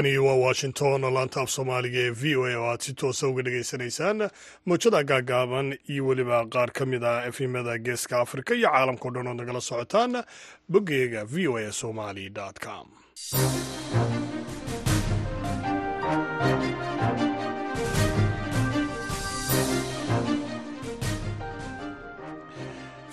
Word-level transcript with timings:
halkani 0.00 0.18
waa 0.18 0.34
washington 0.34 1.00
laanta 1.14 1.40
af 1.40 1.50
soomaaliga 1.50 1.98
ee 2.00 2.10
v 2.10 2.36
o 2.36 2.44
a 2.46 2.56
oo 2.58 2.66
aad 2.70 2.80
si 2.80 2.92
toosa 2.94 3.26
uga 3.28 3.42
dhegaysanaysaan 3.42 4.30
mowjada 4.66 5.02
gaagaaban 5.04 5.78
iyo 5.88 6.06
weliba 6.06 6.46
qaar 6.46 6.70
ka 6.72 6.86
mid 6.86 7.04
a 7.04 7.26
efimada 7.28 7.78
geeska 7.78 8.20
afrika 8.20 8.54
iyo 8.54 8.68
caalamkao 8.70 9.10
dhan 9.10 9.26
oo 9.26 9.34
nagala 9.34 9.60
socotaan 9.60 10.24
boggeega 10.68 11.24
v 11.24 11.48
o 11.48 11.56
a 11.58 11.72
somali 11.72 12.30
com 12.64 12.86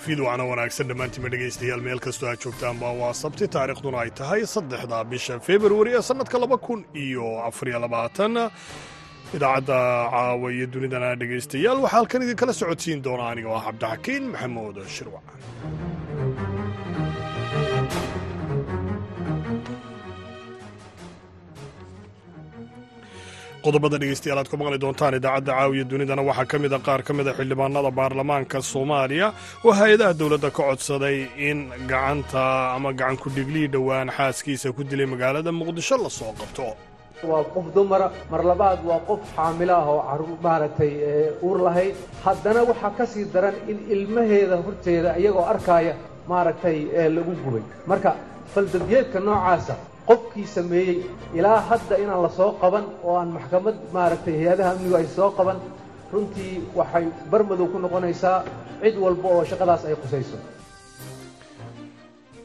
fiidwacna 0.08 0.44
wanaagsan 0.50 0.88
dhammaantiinba 0.90 1.28
dhegaystayaal 1.34 1.82
meel 1.86 2.00
kastoo 2.06 2.28
aad 2.30 2.40
joogtaanba 2.44 2.88
waa 3.00 3.12
sabti 3.22 3.46
taariikhduna 3.56 3.98
ay 4.04 4.10
tahay 4.20 4.42
saddexda 4.54 4.98
bisha 5.12 5.34
februari 5.48 5.90
ee 5.98 6.02
sannadka 6.08 6.38
laba 6.44 6.56
kun 6.66 6.80
iyo 7.04 7.26
afariyo 7.48 7.78
labaatan 7.84 8.34
idaacadda 9.36 9.78
caawa 10.14 10.46
iyo 10.56 10.66
dunidana 10.74 11.08
dhegaystayaal 11.20 11.78
waxaa 11.84 11.96
halkan 11.96 12.22
idinkala 12.26 12.52
socodsiin 12.60 13.00
doona 13.06 13.24
aniga 13.32 13.48
oo 13.52 13.56
ah 13.60 13.64
cabdixakiin 13.68 14.24
maxamuud 14.32 14.76
shirwac 14.96 15.26
qodobada 23.64 23.98
dhegeystayaal 24.02 24.38
aad 24.42 24.48
ku 24.52 24.56
maqli 24.60 24.78
doontaan 24.84 25.14
idaacadda 25.18 25.52
caawiya 25.58 25.84
dunidana. 25.90 26.22
Waxaa 26.28 26.46
ka 26.52 26.58
mid 26.64 26.72
a 26.72 26.78
qaar 26.86 27.00
ka 27.06 27.12
mida 27.18 27.32
xildhibaanada 27.38 27.90
baarlamaanka 27.98 28.58
soomaaliya. 28.72 29.28
Oo 29.64 29.72
hay'adaha 29.80 30.12
dowladda 30.20 30.50
ka 30.56 30.62
codsaday 30.68 31.16
in 31.48 31.58
gacanta 31.90 32.44
ama 32.76 32.92
gacan 33.00 33.16
ku-dhiglii 33.22 33.66
dhowaan 33.74 34.08
xaaskiisa 34.16 34.72
ku 34.76 34.82
dilay 34.90 35.06
magaalada 35.12 35.50
muqdisho 35.60 35.96
la 36.04 36.10
soo 36.18 36.32
qabto. 36.40 36.66
Waa 37.30 37.42
qof 37.54 37.66
dumara 37.74 38.06
mar 38.30 38.42
labaad 38.50 38.78
waa 38.90 39.00
qof 39.08 39.20
xaamilo 39.36 39.74
ah 39.80 39.86
oo 39.92 40.00
carruur 40.08 40.38
maaragtay 40.46 40.92
uur 41.46 41.58
lahayd. 41.66 41.94
Haddana 42.24 42.60
waxaa 42.70 42.92
ka 42.98 43.04
sii 43.12 43.24
daran 43.34 43.54
in 43.70 43.78
ilmaheeda 43.94 44.56
horteeda 44.66 45.10
iyagoo 45.20 45.46
arkaaya 45.52 45.94
maaragtay 46.30 46.76
lagu 47.16 47.32
gubay. 47.44 47.62
Marka 47.90 48.10
faldabyeedka 48.54 49.18
noocaasa 49.26 49.74
qofkii 50.08 50.46
sameeyey. 50.56 50.98
Ilaa 51.38 51.60
hadda 51.70 51.96
inaan 52.02 52.22
la 52.22 52.30
soo 52.38 52.52
qaban 52.62 52.84
oo 53.04 53.16
aan 53.20 53.30
maxkamad 53.36 53.76
maaragtay 53.92 54.34
hay'adaha 54.40 54.70
amnigu 54.74 54.96
ay 55.00 55.06
soo 55.16 55.30
qaban 55.38 55.58
runtii 56.12 56.52
waxay 56.78 57.04
barmadow 57.30 57.66
ku 57.72 57.78
noqonaysaa 57.78 58.38
cid 58.82 58.96
walba 59.04 59.28
oo 59.28 59.44
shaqadaas 59.50 59.82
ay 59.88 59.96
qusayso. 60.02 60.38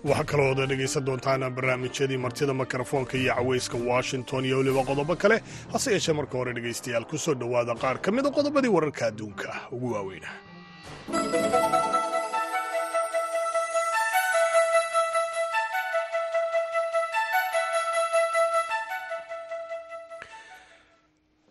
Waxaa 0.09 0.27
kaloood 0.31 0.59
dhegaysan 0.69 1.05
doontaan 1.07 1.43
barnaamijyadii 1.55 2.17
martida 2.25 2.53
mikrofoonka 2.53 3.15
iyo 3.17 3.33
cawayska 3.35 3.77
washington 3.91 4.45
iyo 4.45 4.57
weliba 4.57 4.83
qodobo 4.89 5.15
kale. 5.15 5.37
Hase 5.73 5.91
yeeshee 5.91 6.13
marka 6.19 6.37
hore 6.37 6.53
dhegaystayaal 6.53 7.05
ku 7.11 7.17
soo 7.17 7.33
dhowaada 7.41 7.75
qaar 7.83 7.97
ka 8.03 8.11
mida 8.11 8.29
qodobadii 8.37 8.71
wararka 8.75 9.05
adduunka. 9.07 9.49
Ugu 9.71 9.87
waaweyna 9.93 10.29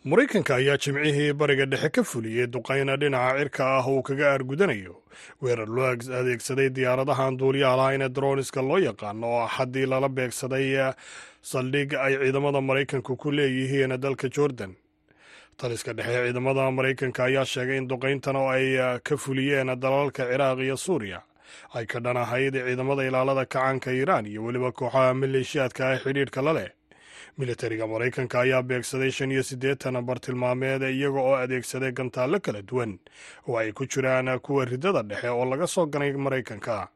maraykanka 0.04 0.54
ayaa 0.56 0.76
jimcihii 0.76 1.32
bariga 1.32 1.66
dhexe 1.66 1.88
ka 1.90 2.02
fuliyey 2.02 2.46
duqayna 2.46 2.96
dhinaca 2.96 3.38
cirka 3.38 3.64
ah 3.78 3.86
uu 3.88 4.02
kaga 4.02 4.32
aargudanayo. 4.32 4.96
Weerar 5.42 5.68
loo 5.68 5.86
adeegsaday 5.94 6.70
diyaaradahan 6.74 7.36
duuliyaha 7.38 7.76
lahayn 7.76 8.02
ee 8.02 8.62
loo 8.62 8.78
yaqaano 8.78 9.26
oo 9.26 9.42
axaddii 9.46 9.86
lala 9.86 10.08
beegsaday 10.08 10.92
saldhig 11.42 11.94
ay 11.94 12.18
ciidamada 12.18 12.60
maraykanku 12.60 13.16
ku 13.16 13.30
leeyihiin 13.30 13.94
dalka 14.00 14.28
jordan. 14.28 14.74
Taliska 15.56 15.92
dhexe 15.94 16.24
ciidamada 16.26 16.70
maraykanka 16.70 17.24
ayaa 17.24 17.44
sheegay 17.44 17.78
in 17.78 17.88
duqayntan 17.88 18.36
oo 18.36 18.48
ay 18.50 18.98
ka 19.06 19.16
fuliyeen 19.16 19.70
dalalka 19.78 20.26
ciraaq 20.26 20.58
iyo 20.66 20.76
suuriya 20.76 21.22
ay 21.74 21.86
ka 21.86 22.00
dhan 22.00 22.16
ahayd 22.16 22.54
ciidamada 22.58 23.06
ilaalada 23.06 23.46
kacaanka 23.46 23.92
iiraan 23.94 24.26
iyo 24.26 24.42
weliba 24.44 24.72
kooxaha 24.72 25.14
maleeshiyaadka 25.14 25.82
ah 25.94 25.98
xidhiidhka 26.02 26.42
la 26.42 26.52
leh 26.58 26.70
militariga 27.38 27.86
maraykanka 27.86 28.40
ayaa 28.40 28.62
beegsaday 28.62 29.10
shan 29.10 29.30
iyo 29.32 29.42
siddeetan 29.42 29.96
bartilmaameed 30.08 30.82
iyaga 30.82 31.20
oo 31.20 31.34
adeegsaday 31.44 31.92
gantaallo 31.92 32.40
kala 32.40 32.62
duwan. 32.62 32.98
Oo 33.48 33.56
ay 33.58 33.72
ku 33.72 33.86
jiraan 33.86 34.28
kuwa 34.40 34.64
riddada 34.64 35.02
dhexe 35.02 35.28
oo 35.28 35.44
laga 35.44 35.66
soo 35.66 35.86
ganay 35.86 36.12
maraykanka 36.12 36.88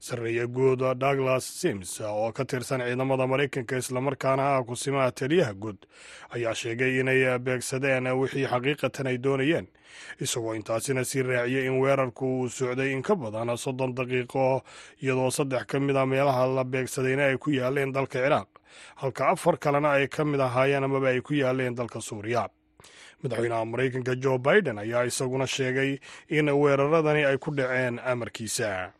sarreeye 0.00 0.46
guud 0.46 0.80
douglas 0.98 1.44
sims 1.60 2.00
oo 2.00 2.32
ka 2.32 2.44
tirsan 2.44 2.80
ciidamada 2.80 3.26
maraykanka 3.26 3.76
islamarkaana 3.76 4.42
ah 4.56 4.62
kusimaha 4.64 5.10
taliyaha 5.12 5.54
guud 5.54 5.76
ayaa 6.34 6.54
sheegay 6.54 7.00
inay 7.00 7.38
beegsadeen 7.38 8.06
wixii 8.20 8.46
xaqiiqatan 8.52 9.06
ay 9.12 9.18
doonayeen 9.18 9.66
isagoo 10.20 10.54
intaasina 10.54 11.04
sii 11.04 11.22
raaciyey 11.22 11.66
in 11.66 11.80
weerarku 11.82 12.26
uu 12.40 12.48
socday 12.48 12.92
in 12.92 13.02
ka 13.02 13.14
badan 13.16 13.56
soddon 13.56 13.94
daqiiqo 13.98 14.62
iyadoo 15.02 15.30
saddex 15.30 15.64
ka 15.66 15.80
mid 15.80 15.96
a 15.96 16.06
meelaha 16.06 16.46
la 16.56 16.64
beegsadayna 16.64 17.24
ay 17.30 17.36
ku 17.38 17.50
yaaleen 17.50 17.92
dalka 17.92 18.18
ciraaq 18.24 18.48
halka 19.00 19.28
afar 19.32 19.56
kalena 19.58 19.90
ay 19.96 20.06
ka 20.08 20.24
mid 20.24 20.40
ahaayeen 20.40 20.84
amaba 20.84 21.08
ay 21.08 21.20
ku 21.20 21.32
yaaleen 21.34 21.74
dalka 21.74 22.00
suuriya. 22.00 22.48
Madaxweynaha 23.22 23.64
maraykanka 23.64 24.14
jo 24.20 24.38
biden 24.38 24.78
ayaa 24.78 25.04
isaguna 25.08 25.46
sheegay 25.46 25.98
in 26.28 26.48
weeraradani 26.52 27.24
ay 27.24 27.38
ku 27.38 27.50
dhaceen 27.56 27.96
amarkiisa 28.04 28.92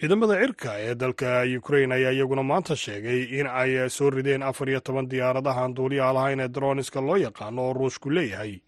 ciidamada 0.00 0.34
cirka 0.40 0.72
ee 0.80 0.94
dalka 0.94 1.44
ukrain 1.58 1.92
ayaa 1.92 2.12
iyaguna 2.12 2.42
maanta 2.42 2.76
sheegay 2.76 3.20
in 3.40 3.46
ay 3.46 3.88
soo 3.90 4.10
rideen 4.10 4.42
afar 4.42 4.68
iyo 4.68 4.80
toban 4.80 5.08
diyaaradahan 5.10 5.74
duuliyaha 5.76 6.12
lahayn 6.14 6.40
ee 6.40 6.48
droniska 6.48 7.00
loo 7.00 7.16
yaqaano 7.16 7.60
oo 7.68 7.72
ruushku 7.72 8.10
leeyahay 8.10 8.60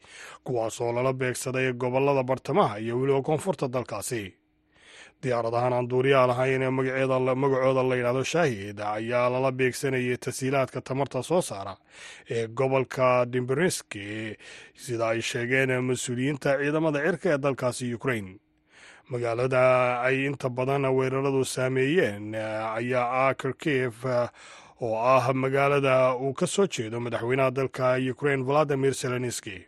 kuwaasoo 0.45 0.93
lala 0.93 1.13
beegsaday 1.13 1.73
gobollada 1.73 2.23
bartamaha 2.23 2.79
iyo 2.79 3.01
weliba 3.01 3.23
koonfurta 3.23 3.69
dalkaasi. 3.73 4.35
Diyaaradahan 5.23 5.73
aan 5.73 5.89
duuliyaha 5.91 6.27
lahayn 6.27 6.63
ee 6.63 6.71
magacooda 6.71 7.83
la 7.89 7.95
yidhahdo 7.97 8.25
shaahid 8.25 8.79
ayaa 8.81 9.31
lala 9.33 9.53
beegsanayay 9.53 10.17
tasiilaadka 10.17 10.81
tamarta 10.81 11.23
soo 11.23 11.41
saara 11.43 11.77
ee 12.31 12.47
gobolka 12.49 13.25
dimberneski 13.33 14.37
sida 14.75 15.09
ay 15.09 15.21
sheegeen 15.23 15.71
mas'uuliyiinta 15.89 16.59
ciidamada 16.61 16.99
cirka 17.07 17.29
ee 17.35 17.39
dalkaasi 17.39 17.95
ukrain 17.95 18.29
magaalada 19.09 20.01
ay 20.03 20.25
inta 20.27 20.49
badan 20.49 20.85
weeraradu 20.87 21.45
saameeyeen 21.45 22.35
ayaa 22.35 23.29
ah 23.29 23.35
kirkiv 23.35 23.95
oo 24.81 24.97
ah 24.99 25.33
magaalada 25.35 26.15
uu 26.17 26.33
ka 26.35 26.47
soo 26.47 26.67
jeedo 26.67 27.01
madaxweynaha 27.01 27.51
dalka 27.51 27.97
ukrain 28.13 28.45
valadimir 28.45 28.95
zelenski 28.95 29.67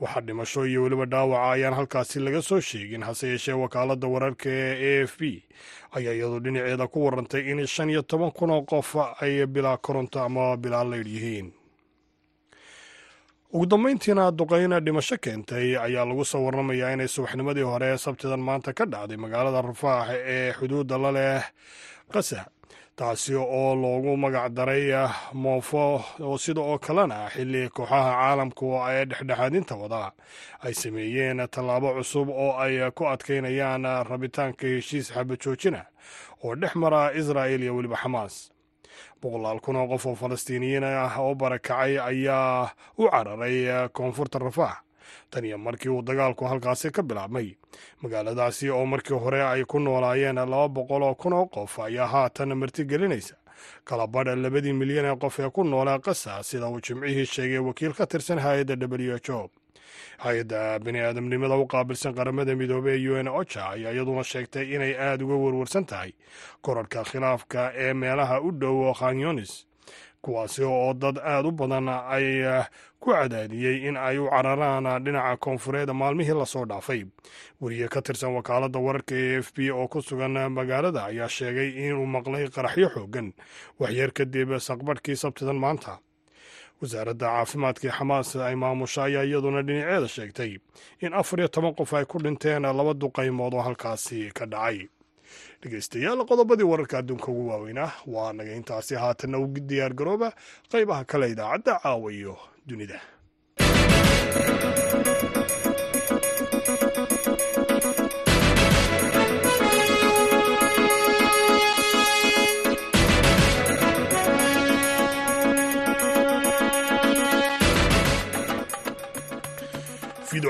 waxaa 0.00 0.20
dhimasho 0.20 0.66
iyo 0.66 0.82
weliba 0.82 1.06
dhaawaca 1.06 1.50
ayaan 1.52 1.74
halkaasi 1.74 2.20
laga 2.20 2.42
soo 2.42 2.60
sheegin 2.60 3.02
hase 3.02 3.28
yeeshee 3.28 3.52
wakaaladda 3.52 4.08
wararka 4.08 4.48
ee 4.50 5.00
a 5.00 5.04
f 5.06 5.18
b 5.20 5.44
ayaa 5.92 6.12
iyadu 6.14 6.40
dhinaceeda 6.40 6.86
ku 6.88 7.04
warantay 7.04 7.50
in 7.50 7.66
shan 7.66 7.90
iyo 7.90 8.02
toban 8.02 8.30
kun 8.32 8.50
oo 8.50 8.62
qof 8.62 8.96
ay 9.20 9.46
bilaa 9.46 9.76
koronto 9.76 10.20
ama 10.24 10.56
bilaa 10.56 10.84
leydh 10.84 11.06
yihiin 11.08 11.52
ugu 13.52 13.66
dambayntiina 13.66 14.30
duqayna 14.30 14.80
dhimasho 14.80 15.16
keentay 15.18 15.76
ayaa 15.76 16.04
lagu 16.04 16.24
soo 16.24 16.44
warramayaa 16.44 16.92
inay 16.94 17.08
subaxnimadii 17.08 17.62
hore 17.66 17.98
sabtidan 17.98 18.40
maanta 18.40 18.72
ka 18.72 18.84
dhacday 18.86 19.16
magaalada 19.16 19.62
rafaax 19.62 20.08
ee 20.14 20.52
xuduudda 20.52 20.98
la 20.98 21.10
leh 21.12 21.42
qasa 22.12 22.46
taasi 22.96 23.34
oo 23.34 23.74
loogu 23.74 24.16
magac 24.16 24.52
daray 24.54 24.94
moofo 25.32 26.04
oo 26.20 26.38
sida 26.38 26.60
oo 26.60 26.78
kalena 26.78 27.26
xilli 27.34 27.68
kooxaha 27.74 28.10
caalamku 28.20 28.66
ee 28.90 29.04
dhexdhexaadinta 29.04 29.74
wada. 29.74 30.12
Ay 30.62 30.74
sameeyeen 30.74 31.48
tallaabo 31.50 31.94
cusub 31.98 32.28
oo 32.28 32.52
ay 32.58 32.90
ku 32.94 33.04
adkaynayaan 33.08 33.82
rabitaanka 34.10 34.66
heshiis 34.66 35.10
xabajoojina 35.14 35.82
oo 36.44 36.54
dhex 36.54 36.74
mara 36.76 37.10
israa'il 37.18 37.62
iyo 37.62 37.76
weliba 37.76 37.96
xamaas 37.96 38.49
boqolaal 39.22 39.60
kun 39.60 39.76
oo 39.76 39.86
qof 39.88 40.06
oo 40.06 40.14
falastiiniyiin 40.14 40.84
ah 40.84 41.16
oo 41.18 41.34
barakacay 41.34 41.98
ayaa 41.98 42.70
u 42.98 43.08
cararay 43.10 43.88
koonfurta 43.92 44.38
rafaax 44.38 44.76
tan 45.30 45.44
iyo 45.44 45.58
markii 45.58 45.88
uu 45.90 46.02
dagaalku 46.02 46.44
halkaasi 46.44 46.90
ka 46.90 47.02
bilaabmay 47.02 47.54
magaaladaasi 48.02 48.70
oo 48.70 48.86
markii 48.86 49.14
hore 49.18 49.42
ay 49.42 49.64
ku 49.64 49.78
noolaayeen 49.78 50.34
laba 50.36 50.68
boqol 50.68 51.02
oo 51.02 51.14
kun 51.14 51.32
oo 51.32 51.46
qof 51.46 51.78
ayaa 51.78 52.06
haatan 52.06 52.54
martigelinaysa 52.58 53.34
kala 53.84 54.06
badha 54.06 54.36
labadii 54.36 54.72
milyan 54.72 55.04
ee 55.04 55.16
qof 55.16 55.38
ee 55.40 55.50
ku 55.50 55.64
noolaa 55.64 55.98
qasa 55.98 56.42
sida 56.42 56.68
uu 56.68 56.80
jimcihii 56.80 57.26
sheegay 57.26 57.58
wakiil 57.58 57.92
ka 57.92 58.06
tirsan 58.06 58.38
hay'adda 58.38 58.76
w 58.86 59.16
h 59.16 59.30
o 59.32 59.50
hay'adda 60.24 60.78
bini 60.84 61.00
aadamnimada 61.00 61.56
u 61.56 61.66
qaabilsan 61.66 62.14
qaramada 62.14 62.54
midoobey 62.56 62.96
ee 63.00 63.08
u 63.10 63.16
n 63.22 63.28
ocha 63.28 63.62
ayaa 63.74 63.92
iyaduna 63.92 64.24
sheegtay 64.24 64.66
inay 64.74 64.92
aada 64.98 65.24
uga 65.24 65.34
werwarsan 65.44 65.84
tahay 65.90 66.12
korarhka 66.62 67.04
khilaafka 67.10 67.72
ee 67.84 67.92
meelaha 67.94 68.40
u 68.40 68.50
dhow 68.52 68.92
khanyonis 69.00 69.66
kuwaasi 70.22 70.62
oo 70.64 70.92
dad 70.94 71.16
aad 71.18 71.46
u 71.46 71.52
badan 71.52 71.88
ay 71.88 72.44
ku 73.00 73.08
cadaadiyey 73.16 73.88
in 73.88 73.96
ay 73.96 74.18
u 74.20 74.28
cararaan 74.28 74.84
dhinaca 75.04 75.36
koonfureed 75.40 75.88
maalmihii 75.96 76.36
la 76.36 76.44
soo 76.46 76.64
dhaafay 76.68 77.06
weriye 77.60 77.88
ka 77.88 78.02
tirsan 78.04 78.36
wakaaladda 78.36 78.78
wararka 78.78 79.14
e 79.16 79.40
f 79.40 79.48
b 79.56 79.72
oo 79.72 79.88
ku 79.88 80.02
sugan 80.04 80.36
magaalada 80.52 81.04
ayaa 81.08 81.28
sheegay 81.28 81.68
inuu 81.88 82.04
maqlay 82.06 82.44
qaraxyo 82.52 82.88
xoogan 82.94 83.32
waxyar 83.80 84.12
kadib 84.12 84.52
saqbarhkii 84.60 85.16
sabtidan 85.16 85.56
maanta 85.56 85.98
wasaaradda 86.80 87.26
caafimaadkai 87.34 87.90
xamaas 87.98 88.36
ay 88.36 88.54
maamusha 88.62 89.00
ayaa 89.08 89.24
iyaduna 89.28 89.62
dhinaceeda 89.66 90.08
sheegtay 90.16 90.52
in 91.04 91.12
afar 91.20 91.38
iyo 91.40 91.48
toban 91.48 91.74
qof 91.78 91.90
ay 91.98 92.04
ku 92.04 92.18
dhinteen 92.24 92.62
laba 92.78 92.92
duqaymood 93.02 93.54
oo 93.54 93.62
halkaasi 93.66 94.30
ka 94.38 94.46
dhacay. 94.46 94.78
Dhegeystayaal 95.62 96.24
qodobadii 96.30 96.66
wararka 96.72 96.98
adduunka 96.98 97.28
ugu 97.32 97.48
waaweynah 97.50 97.92
waa 98.06 98.32
naga 98.32 98.52
intaasi 98.58 98.94
haatanna 99.02 99.38
u 99.38 99.46
diyaar 99.46 99.92
garooba 99.94 100.28
qaybaha 100.72 101.04
kale 101.10 101.26
idaacadda 101.34 101.74
caawa 101.82 102.08
iyo 102.12 102.34
dunida 102.66 102.98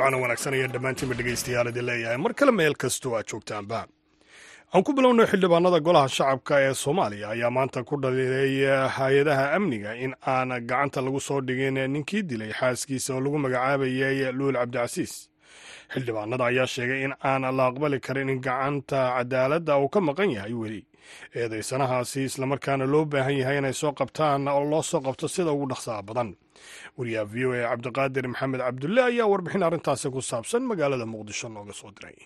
fiiducana 0.00 0.16
wanaagsan 0.22 0.54
ayaan 0.56 0.72
dhammaantiinba 0.74 1.14
dhegaystayaal 1.18 1.68
idin 1.70 1.84
leeyahay. 1.88 2.16
Mar 2.24 2.32
kale 2.34 2.52
meel 2.52 2.74
kastoo 2.74 3.14
aad 3.16 3.26
joogtaanba. 3.30 3.80
Aan 4.74 4.82
ku 4.84 4.92
bilowno 4.96 5.26
xildhibaanada 5.26 5.80
golaha 5.86 6.08
shacabka 6.08 6.54
ee 6.64 6.74
soomaaliya 6.74 7.28
ayaa 7.34 7.50
maanta 7.50 7.84
ku 7.84 7.96
dhaliilay 8.00 8.88
hay'adaha 8.96 9.52
amniga 9.56 9.92
in 10.04 10.14
aan 10.26 10.50
gacanta 10.70 11.00
lagu 11.04 11.20
soo 11.20 11.40
dhigin 11.40 11.74
ninkii 11.92 12.22
dilay 12.22 12.52
xaaskiisa 12.52 13.14
oo 13.14 13.20
lagu 13.20 13.38
magacaabayay 13.44 14.32
luul 14.32 14.54
cabdicasiis. 14.60 15.28
Xildhibaanada 15.92 16.44
ayaa 16.50 16.66
sheegay 16.66 17.04
in 17.04 17.12
aan 17.24 17.42
la 17.56 17.66
aqbali 17.70 18.00
karin 18.00 18.28
in 18.30 18.40
gacanta 18.40 19.00
cadaaladda 19.18 19.78
uu 19.82 19.88
ka 19.88 20.00
maqan 20.00 20.30
yahay 20.36 20.54
weli 20.54 20.82
eedaysanahaasi 21.40 22.20
islamarkaana 22.30 22.84
loo 22.92 23.04
baahan 23.12 23.36
yahay 23.40 23.58
inay 23.62 23.72
soo 23.82 23.92
qabtaan 24.00 24.48
oo 24.48 24.64
loo 24.72 24.82
soo 24.90 25.00
qabto 25.06 25.26
sida 25.34 25.50
ugu 25.56 25.66
dhaqsaha 25.72 26.02
badan. 26.08 26.30
Wariyaha 26.98 27.24
v 27.32 27.34
o 27.46 27.50
a 27.52 27.68
cabdiqaadir 27.72 28.26
maxamed 28.32 28.60
cabdulle 28.66 29.00
ayaa 29.10 29.26
warbixin 29.32 29.62
arrintaasi 29.68 30.06
ku 30.14 30.20
saabsan 30.30 30.62
magaalada 30.70 31.06
muqdisho 31.14 31.48
nooga 31.56 31.72
soo 31.80 31.90
diray. 31.96 32.18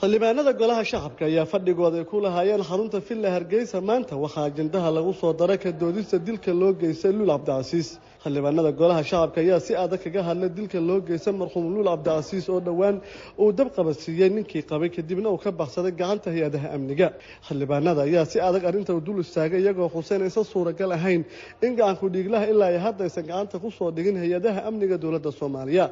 Xildhibaanada 0.00 0.52
golaha 0.60 0.82
shacabka 0.90 1.24
ayaa 1.30 1.46
fadhigooda 1.52 1.96
ay 2.02 2.04
ku 2.12 2.16
lahaayeen 2.24 2.62
xarunta 2.70 2.98
villa 3.08 3.28
hargeysa 3.36 3.78
maanta 3.90 4.14
waxaa 4.24 4.44
ajendaha 4.50 4.88
lagu 4.96 5.12
soo 5.20 5.32
daray 5.40 5.58
ka 5.64 5.70
doodista 5.82 6.16
dilka 6.28 6.50
loo 6.60 6.72
geystay 6.80 7.12
luul 7.18 7.30
cabdicasiis 7.34 7.88
xildhibaanada 8.24 8.70
golaha 8.80 9.02
shacabka 9.10 9.38
ayaa 9.44 9.60
si 9.66 9.72
adag 9.84 10.00
kaga 10.04 10.22
hadlay 10.28 10.48
dilka 10.56 10.78
loo 10.88 11.00
geystay 11.08 11.32
marxuum 11.40 11.66
luul 11.74 11.84
cabdicasiis 11.92 12.46
oo 12.54 12.60
dhowaan 12.66 12.96
uu 13.42 13.52
dab 13.58 13.68
qabadsiiyey 13.76 14.30
ninkii 14.36 14.62
qabay 14.70 14.88
kadibna 14.96 15.28
uu 15.34 15.38
ka 15.44 15.50
baxsaday 15.60 15.92
gacanta 16.00 16.28
hay'adaha 16.34 16.68
amniga. 16.76 17.08
Xildhibaanada 17.46 18.00
ayaa 18.08 18.24
si 18.32 18.36
adag 18.48 18.64
arrinta 18.68 18.92
u 18.98 19.00
dul 19.06 19.18
istaagay 19.24 19.60
iyagoo 19.64 19.88
xuseyn 19.94 20.22
aysan 20.26 20.44
suuragal 20.52 20.90
ahayn 20.98 21.22
in 21.66 21.72
gacanku 21.78 22.06
dhiiglaha 22.14 22.44
ilaa 22.52 22.70
ay 22.72 22.78
haddaysan 22.86 23.24
gacanta 23.30 23.56
ku 23.62 23.68
soo 23.78 23.90
dhigin 23.96 24.16
hay'adaha 24.22 24.60
amniga 24.68 24.96
dowladda 25.02 25.30
soomaaliya 25.40 25.86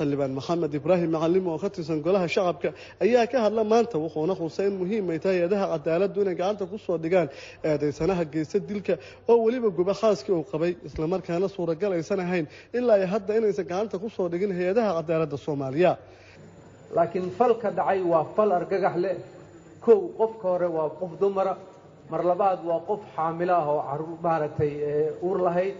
xildhibaan 0.00 0.32
maxamed 0.38 0.72
ibraahim 0.80 1.10
macalim 1.16 1.44
oo 1.52 1.58
ka 1.62 1.68
tirsan 1.74 1.98
golaha 2.06 2.26
shacabka 2.36 2.68
ayaa 3.04 3.26
ka 3.32 3.38
hadla 3.44 3.62
maanta 3.72 3.96
wuxuuna 4.04 4.34
xusay 4.40 4.66
in 4.70 4.74
muhiim 4.82 5.04
ay 5.14 5.18
tahay 5.24 5.38
hay'adaha 5.40 5.66
cadaaladdu 5.74 6.18
inay 6.24 6.34
gacanta 6.40 6.64
ku 6.72 6.76
soo 6.86 6.96
dhigaan 7.04 7.28
eedaysanaha 7.70 8.24
geysta 8.34 8.58
dilka 8.70 8.94
oo 9.30 9.36
weliba 9.44 9.68
guba 9.78 9.92
xaaskii 10.02 10.32
uu 10.38 10.44
qabay 10.52 10.72
islamarkaana 10.88 11.48
suuragal 11.56 11.92
aysan 11.98 12.20
ahayn 12.26 12.46
ilaa 12.78 12.96
ay 13.00 13.06
hadda 13.14 13.32
inaysan 13.40 13.66
gacanta 13.72 13.96
ku 14.02 14.08
soo 14.16 14.26
dhigin 14.32 14.52
hay'adaha 14.58 14.90
cadaaladda 14.98 15.36
soomaaliya. 15.46 15.92
Laakiin 16.96 17.30
falka 17.38 17.68
dhacay 17.78 18.00
waa 18.12 18.24
fal 18.36 18.50
argagax 18.58 18.96
leh. 19.04 19.16
Kow 19.84 19.98
qofka 20.18 20.46
hore 20.52 20.68
waa 20.76 20.88
qof 21.00 21.10
dumara 21.20 21.52
mar 22.12 22.22
labaad 22.30 22.60
waa 22.68 22.80
qof 22.88 23.00
xaamilo 23.16 23.54
ah 23.60 23.66
oo 23.74 24.16
maaragtay 24.26 24.72
uur 25.26 25.38
lahayd 25.46 25.74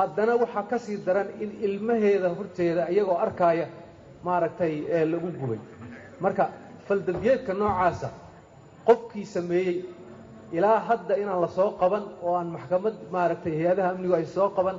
haddana 0.00 0.32
waxaa 0.42 0.64
ka 0.70 0.76
sii 0.84 0.96
daran 1.06 1.28
in 1.42 1.50
ilmaheeda 1.66 2.28
horteeda 2.38 2.82
iyagoo 2.94 3.18
arkaaya 3.26 3.66
maaragtay 4.26 4.72
lagu 5.12 5.28
gubay. 5.40 5.58
Marka 6.24 6.44
faldambiyeedka 6.86 7.52
noocaasa 7.60 8.08
qofkii 8.88 9.24
sameeyey 9.34 9.76
ilaa 10.56 10.78
hadda 10.88 11.14
inaan 11.22 11.40
la 11.44 11.48
soo 11.58 11.70
qaban 11.80 12.04
oo 12.26 12.34
aan 12.38 12.48
maxkamad 12.56 12.94
maaragtay 13.14 13.52
hay'adaha 13.58 13.88
amnigu 13.92 14.14
ay 14.18 14.26
soo 14.36 14.48
qaban 14.56 14.76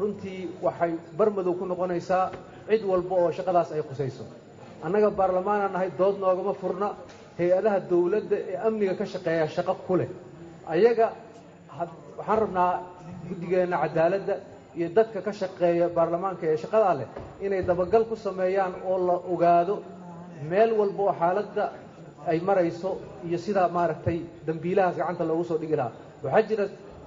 runtii 0.00 0.40
waxay 0.66 0.92
barmadow 1.18 1.54
ku 1.58 1.64
noqonaysaa 1.70 2.24
cid 2.68 2.82
walba 2.90 3.14
oo 3.22 3.30
shaqadaas 3.36 3.68
ay 3.76 3.82
khusayso 3.88 4.24
annaga 4.84 5.08
baarlamaanaan 5.18 5.72
nahay 5.74 5.90
dood 6.00 6.16
noogama 6.22 6.52
furna 6.60 6.88
hay'adaha 7.38 7.78
dowladda 7.90 8.36
ee 8.50 8.56
amniga 8.68 8.94
ka 9.00 9.04
shaqeeya 9.12 9.44
shaqo 9.56 9.74
ku 9.86 9.94
leh. 10.00 10.08
Ayaga 10.74 11.06
waxaan 12.18 12.38
rabnaa 12.42 12.72
guddigeenna 13.28 13.76
cadaaladda 13.84 14.34
iyo 14.78 14.88
dadka 14.96 15.18
ka 15.26 15.32
shaqeeya 15.40 15.86
baarlamaanka 15.96 16.44
ee 16.52 16.56
shaqadaa 16.62 16.94
leh 16.98 17.08
inay 17.44 17.62
dabagal 17.70 18.04
ku 18.10 18.16
sameeyaan 18.26 18.72
oo 18.90 18.96
la 19.08 19.14
ogaado 19.32 19.74
meel 20.50 20.70
walba 20.80 21.02
oo 21.08 21.14
xaaladda 21.20 21.64
ay 22.30 22.38
marayso 22.48 22.90
iyo 23.26 23.38
sidaa 23.46 23.68
maaragtay 23.76 24.18
dambiilahaas 24.46 24.96
gacanta 25.00 25.24
loogu 25.30 25.44
soo 25.50 25.58
dhigi 25.62 25.76
lahaa. 25.80 25.92
Waxaa 26.24 26.42
jira 26.48 26.64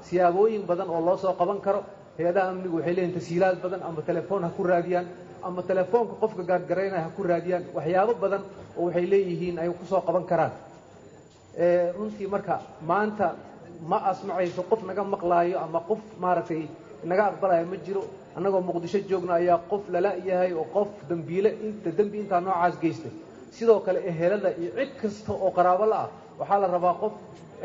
siyaabooyin 0.08 0.64
badan 0.70 0.90
oo 0.96 1.02
loo 1.08 1.18
soo 1.24 1.34
qaban 1.42 1.60
karo. 1.66 1.82
Hay'adaha 2.18 2.48
amnigu 2.54 2.76
waxay 2.78 2.94
leeyihiin 2.96 3.14
tasiilaad 3.18 3.58
badan 3.66 3.82
ama 3.88 4.02
telefoon 4.10 4.42
ha 4.46 4.50
ku 4.58 4.64
raadiyaan 4.72 5.06
ama 5.48 5.62
telefoonka 5.70 6.14
qofka 6.22 6.44
gaargaraynaya 6.50 7.04
ha 7.06 7.10
ku 7.18 7.22
raadiyaan. 7.32 7.64
Waxyaabo 7.78 8.14
badan 8.24 8.42
oo 8.80 8.84
waxay 8.88 9.06
leeyihiin 9.14 9.56
ay 9.62 9.70
ku 9.80 9.86
soo 9.92 10.02
qaban 10.08 10.24
karaan. 10.32 10.52
Runtii 11.98 12.28
marka 12.34 12.56
maanta 12.90 13.28
ma 13.90 13.98
asmacayso 14.12 14.62
qof 14.70 14.82
naga 14.90 15.04
maqlaayo 15.14 15.56
ama 15.66 15.80
qof 15.90 16.00
maaragtay 16.24 16.64
naga 17.09 17.24
aqbalaya 17.31 17.65
ma 17.71 17.77
jiro. 17.86 18.03
Annagoo 18.38 18.62
muqdisho 18.69 19.00
joogna 19.09 19.33
ayaa 19.42 19.57
qof 19.69 19.83
lala 19.94 20.12
yahay 20.30 20.51
oo 20.53 20.65
qof 20.75 20.89
dambiile 21.09 21.50
inta 21.68 21.89
dembi 21.98 22.18
intaa 22.24 22.39
noocaas 22.45 22.75
geystay 22.81 23.12
sidoo 23.56 23.80
kale 23.86 24.00
ehelada 24.12 24.50
iyo 24.62 24.71
cid 24.77 24.92
kasta 25.01 25.31
oo 25.33 25.51
qaraabo 25.57 25.86
la 25.92 25.98
ah 26.03 26.09
waxaa 26.39 26.59
la 26.63 26.68
rabaa 26.75 26.94
qof 27.01 27.13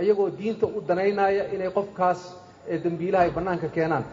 iyagoo 0.03 0.29
diinta 0.39 0.67
u 0.67 0.79
danaynaya 0.89 1.43
inay 1.55 1.71
qofkaas 1.79 2.21
dembiilaha 2.85 3.23
ay 3.25 3.31
bannaanka 3.37 3.69
keenaan 3.77 4.05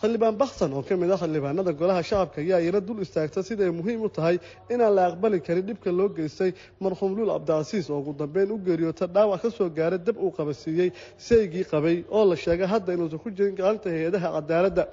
xildhibaan 0.00 0.36
baksan 0.42 0.70
oo 0.76 0.82
ka 0.88 0.94
mid 1.02 1.10
ah 1.14 1.18
xildhibaanada 1.22 1.72
golaha 1.80 2.02
shacabka 2.10 2.38
ayaa 2.44 2.60
iyana 2.64 2.80
dul 2.88 3.00
istaagta 3.06 3.40
siday 3.48 3.70
muhiim 3.78 4.00
u 4.06 4.08
tahay 4.16 4.36
inaan 4.74 4.92
la 4.96 5.02
aqbali 5.10 5.38
karin 5.46 5.64
dhibka 5.68 5.90
loo 5.98 6.08
geystay 6.18 6.50
marxuum 6.84 7.12
luul 7.16 7.30
cabdicasiis 7.34 7.86
oo 7.92 7.98
ugu 8.02 8.12
dambeyn 8.20 8.50
u 8.54 8.58
geeriyoota 8.66 9.04
dhaawac 9.14 9.40
ka 9.44 9.50
soo 9.58 9.68
gaaray 9.78 9.98
dab 10.06 10.16
uu 10.24 10.30
qabasiiyey 10.38 10.88
saygii 11.28 11.64
qabay 11.72 11.96
oo 12.16 12.24
la 12.30 12.36
sheegay 12.44 12.68
hadda 12.74 12.90
inuusan 12.96 13.18
ku 13.24 13.28
jirin 13.36 13.54
gacanta 13.58 13.88
hay'adaha 13.94 14.28
cadaaladda. 14.36 14.84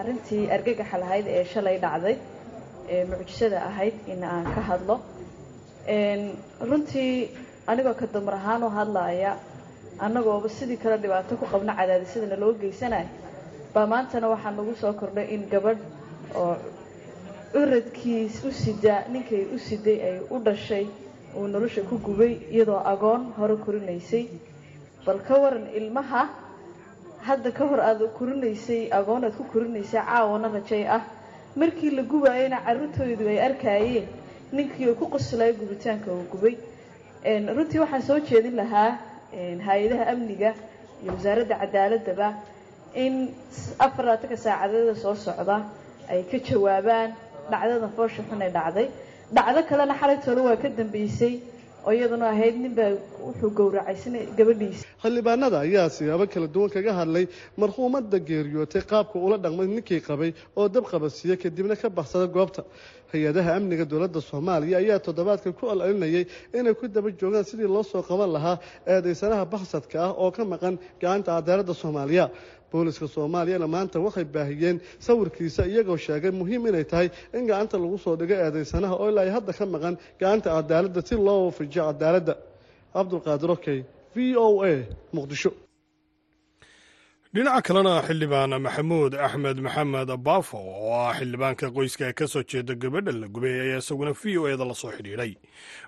Arrintii 0.00 0.42
argagaxa 0.56 0.96
lahayd 1.02 1.26
ee 1.36 1.44
shalay 1.52 1.76
dhacday 1.84 2.16
ee 2.94 3.02
mucjisada 3.10 3.58
ahayd 3.70 3.94
in 4.12 4.20
aan 4.32 4.44
ka 4.54 4.60
hadlo. 4.70 4.96
Runtii 6.70 7.12
anigoo 7.70 7.94
ka 8.00 8.06
dumar 8.14 8.34
ahaan 8.40 8.62
u 8.68 8.70
hadlaaya 8.78 9.32
annagooba 10.06 10.48
sidii 10.58 10.78
kale 10.82 10.96
dhibaato 11.02 11.32
ku 11.40 11.46
qabna 11.52 11.72
cadaadisyadana 11.78 12.36
loo 12.42 12.52
geysanayo 12.62 13.08
baa 13.74 13.86
maantana 13.92 14.26
waxaa 14.32 14.52
nagu 14.58 14.74
soo 14.80 14.92
kordhay 15.00 15.26
in 15.34 15.42
gabadh 15.52 15.80
oo 16.42 16.54
curadkiis 17.52 18.34
u 18.44 18.50
sida 18.62 18.94
ninkay 19.12 19.42
u 19.54 19.58
siday 19.58 19.98
ay 20.08 20.16
u 20.30 20.38
dhashay 20.46 20.86
uu 21.36 21.46
nolosha 21.48 21.82
ku 21.88 21.96
gubay 22.06 22.32
iyadoo 22.54 22.82
agoon 22.92 23.22
hore 23.38 23.56
korinaysay 23.64 24.24
bal 25.06 25.18
ka 25.28 25.34
waran 25.42 25.66
ilmaha 25.78 26.22
hadda 27.26 27.50
ka 27.58 27.64
hor 27.70 27.80
aad 27.80 28.00
korinaysay 28.18 28.82
agoon 28.98 29.24
aad 29.24 29.34
ku 29.38 29.44
korinaysay 29.52 30.00
caawana 30.02 30.48
rajay 30.48 30.84
ah. 30.88 31.02
Markii 31.56 31.90
la 31.90 32.02
gubaayana 32.02 32.58
carruurtoodu 32.66 33.26
ay 33.28 33.38
arkaayeen. 33.46 34.06
Ninkii 34.52 34.86
uu 34.88 34.94
ku 34.94 35.06
qoslaya 35.10 35.52
gubitaanka 35.52 36.06
uu 36.12 36.22
gubay. 36.32 36.54
Runtii 37.56 37.80
waxaan 37.82 38.02
soo 38.02 38.18
jeedin 38.28 38.54
lahaa 38.60 38.98
hay'adaha 39.66 40.04
amniga 40.12 40.54
iyo 41.02 41.12
wasaaradda 41.16 41.58
cadaaladaba 41.62 42.28
in 42.94 43.14
afar 43.78 44.06
saacadeeda 44.44 44.94
soo 45.02 45.14
socda 45.14 45.56
ay 46.12 46.22
ka 46.30 46.38
jawaabaan 46.48 47.10
dhacdada 47.50 47.88
foosha 47.96 48.22
xun 48.28 48.42
ee 48.42 48.50
dhacday. 48.56 48.86
Dhacdo 49.36 49.60
kalena 49.68 49.94
xalay 50.00 50.18
tolo 50.24 50.40
waa 50.48 50.56
ka 50.62 50.68
dambeysay 50.68 51.34
oo 51.86 51.92
iyaduna 51.96 52.26
ahayd 52.34 52.56
ninbaa 52.64 52.90
wuxuu 53.26 53.50
gowracaysan 53.58 54.14
gabadhiisa. 54.38 54.84
Xildhibaanada 55.02 55.56
ayaa 55.66 55.88
siyaabo 55.96 56.26
kala 56.32 56.46
duwan 56.54 56.70
kaga 56.74 56.92
hadlay 57.00 57.24
marxuumadda 57.60 58.18
geeriyootay 58.28 58.82
qaabka 58.90 59.16
ula 59.26 59.36
dhaqmay 59.44 59.66
ninkii 59.74 60.00
qabay 60.08 60.30
oo 60.58 60.68
dab 60.74 60.84
qabasiiya 60.92 61.36
kadibna 61.42 61.74
ka 61.82 61.88
baxsada 61.88 62.26
goobta. 62.26 62.62
Hay'adaha 63.12 63.50
amniga 63.58 63.84
dowladda 63.90 64.20
soomaaliya 64.30 64.76
ayaa 64.82 64.98
toddobaadka 65.06 65.50
ku 65.58 65.66
ololinayay 65.72 66.24
inay 66.58 66.74
ku 66.80 66.86
daba 66.88 67.10
joogaan 67.20 67.44
sidii 67.50 67.66
loo 67.74 67.82
soo 67.82 68.02
qaban 68.02 68.30
lahaa 68.36 68.56
eedaysanaha 68.86 69.44
baxsadka 69.54 69.96
ah 70.06 70.12
oo 70.22 70.30
ka 70.36 70.42
maqan 70.52 70.74
gacanta 71.00 71.30
cadaaladda 71.38 71.74
soomaaliya 71.82 72.24
booliska 72.72 73.06
soomaaliyana 73.14 73.66
maanta 73.74 73.96
waxay 74.06 74.24
baahiyeen 74.34 74.76
sawirkiisa 75.06 75.62
iyagoo 75.72 75.96
sheegay 76.06 76.30
muhiim 76.40 76.62
inay 76.70 76.84
tahay 76.92 77.08
in 77.36 77.44
gacanta 77.50 77.76
lagu 77.82 77.98
soo 78.04 78.14
dhigo 78.20 78.34
eedaysanaha 78.44 78.94
oo 79.02 79.08
ilaa 79.12 79.30
hadda 79.36 79.52
ka 79.58 79.64
maqan 79.74 79.94
gacanta 80.20 80.48
cadaaladda 80.56 81.00
si 81.08 81.14
loo 81.26 81.38
waafajiyo 81.46 81.82
cadaaladda 81.90 82.34
cabdulqaadir 82.94 83.50
okey 83.56 83.78
v 84.14 84.36
o 84.44 84.64
a 84.70 84.72
muqdisho. 85.16 85.50
Dhinaca 87.34 87.62
kalena 87.66 87.92
xildhibaan 88.06 88.52
maxamuud 88.66 89.12
axmed 89.26 89.58
maxamed 89.66 90.10
baafo 90.26 90.58
oo 90.58 90.90
ah 91.06 91.14
xildhibaanka 91.18 91.66
qoyska 91.76 92.06
ka 92.18 92.26
soo 92.32 92.42
jeeda 92.50 92.74
gabadha 92.82 93.12
la 93.20 93.26
gubay 93.34 93.54
ayaa 93.64 93.78
isaguna 93.82 94.12
v 94.20 94.22
o 94.40 94.48
eda 94.52 94.64
la 94.70 94.74
soo 94.82 94.90
xidhiidhay. 94.96 95.32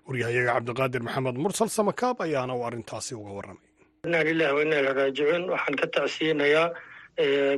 Waryahayaga 0.06 0.50
cabdiqaadir 0.56 1.02
maxamed 1.06 1.36
mursal 1.44 1.68
samakaab 1.78 2.16
ayaana 2.26 2.52
uu 2.58 2.64
arrintaasi 2.68 3.12
uga 3.20 3.32
warramay 3.38 3.66
inaa 4.06 4.24
lilahi 4.26 4.54
wa 4.54 4.62
inaa 4.66 4.80
ila 4.82 4.92
raajicuun 4.98 5.44
waxaan 5.54 5.76
ka 5.80 5.86
tacsiyinayaa 5.86 6.74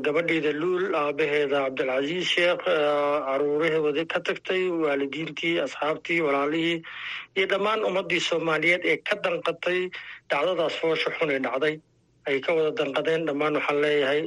gabadhayda 0.05 0.53
luul 0.53 0.93
aabaheeda 0.95 1.61
cabdilcasiis 1.65 2.29
sheekh 2.33 2.65
caruuraheeda 2.69 4.05
ka 4.13 4.21
tagtay 4.29 4.69
waalidiintii 4.69 5.55
asxaabtii 5.65 6.21
walaalihii 6.27 6.77
iyo 7.37 7.47
dhammaan 7.53 7.81
ummaddii 7.89 8.21
soomaaliyeed 8.29 8.85
ee 8.93 8.97
ka 9.09 9.17
danqatay 9.25 9.81
dhacdadaas 10.31 10.77
foosha 10.83 11.11
xun 11.17 11.31
ee 11.33 11.41
dhacday. 11.47 11.75
Ay 12.29 12.41
ka 12.45 12.53
wada 12.57 12.71
danqadeen 12.81 13.25
dhammaan 13.29 13.57
waxaan 13.57 13.81
leeyahay 13.85 14.21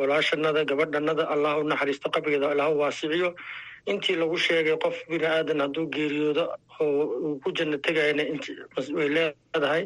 walaashanada 0.00 0.64
gabadhanada 0.64 1.28
allah 1.34 1.52
u 1.60 1.68
naxariisto 1.72 2.08
qabrigeeda 2.14 2.48
allah 2.56 2.68
u 2.72 2.80
waasiciyo 2.80 3.34
intii 3.92 4.16
lagu 4.16 4.38
sheegay 4.46 4.76
qof 4.84 4.96
bini 5.12 5.26
aadan 5.36 5.60
hadduu 5.60 5.86
geeriyoodo 5.92 6.44
oo 6.80 7.04
uu 7.26 7.36
ku 7.44 7.52
janno 7.52 7.76
tegayana 7.86 8.24
way 8.96 9.08
leedahay 9.16 9.84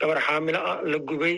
gabar 0.00 0.18
xaamilo 0.26 0.58
ah 0.70 0.78
la 0.92 0.98
gubay 1.08 1.34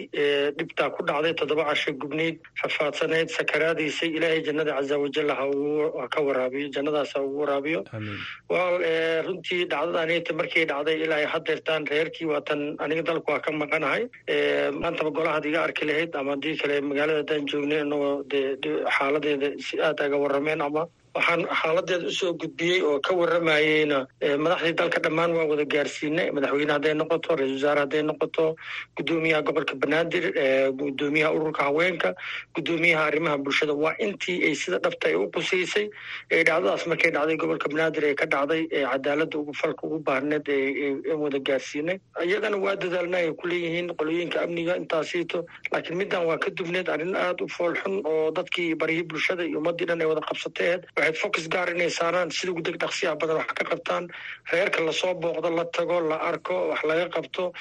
dhibtaa 0.58 0.88
ku 0.96 1.00
dhacday 1.08 1.32
toddoba 1.40 1.64
casho 1.70 1.92
gubnayd 2.02 2.36
rafaadsanayd 2.62 3.28
sakaraadaysay 3.36 4.08
ilaahay 4.18 4.40
jannada 4.48 4.72
caza 4.78 4.96
wajal 5.02 5.28
ha 5.38 5.44
ka 6.14 6.20
waraabiyo 6.28 6.68
jannadaas 6.76 7.12
ha 7.16 7.20
ugu 7.26 7.38
waraabiyo. 7.44 7.80
Wal 8.52 8.74
runtii 9.26 9.60
dhacdadaanita 9.72 10.32
markay 10.40 10.64
dhacday 10.72 10.96
ilaa 11.04 11.20
ay 11.22 11.26
hadeertaan 11.34 11.86
reerkii 11.92 12.28
waatan 12.32 12.60
aniga 12.84 13.02
dalku 13.10 13.30
waa 13.34 13.40
ka 13.46 13.50
maqanahay. 13.62 14.02
Maantaba 14.82 15.10
golahaad 15.18 15.44
iga 15.52 15.60
arki 15.68 15.84
lahayd 15.90 16.16
ama 16.22 16.34
haddii 16.36 16.56
kale 16.62 16.76
magaalada 16.90 17.20
haddaan 17.22 17.46
joognay 17.52 17.80
inagoo 17.86 18.14
dee 18.32 18.56
xaaladeeda 18.98 19.48
si 19.68 19.74
aad 19.88 20.00
aga 20.08 20.16
warrameen 20.24 20.60
ama 20.68 20.84
waxaan 21.16 21.42
xaaladeeda 21.60 22.06
u 22.06 22.10
soo 22.12 22.32
gudbiyey 22.40 22.80
oo 22.82 23.00
ka 23.00 23.14
warramayeyna 23.14 23.98
madaxdii 24.44 24.74
dalka 24.80 25.00
dhammaan 25.04 25.32
waa 25.36 25.46
wada 25.50 25.64
gaarsiinay. 25.64 26.30
Madaxweyne 26.36 26.72
hadday 26.76 26.94
noqoto 26.94 27.36
ra'isul 27.38 27.56
wasaare 27.56 27.80
hadday 27.84 28.02
noqoto 28.02 28.44
guddoomiyaha 28.96 29.42
gobolka 29.48 29.74
banaadir 29.82 30.24
guddoomiyaha 30.80 31.32
ururka 31.36 31.62
haweenka 31.68 32.14
guddoomiyaha 32.54 33.04
arrimaha 33.08 33.38
bulshada. 33.38 33.74
Waa 33.74 33.94
intii 33.98 34.44
ay 34.48 34.54
sida 34.54 34.78
dhabta 34.78 35.08
ay 35.08 35.14
u 35.14 35.30
qusaysay 35.30 35.88
dhacdadaas 36.30 36.86
markay 36.86 37.10
dhacday 37.16 37.36
gobolka 37.36 37.68
banaadir 37.72 38.04
ee 38.10 38.14
ka 38.14 38.26
dhacday 38.26 38.62
ee 38.72 38.84
cadaaladda 38.92 39.38
ugu 39.38 39.54
falka 39.54 39.86
ugu 39.86 39.98
baahneed 40.08 40.48
ee 40.48 41.14
wada 41.22 41.38
gaarsiinay. 41.38 41.98
Iyagana 42.24 42.56
waa 42.60 42.76
dadaalna 42.76 43.16
ay 43.22 43.32
kuleeyihiin 43.40 43.88
qolooyinka 43.96 44.42
amniga 44.44 44.76
intaasiito 44.76 45.46
laakiin 45.72 45.96
middan 46.02 46.26
waa 46.28 46.38
ka 46.38 46.50
dubneed 46.50 46.88
arrin 46.88 47.16
aada 47.16 47.44
u 47.44 47.48
fool 47.48 47.74
xun 47.82 48.02
oo 48.04 48.30
dadkii 48.36 48.74
baryihii 48.74 49.08
bulshada 49.10 49.44
iyo 49.48 49.58
ummaddii 49.64 49.86
dhan 49.88 50.00
ay 50.00 50.06
wada 50.12 50.20
qabsateed 50.28 50.84
waxay 51.06 51.20
focus 51.22 51.46
gaar 51.54 51.68
inay 51.70 51.90
saaraan 51.90 52.30
sida 52.30 52.50
ugu 52.52 52.62
deg 52.66 52.76
dhaqsiyaha 52.82 53.16
badan 53.20 53.36
wax 53.40 53.50
ka 53.58 53.64
qabtaan. 53.70 54.04
Reerka 54.52 54.80
la 54.84 54.92
soo 54.92 55.14
booqdo 55.14 55.48
la 55.56 55.64
tago 55.76 56.00
la 56.00 56.16
arko 56.30 56.54
wax 56.70 56.82
laga 56.90 57.06
qabto. 57.14 57.52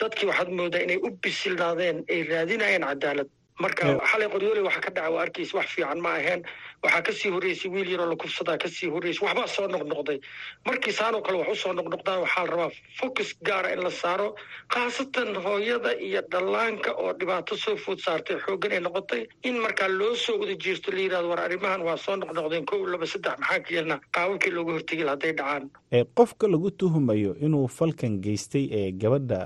Dadkii 0.00 0.26
waxaad 0.30 0.50
moodaa 0.58 0.82
inay 0.84 0.98
u 1.06 1.10
bisilnaadeen 1.22 2.04
ay 2.12 2.20
raadinayeen 2.30 2.84
cadaalad 2.90 3.28
marka 3.60 3.84
xalay 4.10 4.28
qoryooley 4.34 4.62
waxa 4.68 4.80
ka 4.86 4.90
dhaca 4.96 5.10
waa 5.14 5.22
arkaysa 5.26 5.56
wax 5.58 5.68
fiican 5.76 6.00
ma 6.04 6.14
aheen 6.18 6.42
waxaa 6.82 7.02
ka 7.06 7.12
sii 7.12 7.30
horreysay 7.34 7.70
wiil 7.74 7.90
yaroo 7.92 8.08
la 8.12 8.16
kufsadaa 8.16 8.56
ka 8.62 8.68
sii 8.68 8.88
horreysay 8.94 9.26
waxbaa 9.28 9.46
soo 9.56 9.66
noqnoqday. 9.68 10.18
Markii 10.66 10.92
saanoo 10.92 11.20
kale 11.22 11.38
wax 11.38 11.48
u 11.52 11.56
soo 11.62 11.72
noqnoqdaan 11.72 12.20
waxaa 12.24 12.44
la 12.46 12.50
rabaa 12.50 12.70
focus 13.00 13.34
gaara 13.48 13.72
in 13.74 13.82
la 13.86 13.90
saaro 13.90 14.34
khaasatan 14.74 15.34
hooyada 15.44 15.92
iyo 16.06 16.22
dhallaanka 16.32 16.90
oo 17.02 17.12
dhibaato 17.12 17.56
soo 17.56 17.76
food 17.76 17.98
saartay 17.98 18.36
xooggan 18.46 18.72
ay 18.72 18.80
noqotay. 18.80 19.22
In 19.42 19.58
markaa 19.64 19.88
loo 19.88 20.14
soo 20.14 20.38
wada 20.40 20.54
jiirto 20.54 20.90
la 20.92 21.00
yidhahdo 21.00 21.28
war 21.28 21.40
arrimahan 21.40 21.82
waa 21.82 21.96
soo 21.96 22.16
noqnoqdeen 22.16 22.64
kow 22.70 22.80
laba 22.86 23.06
saddex 23.06 23.36
maxaa 23.40 23.60
ka 23.60 23.70
yeelna 23.74 23.96
qaababkii 24.14 24.50
looga 24.56 24.72
hortegay 24.72 25.06
hadday 25.08 25.32
dhacaan. 25.32 25.70
Qofka 26.14 26.46
lagu 26.48 26.70
tuhumayo 26.70 27.34
inuu 27.46 27.66
falkan 27.68 28.20
geystay 28.24 28.64
ee 28.72 28.92
gabadha 28.92 29.40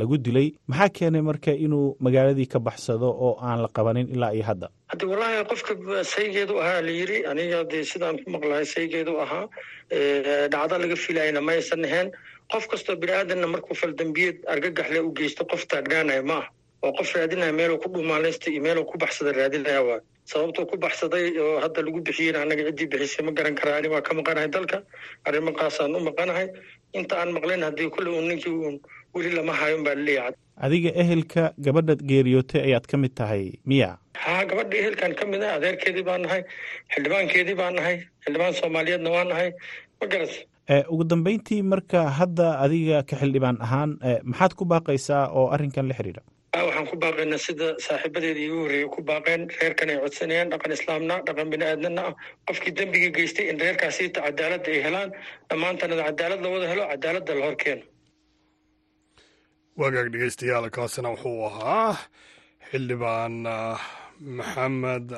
lagu 0.00 0.16
dilay 0.18 0.48
maxaa 0.66 0.88
keenay 0.88 1.22
marka 1.22 1.52
inuu 1.52 1.96
magaaladii 2.00 2.46
ka 2.54 2.58
baxsado 2.58 3.08
oo 3.26 3.36
aan 3.52 3.62
la 3.64 3.68
qabanin 3.76 4.08
ilaa 4.14 4.32
iyo 4.36 4.44
hadda. 4.50 4.66
Haddi 4.92 5.04
wallaahi 5.12 5.44
qofka 5.52 5.72
saygeedu 6.14 6.54
ahaa 6.64 6.80
la 6.86 6.92
yiri 6.98 7.18
aniga 7.32 7.60
dee 7.72 7.84
sidaan 7.92 8.16
ku 8.24 8.28
maqlahay 8.36 8.66
saygeedu 8.74 9.12
ahaa 9.24 9.44
dhacdo 10.52 10.76
laga 10.82 10.96
filayna 11.04 11.40
ma 11.46 11.52
aysan 11.52 11.84
ahayn. 11.88 12.08
Qof 12.52 12.64
kastoo 12.72 12.96
bini 13.02 13.12
aadanna 13.18 13.46
markuu 13.54 13.74
faldambiyeed 13.82 14.38
argagaxle 14.54 14.98
u 15.08 15.10
geysto 15.18 15.44
qof 15.52 15.62
taagnaanaya 15.72 16.22
ma 16.30 16.38
ah 16.42 16.46
oo 16.84 16.92
qof 16.98 17.10
raadinaya 17.16 17.52
meeluu 17.60 17.78
ku 17.82 17.88
dhumaalaysta 17.94 18.50
iyo 18.50 18.62
meeluu 18.66 18.84
ku 18.90 18.98
baxsada 19.02 19.32
raadinaya 19.40 19.82
waa. 19.88 20.00
Sababtuu 20.30 20.66
ku 20.70 20.76
baxsaday 20.84 21.24
oo 21.44 21.54
hadda 21.64 21.80
lagu 21.86 22.00
bixiyeyna 22.06 22.42
annaga 22.44 22.62
ciddii 22.68 22.88
bixisay 22.92 23.24
ma 23.26 23.32
garan 23.38 23.54
karaa 23.60 23.76
ani 23.78 23.88
ka 24.08 24.12
maqanahay 24.20 24.48
dalka. 24.56 24.78
Arrimankaasaan 25.26 25.94
u 25.96 26.00
maqanahay. 26.08 26.48
Inta 26.98 27.14
aan 27.20 27.30
maqlayn 27.36 27.62
haddii 27.68 27.88
kulle 27.94 28.10
uun 28.10 28.28
ninkii 28.28 28.80
weli 29.14 29.30
lama 29.38 29.52
hayon 29.60 29.82
baa 29.86 29.94
la 29.94 30.02
leeyahay 30.08 30.34
adiga 30.56 30.90
ehelka 31.02 31.52
gabadha 31.66 31.94
geeriyootay 32.10 32.62
ayaad 32.68 32.86
ka 32.86 32.96
mid 32.96 33.14
tahay 33.14 33.44
miya. 33.66 33.98
Haa 34.24 34.44
gabadha 34.50 34.74
ehelkan 34.82 35.14
ka 35.18 35.24
mid 35.26 35.42
ah 35.42 35.54
adeerkeedii 35.58 36.04
baan 36.08 36.22
nahay 36.26 36.42
xildhibaankeedii 36.94 37.56
baan 37.62 37.74
nahay 37.80 37.96
xildhibaan 38.24 38.54
soomaaliyeedna 38.60 39.10
waan 39.16 39.28
nahay. 39.32 39.50
Ma 40.00 40.06
garas. 40.12 40.34
Ugu 40.92 41.04
dambeyntii 41.04 41.62
marka 41.62 42.00
hadda 42.18 42.48
adiga 42.64 43.02
ka 43.08 43.16
xildhibaan 43.22 43.58
ahaan 43.66 43.90
maxaad 44.30 44.52
ku 44.58 44.64
baaqaysaa 44.64 45.24
oo 45.38 45.48
arrinkan 45.54 45.88
la 45.90 45.94
xidhiidha 45.98 46.22
waxaan 46.66 46.86
ku 46.90 46.96
baaqaynaa 47.02 47.40
sida 47.46 47.66
saaxiibadeeda 47.86 48.40
iigu 48.44 48.58
horreeyay 48.62 48.88
ku 48.94 49.00
baaqeen 49.10 49.42
reerkan 49.60 49.90
ay 49.92 49.98
codsanayaan 50.04 50.50
dhaqan 50.52 50.72
islaamna 50.76 51.14
dhaqan 51.26 51.48
bini 51.52 51.64
aadnana 51.70 52.02
ah 52.08 52.14
qofkii 52.48 52.74
dembiga 52.78 53.08
geystay 53.16 53.46
in 53.50 53.58
reerkaasiita 53.64 54.20
cadaaladda 54.26 54.68
ay 54.74 54.80
helaan 54.86 55.10
dhammaantanada 55.50 56.02
cadaalad 56.08 56.40
la 56.44 56.48
wada 56.54 56.66
helo 56.72 56.84
cadaaladda 56.92 57.32
la 57.38 57.44
hor 57.46 57.56
keeno 57.64 57.82
wagaag 59.80 60.08
dhegeystayaal 60.12 60.66
kaasina 60.76 61.08
wuxuu 61.14 61.38
ahaa 61.48 61.92
xildhibaan 62.70 63.34
maxamed 64.38 65.08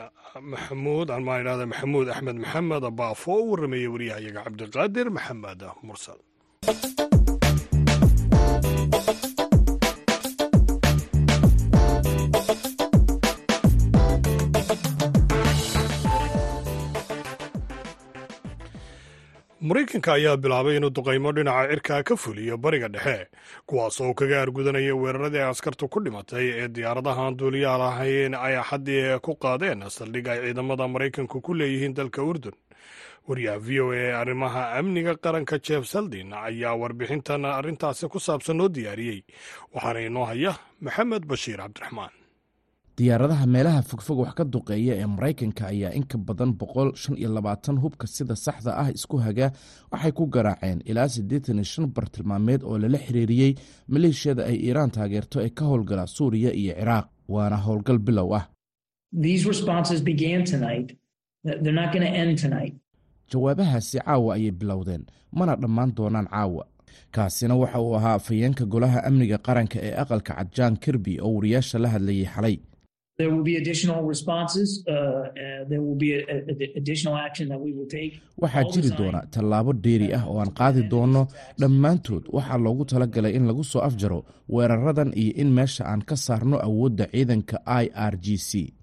maxamuud 0.52 1.08
anmaa 1.16 1.38
idhahda 1.42 1.64
maxamuud 1.72 2.06
axmed 2.14 2.36
maxamed 2.44 2.84
baafo 3.00 3.32
u 3.42 3.50
warrameeyey 3.50 3.90
waryahayaga 3.94 4.40
cabdiqaadir 4.46 5.06
maxamed 5.16 5.60
mursal 5.88 6.18
maraykanka 19.68 20.10
ayaa 20.18 20.36
bilaabay 20.42 20.76
inuu 20.76 20.90
duqaymo 20.96 21.30
dhinaca 21.36 21.68
cirkaa 21.70 22.02
ka 22.08 22.14
fuliyo 22.22 22.56
bariga 22.64 22.88
dhexe 22.94 23.28
kuwaas 23.66 23.96
oo 24.04 24.14
kaga 24.14 24.42
argudanaya 24.42 24.94
weeraradii 25.02 25.44
askartu 25.50 25.88
ku 25.88 25.98
dhimatay 26.04 26.46
ee 26.60 26.68
diyaaradahan 26.74 27.36
duuliyaha 27.38 27.78
lahayn 27.82 28.34
ay 28.34 28.54
axaddii 28.62 29.18
ku 29.24 29.32
qaadeen 29.44 29.80
saldhig 29.96 30.26
ay 30.28 30.38
ciidamada 30.44 30.84
maraykanku 30.88 31.40
ku 31.40 31.54
leeyihiin 31.54 31.94
dalka 31.96 32.20
urdun. 32.22 32.52
Wariyaha 33.28 33.58
v 33.66 33.68
o 33.80 33.86
a 33.92 33.96
ee 33.96 34.12
arrimaha 34.12 34.62
amniga 34.78 35.16
qaranka 35.16 35.56
jeef 35.66 35.88
saldin 35.88 36.32
ayaa 36.36 36.76
warbixintan 36.76 37.44
arrintaasi 37.48 38.08
ku 38.12 38.20
saabsan 38.20 38.56
noo 38.60 38.68
diyaariyey 38.68 39.24
waxaana 39.74 40.00
inoo 40.08 40.24
haya 40.28 40.52
maxamed 40.84 41.24
bashiir 41.24 41.56
cabdiraxmaan 41.64 42.12
diyaaradaha 42.98 43.46
meelaha 43.46 43.82
fogfog 43.82 44.18
wax 44.22 44.34
ka 44.38 44.44
duqeeya 44.44 44.94
ee 45.02 45.06
maraykanka 45.06 45.62
ayaa 45.72 45.90
in 45.98 46.04
ka 46.06 46.18
badan 46.18 46.52
boqol 46.60 46.94
shan 47.02 47.16
iyo 47.18 47.28
labaatan 47.36 47.76
hubka 47.82 48.06
sida 48.06 48.36
saxda 48.36 48.70
ah 48.82 48.90
isku 48.94 49.16
haga 49.18 49.46
waxay 49.92 50.12
ku 50.18 50.24
garaaceen 50.34 50.78
ilaa 50.90 51.08
siddeetan 51.14 51.56
iyo 51.58 51.64
shan 51.72 51.86
bartilmaameed 51.96 52.62
oo 52.62 52.78
lala 52.78 52.98
xiriiriyey 53.06 53.52
maleeshiyada 53.92 54.42
ay 54.50 54.56
iiraan 54.66 54.90
taageerto 54.96 55.36
ee 55.46 55.50
ka 55.58 55.64
howlgala 55.70 56.06
suuriya 56.06 56.50
iyo 56.60 56.74
ciraaq 56.78 57.06
waana 57.34 57.56
howlgal 57.66 57.98
bilow 57.98 58.30
ah. 58.38 58.44
Jawaabahaasi 63.32 63.98
caawa 64.04 64.34
ayay 64.36 64.50
bilowdeen 64.60 65.02
mana 65.32 65.56
dhammaan 65.56 65.90
doonaan 65.96 66.26
caawa. 66.30 66.64
Kaasina 67.14 67.54
waxa 67.56 67.80
uu 67.80 67.94
ahaa 67.96 68.14
afhayeenka 68.20 68.64
golaha 68.72 68.98
amniga 69.08 69.38
qaranka 69.46 69.78
ee 69.88 69.94
aqalka 70.02 70.32
cad 70.38 70.48
jan 70.56 70.74
kirby 70.82 71.14
oo 71.20 71.32
wariyaasha 71.36 71.78
la 71.82 71.88
hadlayay 71.94 72.26
xalay 72.34 72.56
There 73.16 73.30
will 73.30 73.44
be 73.44 73.54
additional 73.62 74.00
responses. 74.12 74.68
Uh, 74.88 74.94
there 75.70 75.80
will 75.86 75.94
be 75.94 76.10
additional 76.80 77.14
action 77.26 77.46
that 77.52 77.60
we 77.64 77.70
will 77.76 77.86
take. 77.98 78.12
waxaa 78.42 78.64
jiri 78.74 78.90
doona 78.98 79.20
tallaabo 79.34 79.72
dheeri 79.84 80.08
ah 80.18 80.22
oo 80.30 80.38
aan 80.42 80.50
qaadi 80.60 80.82
doonno 80.92 81.22
dhammaantood 81.60 82.24
waxaa 82.36 82.58
loogu 82.66 82.84
talagalay 82.92 83.32
in 83.38 83.44
lagu 83.50 83.64
soo 83.72 83.80
afjaro 83.88 84.18
weeraradan 84.54 85.10
iyo 85.22 85.32
in 85.42 85.50
meesha 85.58 85.82
aan 85.92 86.02
ka 86.08 86.16
saarno 86.26 86.56
awoodda 86.68 87.04
ciidanka 87.14 87.56
i 87.82 87.84
r 88.12 88.14
g 88.24 88.36
c 88.48 88.74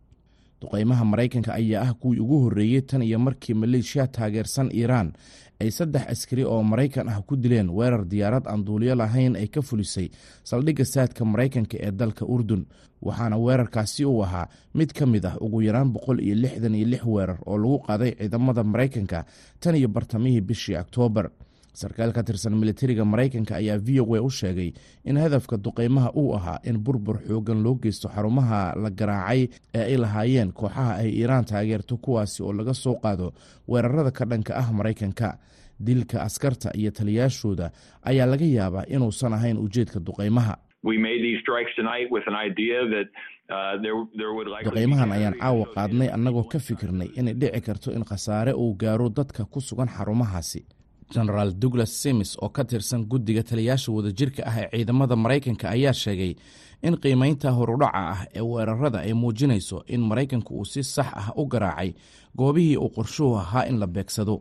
duqaymaha 0.62 1.03
maraykanka 1.06 1.53
ayaa 1.53 1.82
ah 1.89 1.94
kuwii 1.94 2.20
ugu 2.20 2.38
horreeyey 2.44 2.82
tan 2.82 3.01
iyo 3.01 3.20
markii 3.20 3.53
maleeshiya 3.53 4.08
taageersan 4.08 4.70
iiraan 4.72 5.13
ay 5.62 5.72
saddex 5.72 6.03
askari 6.13 6.44
oo 6.46 6.63
maraykan 6.63 7.10
ah 7.10 7.22
ku 7.22 7.36
dileen 7.36 7.70
weerar 7.70 8.06
diyaarad 8.06 8.46
aan 8.48 8.65
duuliyo 8.65 8.96
lahayn 8.96 9.36
ay 9.36 9.48
ka 9.48 9.62
fulisay 9.62 10.10
saldhigga 10.44 10.86
saadka 10.86 11.25
maraykanka 11.25 11.77
ee 11.82 11.91
dalka 11.91 12.25
urdun. 12.25 12.65
Waxaana 13.01 13.38
weerarkaasi 13.38 14.06
uu 14.06 14.22
ahaa 14.24 14.46
mid 14.77 14.91
ka 14.94 15.06
mid 15.06 15.25
ah 15.25 15.34
ugu 15.41 15.62
yaraan 15.65 15.89
boqol 15.94 16.20
iyo 16.22 16.36
lixdan 16.36 16.75
iyo 16.75 16.86
lix 16.88 17.03
weerar 17.06 17.38
oo 17.46 17.58
lagu 17.58 17.80
qaaday 17.88 18.12
ciidamada 18.20 18.63
maraykanka 18.63 19.25
tan 19.60 19.75
iyo 19.75 19.88
bartamihii 19.89 20.41
bishii 20.41 20.75
oktoobar 20.77 21.30
sarkaal 21.74 22.12
ka 22.18 22.24
tirsan 22.24 22.56
militariga 22.62 23.06
maraykanka 23.06 23.56
ayaa 23.62 23.78
v 23.88 24.00
o 24.01 24.16
a 24.16 24.22
u 24.22 24.30
sheegay 24.30 24.74
in 25.06 25.18
hadafka 25.18 25.58
duqaymaha 25.58 26.12
uu 26.16 26.34
ahaa 26.38 26.60
in 26.63 26.78
burbur 26.86 27.18
xoogan 27.28 27.63
loo 27.63 27.75
geysto 27.84 28.08
xarumaha 28.16 28.62
la 28.84 28.90
garaacay 28.90 29.42
ee 29.74 29.84
ay 29.92 29.98
lahaayeen 29.98 30.51
kooxaha 30.54 30.94
ay 31.01 31.10
iiraan 31.20 31.46
taageerto 31.46 31.98
kuwaasi 31.98 32.44
oo 32.44 32.54
laga 32.54 32.74
soo 32.74 32.96
qaado 33.04 33.34
weerarada 33.68 34.12
ka 34.12 34.25
dhanka 34.25 34.54
ah 34.62 34.72
maraykanka. 34.72 35.38
Dilka 35.88 36.22
askarta 36.22 36.70
iyo 36.78 36.92
taliyaashooda 36.92 37.72
ayaa 38.10 38.25
laga 38.32 38.46
yaabaa 38.46 38.86
inuusan 38.96 39.34
ahayn 39.34 39.58
ujeedka 39.58 40.00
duqaymaha 40.00 40.54
duqaymahan 44.66 45.12
ayaan 45.12 45.36
caawa 45.42 45.66
qaadnay 45.75 46.10
annagoo 46.16 46.44
ka 46.51 46.60
fikirnay 46.60 47.10
inay 47.20 47.34
dhici 47.34 47.62
karto 47.62 47.90
in 47.92 48.04
khasaare 48.06 48.54
uu 48.54 48.74
gaaro 48.78 49.10
dadka 49.10 49.46
ku 49.46 49.60
sugan 49.62 49.88
xarumahaasi 49.90 50.62
genaraal 51.13 51.51
douglas 51.62 51.91
simis 52.01 52.32
oo 52.41 52.50
ka 52.50 52.63
tirsan 52.72 53.06
guddiga 53.12 53.44
taliyaasha 53.50 53.91
wadajirka 53.96 54.41
ah 54.50 54.56
ee 54.62 54.70
ciidamada 54.77 55.15
maraykanka 55.24 55.65
ayaa 55.75 55.94
sheegay 56.03 56.34
in 56.88 56.96
qiimaynta 57.03 57.50
horudhaca 57.58 58.01
ah 58.13 58.20
ee 58.38 58.41
weerarada 58.51 59.00
ay 59.06 59.13
muujinayso 59.22 59.77
in 59.96 60.01
maraykanku 60.10 60.51
uu 60.60 60.65
si 60.74 60.84
sax 60.84 61.08
ah 61.22 61.27
u 61.36 61.46
garaacay 61.53 61.89
goobihii 62.39 62.77
uu 62.77 62.89
qorshuhu 62.98 63.36
ahaa 63.44 63.65
in 63.70 63.77
la 63.80 63.88
beegsado. 63.96 64.36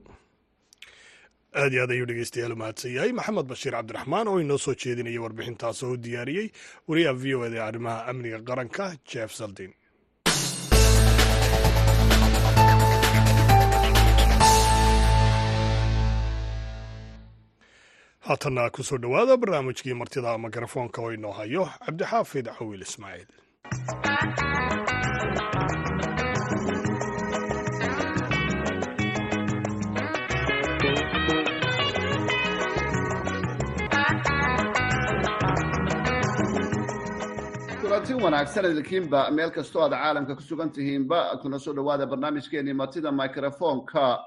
Aad 1.60 1.72
iyo 1.72 1.82
aad 1.84 1.90
ayuu 1.94 2.06
dhegeystayaal 2.10 2.54
mahadsan 2.60 2.92
yahay 2.96 3.12
maxamed 3.18 3.46
bashiir 3.50 3.72
cabdiraxmaan 3.76 4.28
oo 4.32 4.38
inoo 4.44 4.58
soo 4.64 4.74
jeedinaya 4.82 5.20
warbixintaas 5.24 5.82
oo 5.86 5.92
u 5.92 5.96
diyaariyey 6.04 6.46
wariyaha 6.88 7.14
v 7.22 7.34
o 7.38 7.44
eda 7.48 7.60
arrimaha 7.68 8.06
amniga 8.10 8.38
qaranka 8.48 8.84
jeef 9.12 9.30
saldin 9.40 9.72
haatanna 18.26 18.64
ku 18.74 18.80
soo 18.88 18.98
dhowaada 19.02 19.36
barnaamijkii 19.40 19.94
martida 20.00 20.38
mikrofoonka 20.44 20.98
oo 21.02 21.12
inoo 21.16 21.32
hayo 21.38 21.62
cabdixaafid 21.84 22.46
cawiil 22.56 22.82
ismaaciil. 22.88 23.28
Kulanti 37.80 38.14
wanaagsan 38.14 38.64
idinkiinba 38.70 39.20
meel 39.36 39.50
kastoo 39.50 39.82
aad 39.84 39.92
caalamka 39.92 40.34
ku 40.36 40.42
sugan 40.42 40.70
tihiinba 40.70 41.18
kuna 41.42 41.58
soo 41.58 41.72
dhowaada 41.72 42.06
barnaamijkeenii 42.06 42.72
martida 42.72 43.12
microfonka 43.12 44.18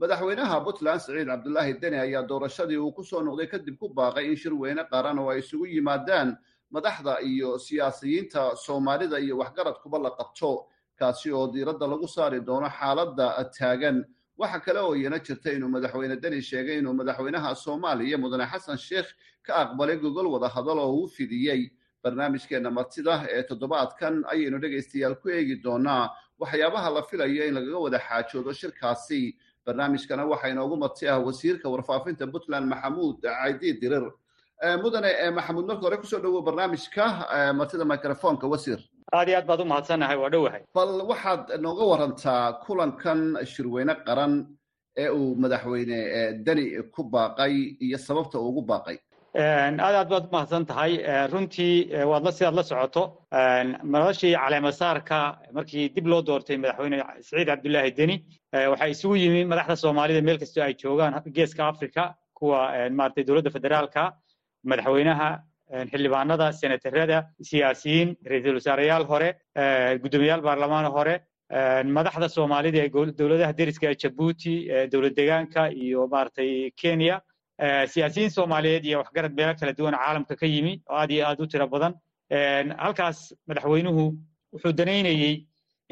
madaxweynaha 0.00 0.58
puntland 0.64 1.00
siciid 1.00 1.26
cabdulaahi 1.28 1.74
deni 1.80 1.96
ayaa 1.98 2.22
doorashadii 2.28 2.76
uu 2.78 2.92
ku 2.92 3.04
soo 3.04 3.22
noqday 3.22 3.46
kadib 3.46 3.78
ku 3.78 3.88
baaqay 3.94 4.26
in 4.26 4.36
shir 4.36 4.52
weyne 4.54 4.82
qaran 4.90 5.18
oo 5.18 5.30
ay 5.30 5.38
isugu 5.38 5.66
yimaadaan 5.66 6.36
madaxda 6.70 7.20
iyo 7.22 7.58
siyaasiyiinta 7.58 8.56
soomaalida 8.56 9.18
iyo 9.20 9.38
waxgaradkuba 9.38 9.98
la 9.98 10.10
qabto 10.18 10.66
kaasi 10.98 11.30
oo 11.32 11.46
diiradda 11.52 11.86
lagu 11.86 12.08
saari 12.08 12.40
doono 12.40 12.68
xaaladda 12.68 13.26
taagan. 13.58 14.04
Waxa 14.38 14.60
kale 14.60 14.80
oo 14.80 14.94
iyana 14.96 15.18
jirta 15.22 15.52
inuu 15.52 15.68
madaxweyne 15.70 16.16
deni 16.22 16.42
sheegay 16.42 16.78
inuu 16.78 16.94
madaxweynaha 16.94 17.54
soomaaliya 17.54 18.18
mudane 18.18 18.46
xasan 18.50 18.76
sheikh 18.78 19.06
ka 19.46 19.54
aqbalay 19.62 19.96
gogol 20.02 20.26
wada 20.26 20.48
hadal 20.48 20.78
oo 20.78 20.90
uu 20.98 21.08
fidiyey. 21.08 21.70
Barnaamijkeenna 22.02 22.70
martida 22.70 23.22
ee 23.30 23.42
toddobaadkan 23.46 24.24
ayaynu 24.26 24.58
dhegaystayaal 24.58 25.14
ku 25.22 25.28
eegi 25.30 25.62
doonaa 25.62 26.10
waxyaabaha 26.40 26.90
la 26.90 27.02
filayo 27.02 27.46
in 27.46 27.54
lagaga 27.54 27.78
wada 27.78 27.98
xaajoodo 27.98 28.52
shirkaasi 28.52 29.36
barnaamijkana 29.66 30.24
waxaa 30.32 30.50
inoogu 30.54 30.76
marti 30.76 31.08
ah 31.08 31.18
wasiirka 31.26 31.68
warfaafinta 31.72 32.26
puntland 32.32 32.66
maxamuud 32.72 33.16
caydi 33.22 33.72
dirir. 33.82 34.04
Mudane 34.82 35.10
maxamuud 35.36 35.66
marka 35.70 35.82
hore 35.86 35.96
ku 36.02 36.06
soo 36.06 36.20
dhowow 36.24 36.42
barnaamijka 36.48 37.04
martida 37.58 37.84
microfonka 37.84 38.46
wasiir. 38.52 38.80
Aad 39.12 39.28
iyo 39.28 39.38
aad 39.38 39.46
baad 39.50 39.60
u 39.60 39.64
mahadsannahay 39.72 40.16
waa 40.22 40.30
dhowahay 40.34 40.62
bal 40.74 40.92
waxaad 41.10 41.42
nooga 41.64 41.84
warantaa 41.92 42.52
kulankan 42.66 43.20
shirweyne 43.52 43.94
qaran 44.06 44.34
ee 45.02 45.08
uu 45.18 45.34
madaxweyne 45.42 45.98
deni 46.46 46.64
ku 46.94 47.02
baaqay 47.14 47.54
iyo 47.86 47.98
sababta 47.98 48.38
uu 48.38 48.48
ugu 48.48 48.62
baaqay. 48.70 48.98
Aad 49.36 49.80
aad 49.98 50.08
baad 50.12 50.24
umahadsan 50.30 50.64
tahay 50.70 50.92
runtii 51.32 51.76
waad 52.10 52.22
la 52.26 52.32
sidaad 52.32 52.54
la 52.58 52.62
socoto. 52.70 53.02
Noloshii 53.94 54.34
caleemasaarka 54.42 55.18
markii 55.56 55.88
dib 55.94 56.06
loo 56.06 56.22
doortay 56.28 56.56
madaxweyne 56.62 56.98
siciid 57.26 57.48
cabdulaahi 57.50 57.90
deni 57.98 58.16
waxaa 58.72 58.88
isugu 58.94 59.16
yimi 59.24 59.40
madaxda 59.52 59.76
soomaalida 59.84 60.20
meel 60.28 60.38
kastoo 60.42 60.62
ay 60.66 60.74
joogaan 60.82 61.14
geeska 61.36 61.62
africa 61.72 62.02
kuwa 62.38 62.60
maratay 62.98 63.24
dowladda 63.28 63.50
federaalka 63.56 64.02
madaxweynaha 64.70 65.28
xildhibaanada 65.90 66.46
senatarada 66.60 67.18
siyaasiyiin 67.50 68.08
ra'iisul 68.30 68.56
wasaareyaal 68.60 69.04
hore 69.12 69.28
guddoomiyaal 70.02 70.42
baarlamaan 70.48 70.86
hore 70.96 71.14
madaxda 71.98 72.28
soomaalida 72.36 72.78
ee 72.84 72.90
dowladaha 73.20 73.52
deriska 73.60 73.86
ee 73.90 73.96
jabuuti 74.02 74.54
dowlad 74.92 75.14
degaanka 75.20 75.62
iyo 75.84 76.00
maratay 76.14 76.70
kenya. 76.82 77.16
Siyaasiyiin 77.92 78.30
soomaaliyeed 78.36 78.84
iyo 78.88 78.96
waxgarad 79.02 79.32
meelo 79.38 79.54
kala 79.60 79.72
duwan 79.78 79.94
caalamka 80.02 80.34
ka 80.40 80.46
yimi 80.54 80.72
oo 80.90 80.96
aad 81.00 81.10
iyo 81.14 81.22
aad 81.28 81.40
u 81.42 81.46
tiro 81.52 81.66
badan. 81.74 81.92
Halkaas 82.84 83.18
madaxweynuhu 83.48 84.04
wuxuu 84.54 84.72
danaynayey 84.80 85.34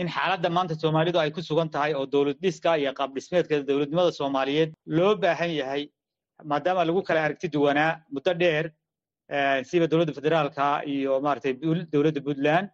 in 0.00 0.08
xaaladda 0.16 0.48
maanta 0.56 0.74
soomaalidu 0.82 1.18
ay 1.22 1.30
ku 1.36 1.40
sugan 1.48 1.68
tahay 1.74 1.92
oo 1.98 2.06
dowlad 2.14 2.38
dhiska 2.44 2.70
iyo 2.82 2.92
qaab 2.98 3.10
dhismeedka 3.16 3.54
dowladnimada 3.70 4.12
soomaaliyeed 4.20 4.70
loo 4.98 5.12
baahan 5.24 5.52
yahay 5.60 5.82
maadaama 6.50 6.84
lagu 6.88 7.00
kala 7.08 7.20
aragti 7.26 7.48
duwanaa 7.56 7.90
muddo 8.14 8.32
dheer 8.42 8.64
siba 9.70 9.86
dowladda 9.92 10.12
federaalka 10.18 10.64
iyo 10.94 11.12
maratay 11.26 11.52
dowladda 11.94 12.20
puntland 12.28 12.66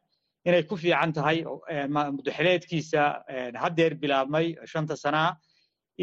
inay 0.49 0.63
ku 0.71 0.75
fiican 0.83 1.11
tahay 1.19 1.39
mudaxileedkiisa 2.17 3.03
haddeer 3.63 3.93
bilaabmay 4.03 4.47
shanta 4.73 4.97
sanaa 5.05 5.31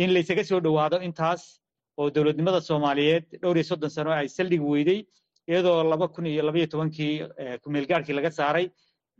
in 0.04 0.10
laysaga 0.16 0.44
soo 0.50 0.60
dhowaado 0.66 0.98
intaas 1.08 1.42
oo 2.00 2.08
dowladnimada 2.16 2.60
soomaaliyeed 2.70 3.26
dhowr 3.42 3.58
iyo 3.60 3.66
soddon 3.72 3.92
sano 3.98 4.12
ay 4.20 4.28
saldhigi 4.38 4.68
weyday 4.74 5.00
iyadoo 5.52 5.78
laba 5.92 6.08
kun 6.16 6.26
iyo 6.34 6.44
labaiyo 6.50 6.68
tobankii 6.74 7.14
kumeelgaarkii 7.64 8.16
laga 8.20 8.32
saaray 8.40 8.66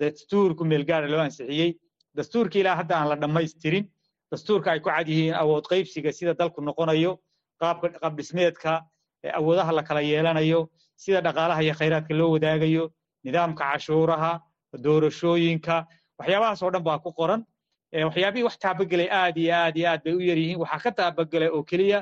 dastuur 0.02 0.50
kumeelgaara 0.60 1.08
loo 1.14 1.22
ansixiyey 1.28 1.72
dastuurkii 2.18 2.62
ilaa 2.62 2.76
hadda 2.76 2.96
aan 2.98 3.10
la 3.10 3.16
dhammaystirin. 3.16 3.86
Dastuurka 4.32 4.72
ay 4.72 4.80
ku 4.80 4.90
cad 4.90 5.08
yihiin 5.08 5.34
awood 5.42 5.66
qaybsiga 5.72 6.12
sida 6.12 6.34
dalku 6.40 6.62
noqonayo 6.62 7.12
qaabka 7.62 7.88
qaab 8.02 8.14
dhismeedka 8.18 8.72
awoodaha 9.40 9.72
la 9.78 9.84
kala 9.84 10.02
yeelanayo 10.02 10.70
sida 11.04 11.22
dhaqaalaha 11.22 11.62
iyo 11.66 11.74
khayraadka 11.80 12.14
loo 12.20 12.32
wadaagayo 12.36 12.84
nidaamka 13.26 13.64
cashuuraha 13.72 14.32
doorashooyinka 14.84 15.76
waxyaabahaas 16.20 16.62
oo 16.64 16.72
dhan 16.74 16.84
baa 16.88 17.00
ku 17.00 17.12
qoran. 17.20 17.42
Waxyaabihii 18.08 18.44
wax 18.48 18.56
taabagelay 18.64 19.10
aad 19.12 19.38
iyo 19.38 19.54
aad 19.56 19.76
iyo 19.78 19.88
aad 19.92 20.02
bay 20.06 20.14
u 20.14 20.20
yar 20.30 20.38
yihiin 20.38 20.60
waxaa 20.64 20.80
ka 20.84 20.92
taabagelay 21.00 21.50
oo 21.50 21.64
keliya 21.64 22.00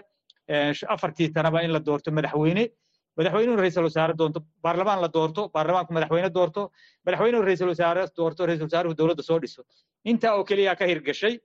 afartii 0.93 1.29
tanaba 1.35 1.61
in 1.63 1.71
la 1.71 1.79
doorto 1.79 2.11
madaxweyne 2.11 2.63
madaxweynuhu 3.17 3.57
ra'iisul 3.61 3.85
wasaare 3.89 4.13
doonto 4.21 4.39
baarlamaan 4.65 5.01
la 5.05 5.09
doorto 5.17 5.41
baarlamaanku 5.55 5.93
madaxweyne 5.97 6.29
doorto 6.37 6.61
madaxweynuhu 7.05 7.43
ra'iisul 7.47 7.69
wasaare 7.73 8.03
doorto 8.17 8.45
ra'isul 8.49 8.67
wasaaruhu 8.69 8.95
dowladda 8.99 9.23
soo 9.29 9.39
dhiso. 9.43 9.61
Intaa 10.11 10.33
oo 10.37 10.43
keliya 10.43 10.75
ka 10.79 10.85
hirgashay 10.91 11.35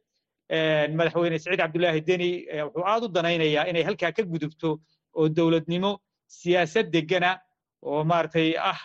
madaxweyne 0.99 1.39
siciid 1.39 1.59
cabdulaahi 1.63 2.01
deni 2.11 2.31
wuxuu 2.67 2.85
aad 2.93 3.03
u 3.05 3.09
danaynayaa 3.17 3.67
inay 3.71 3.83
halkaa 3.89 4.13
ka 4.13 4.23
gudubto 4.23 4.81
oo 5.19 5.29
dowladnimo 5.29 5.93
siyaasad 6.27 6.91
degana 6.93 7.39
oo 7.83 8.05
maaragtay 8.05 8.55
ah 8.71 8.79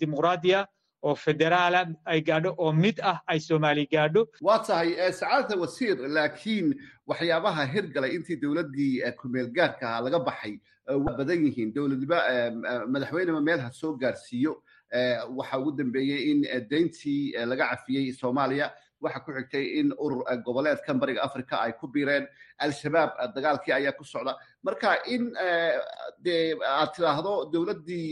dimuqraadiya 0.00 0.66
oo 1.02 1.14
federaala 1.14 1.80
ay 2.12 2.20
gaadho 2.28 2.54
oo 2.58 2.72
mid 2.72 3.00
ah 3.10 3.18
ay 3.26 3.40
soomaali 3.40 3.86
gaadho. 3.92 4.22
Waa 4.40 4.58
tahay 4.66 4.96
sacaadata 5.12 5.56
wasiir 5.62 5.96
laakiin 6.16 6.72
waxyaabaha 7.06 7.66
hirgalay 7.74 8.14
intii 8.16 8.36
dowladdii 8.42 9.02
kumeelgaarka 9.20 9.84
ahaa 9.88 10.00
laga 10.06 10.18
baxay 10.28 10.54
waa 10.88 11.16
badan 11.18 11.44
yihiin 11.46 11.72
dowladnimo 11.74 12.18
madaxweyneba 12.92 13.40
meel 13.40 13.60
ha 13.60 13.70
soo 13.72 13.96
gaarsiiyo. 13.96 14.62
Waxa 15.38 15.58
ugu 15.58 15.72
dambeeyey 15.78 16.30
in 16.30 16.40
deyntii 16.70 17.32
laga 17.50 17.68
cafiyey 17.70 18.12
soomaaliya. 18.12 18.70
Waxa 19.00 19.20
ku 19.24 19.32
xigtay 19.32 19.64
in 19.80 19.92
urur 20.04 20.22
goboleedkan 20.44 20.98
bariga 21.00 21.22
africa 21.24 21.54
ay 21.64 21.72
ku 21.80 21.88
biireen. 21.88 22.26
Al-shabaab 22.58 23.34
dagaalkii 23.34 23.72
ayaa 23.72 23.92
ku 23.98 24.04
socda. 24.04 24.36
Marka 24.64 24.96
in 25.08 25.32
dee 26.24 26.54
aad 26.64 26.92
tidhaahdo 26.94 27.50
dowladdii 27.52 28.06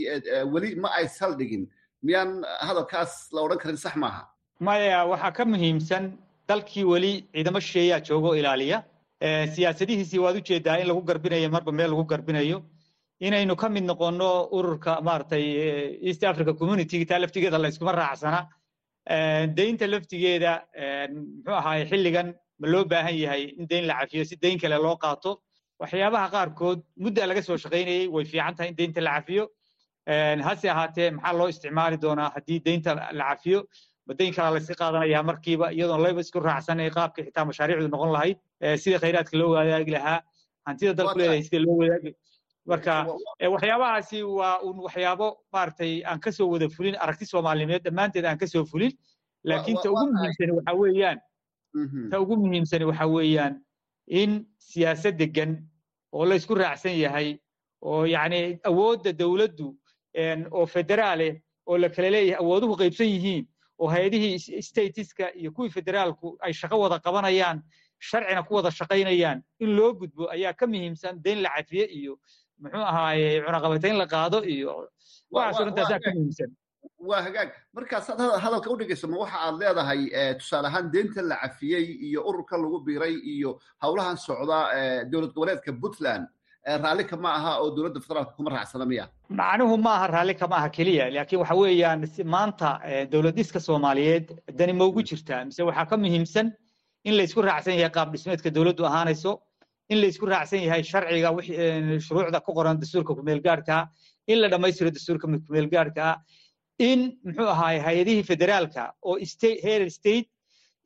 weli 0.53 0.75
ma 0.75 0.89
ay 0.97 1.07
saldhigin 1.07 1.63
miyaan 2.03 2.43
hadalkaas 2.67 3.29
la 3.33 3.41
odhan 3.41 3.57
karin 3.63 3.77
sax 3.77 3.95
maaha? 3.95 4.23
Maya 4.59 5.05
waxaa 5.11 5.31
ka 5.31 5.45
muhiimsan 5.45 6.03
dalkii 6.49 6.83
weli 6.83 7.13
ciidamo 7.33 7.59
shisheeyaa 7.59 7.99
jooga 8.07 8.27
oo 8.27 8.35
ilaaliya 8.35 8.83
siyaasadihiisii 9.23 10.19
waad 10.19 10.35
u 10.37 10.41
jeedaa 10.49 10.77
in 10.81 10.87
lagu 10.87 11.01
garbinayo 11.09 11.49
marba 11.49 11.71
meel 11.71 11.89
lagu 11.91 12.03
garbinayo. 12.05 12.57
Inaynu 13.21 13.55
ka 13.55 13.69
mid 13.69 13.83
noqonno 13.83 14.49
ururka 14.57 14.99
maaragtay 15.01 15.43
east 16.09 16.23
africa 16.23 16.53
community 16.59 17.05
taa 17.05 17.19
laftigeeda 17.19 17.57
la 17.57 17.69
raacsana. 18.01 18.39
Deynta 19.57 19.87
laftigeeda 19.87 20.51
muxuu 21.13 21.55
ahaay 21.61 21.85
xilligan 21.91 22.33
ma 22.59 22.67
loo 22.67 22.83
baahan 22.85 23.15
yahay 23.15 23.43
in 23.59 23.67
deyn 23.67 23.87
la 23.87 23.95
cafiyo 24.01 24.25
si 24.25 24.35
deyn 24.35 24.59
kale 24.59 24.77
loo 24.85 24.97
qaato. 24.97 25.31
Waxyaabaha 25.79 26.27
qaarkood 26.35 26.79
muddaa 27.03 27.27
laga 27.27 27.41
soo 27.41 27.57
shaqaynayey 27.57 28.07
way 28.07 28.25
fiican 28.25 28.55
tahay 28.55 28.69
in 28.71 28.75
deynta 28.75 29.01
la 29.01 29.11
cafiyo. 29.19 29.47
Hase 30.47 30.67
ahaatee 30.69 31.11
maxaa 31.11 31.33
loo 31.39 31.47
isticmaali 31.53 31.97
doonaa 32.05 32.29
haddii 32.35 32.59
deynta 32.67 32.91
la 33.19 33.25
cafiyo 33.31 33.59
deyn 34.11 34.33
kalaa 34.35 34.51
layska 34.55 34.75
qaadanayaa 34.75 35.23
markiiba 35.23 35.71
iyadoon 35.71 36.01
layba 36.03 36.19
isku 36.21 36.39
raacsan 36.39 36.79
ee 36.79 36.89
qaabka 36.89 37.23
xitaa 37.23 37.45
mashaariicdu 37.45 37.87
noqon 37.87 38.11
lahayd 38.15 38.37
sida 38.83 38.99
khayraadka 38.99 39.37
loo 39.37 39.51
wadaagi 39.55 39.91
lahaa 39.91 40.19
hantida 40.67 40.93
dalku 40.93 41.17
leedahay 41.19 41.43
sida 41.43 41.59
loo 41.65 41.77
wadaagi. 41.81 42.11
Marka 42.65 42.93
waxyaabahaasi 43.53 44.23
waa 44.23 44.59
un 44.67 44.77
waxyaabo 44.85 45.27
maaragtay 45.53 46.03
aan 46.05 46.19
ka 46.19 46.31
soo 46.31 46.47
wada 46.51 46.67
fulin 46.69 46.95
aragti 47.03 47.25
soomaaliyeed 47.25 47.83
dhammaanteed 47.83 48.25
aan 48.25 48.37
ka 48.37 48.47
soo 48.47 48.65
fulin. 48.65 48.91
Laakiin 49.43 49.77
ta 49.83 49.89
ugu 49.91 50.05
muhiimsani 50.11 50.51
waxa 50.57 50.73
weeyaan 50.81 51.19
ta 52.11 52.19
ugu 52.19 52.35
muhiimsani 52.37 52.85
waxa 52.85 53.07
weeyaan 53.07 53.53
in 54.07 54.45
siyaasad 54.59 55.15
degan 55.17 55.51
oo 56.11 56.25
la 56.25 56.35
isku 56.35 56.55
raacsan 56.55 56.95
yahay 56.99 57.37
oo 57.81 58.05
yacni 58.05 58.59
awoodda 58.63 59.11
dowladdu 59.21 59.67
oo 60.51 60.65
federaale 60.65 61.41
oo 61.67 61.77
la 61.77 61.89
kala 61.89 62.09
leeyahay 62.15 62.39
awooduhu 62.43 62.75
qaybsan 62.81 63.07
yihiin 63.07 63.43
oo 63.83 63.89
hay'adihii 63.93 64.61
statiska 64.69 65.25
iyo 65.41 65.51
kuwii 65.55 65.69
federaalku 65.77 66.37
ay 66.45 66.53
shaqo 66.61 66.79
wada 66.83 66.97
qabanayaan 67.05 67.59
sharcina 68.09 68.43
ku 68.47 68.55
wada 68.57 68.71
shaqaynayaan 68.79 69.39
in 69.63 69.69
loo 69.77 69.91
gudbo 70.01 70.23
ayaa 70.35 70.53
ka 70.59 70.65
muhiimsan 70.67 71.21
deyn 71.25 71.41
la 71.45 71.49
cafiye 71.57 71.85
iyo 71.99 72.13
muxuu 72.63 72.85
ahaaye 72.91 73.29
cunaqabatayn 73.45 73.97
la 74.01 74.07
qaado 74.13 74.39
iyo 74.55 74.71
waxaasoo 75.31 75.65
dhintaasaa 75.67 75.99
ka 76.05 76.11
muhiimsan. 76.15 76.51
Waa 77.09 77.21
hagaag. 77.25 77.49
Markaasaad 77.75 78.19
hadalka 78.43 78.69
u 78.71 78.75
dhigayso 78.79 79.07
ma 79.11 79.17
waxa 79.23 79.37
aad 79.45 79.55
leedahay 79.61 80.01
tusaale 80.39 80.67
ahaan 80.69 80.91
deynta 80.93 81.21
la 81.31 81.35
cafiyey 81.43 81.85
iyo 82.07 82.19
ururka 82.29 82.55
lagu 82.63 82.79
biiray 82.85 83.15
iyo 83.33 83.51
howlahan 83.83 84.17
socda 84.17 84.59
dowlad 85.11 85.31
goboleedka 85.35 85.71
puntland 85.81 86.27
raalli 86.67 87.03
kama 87.11 87.29
aha 87.37 87.51
oo 87.61 87.69
dowladda 87.75 87.99
federaalka 88.05 88.33
kuma 88.37 88.49
raacsana 88.55 88.85
miya. 88.91 89.05
Macnuhu 89.29 89.77
ma 89.85 89.91
aha 89.97 90.07
raalli 90.15 90.35
kama 90.41 90.55
aha 90.59 90.69
keliya 90.77 91.05
laakiin 91.15 91.39
waxa 91.43 91.55
weeyaan 91.61 92.01
maanta 92.35 92.69
dowlad 93.11 93.35
dhiska 93.39 93.59
soomaaliyeed 93.59 94.25
dani 94.59 94.73
ma 94.73 94.85
ugu 94.85 95.01
jirtaa. 95.09 95.45
Mise 95.45 95.61
waxaa 95.69 95.85
ka 95.91 95.97
muhiimsan 95.97 96.51
in 97.05 97.13
laysku 97.19 97.41
raacsan 97.41 97.75
yahay 97.79 97.91
qaab 97.97 98.13
dhismeedka 98.13 98.49
dowladdu 98.57 98.83
ahaanayso 98.89 99.31
in 99.89 99.97
laysku 100.03 100.25
raacsan 100.33 100.61
yahay 100.67 100.83
sharciga 100.91 101.29
shuruucda 102.07 102.39
ku 102.45 102.51
qoran 102.57 102.79
dastuurka 102.79 103.13
kumeelgaarkaa 103.19 103.81
in 104.31 104.37
la 104.41 104.47
dhammaystiro 104.53 104.89
dastuurka 104.97 105.27
kumeelgaarkaa 105.47 106.13
in 106.79 106.99
muxuu 107.25 107.47
ahaay 107.55 107.77
hay'adihii 107.87 108.23
federaalka 108.31 108.83
oo 109.09 109.17
heer 109.65 109.81
state 109.97 110.27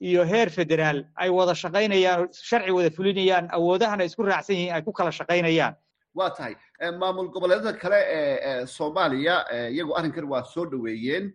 iyo 0.01 0.23
heer 0.25 0.49
federaal 0.49 1.05
ay 1.15 1.29
wada 1.29 1.53
shaqaynayaan 1.55 2.27
sharci 2.49 2.71
wada 2.71 2.89
fulinayaan 2.97 3.45
awoodahana 3.57 4.03
isku 4.03 4.23
raacsan 4.23 4.55
yihiin 4.55 4.73
ay 4.75 4.81
ku 4.81 4.91
kala 4.93 5.11
shaqaynayaan. 5.11 5.75
Waa 6.15 6.29
tahay. 6.37 6.55
Maamul 6.99 7.29
goboleedada 7.33 7.73
kale 7.73 7.99
ee 8.17 8.65
soomaaliya 8.65 9.35
iyagu 9.73 9.93
arrinkan 9.97 10.25
waa 10.31 10.43
soo 10.43 10.65
dhoweeyeen. 10.71 11.33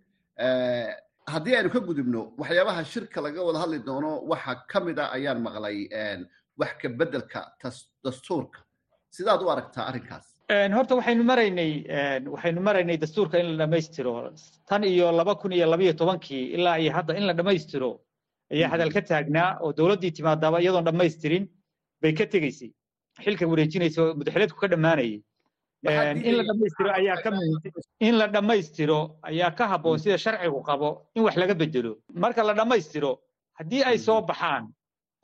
Haddii 1.33 1.55
aynu 1.59 1.71
ka 1.75 1.81
gudubno 1.81 2.23
waxyaabaha 2.41 2.85
shirka 2.93 3.21
laga 3.27 3.43
wada 3.49 3.59
hadli 3.63 3.79
doono 3.89 4.11
waxa 4.31 4.55
ka 4.71 4.81
mid 4.81 4.99
a 4.99 5.05
ayaan 5.17 5.39
maqlay 5.47 5.77
wax 6.61 6.73
ka 6.83 6.89
beddelka 6.89 7.41
dastuurka. 8.05 8.59
Sidaad 9.17 9.43
u 9.43 9.51
aragtaa 9.55 9.85
arrinkaas. 9.91 10.27
Horta 10.77 10.95
waxaynu 10.99 11.23
maraynay 11.31 11.73
waxaynu 12.35 12.61
maraynay 12.69 12.97
dastuurka 13.03 13.39
in 13.39 13.47
la 13.57 13.57
dhammaystiro. 13.67 14.13
Tan 14.69 14.83
iyo 14.85 15.13
laba 15.13 15.35
kun 15.35 15.53
iyo 15.53 15.67
labayo 15.71 15.93
tobankii 15.93 16.45
ilaa 16.57 16.77
iyo 16.79 16.93
hadda 16.93 17.15
in 17.19 17.27
la 17.27 17.33
dhammaystiro 17.39 18.01
ayaa 18.53 18.69
hadal 18.73 18.91
ka 18.97 19.01
taagnaa 19.11 19.51
oo 19.63 19.73
dowladdii 19.79 20.11
timaadaaba 20.19 20.61
iyadoon 20.63 20.85
dhammaystirin 20.89 21.45
bay 22.03 22.13
ka 22.19 22.25
tegeysay 22.33 22.71
xilka 23.25 23.45
wareejinaysa 23.51 23.99
oo 24.03 24.15
mudaxileedku 24.19 24.59
ka 24.63 24.69
dhammaanayay 24.73 25.21
in 26.29 26.35
la 26.39 26.43
dhammaystiro 26.49 26.91
ayaa 26.99 27.17
ka 27.25 27.31
in 28.01 28.15
la 28.19 28.27
dhammaystiro 28.35 28.99
ayaa 29.31 29.51
ka 29.59 29.65
habboon 29.73 29.99
sida 29.99 30.19
sharcigu 30.25 30.61
qabo 30.69 30.89
in 31.17 31.23
wax 31.27 31.37
laga 31.37 31.55
bedelo. 31.55 31.93
Marka 32.15 32.43
la 32.45 32.55
dhammaystiro 32.55 33.11
haddii 33.59 33.83
ay 33.91 33.99
soo 33.99 34.21
baxaan 34.23 34.65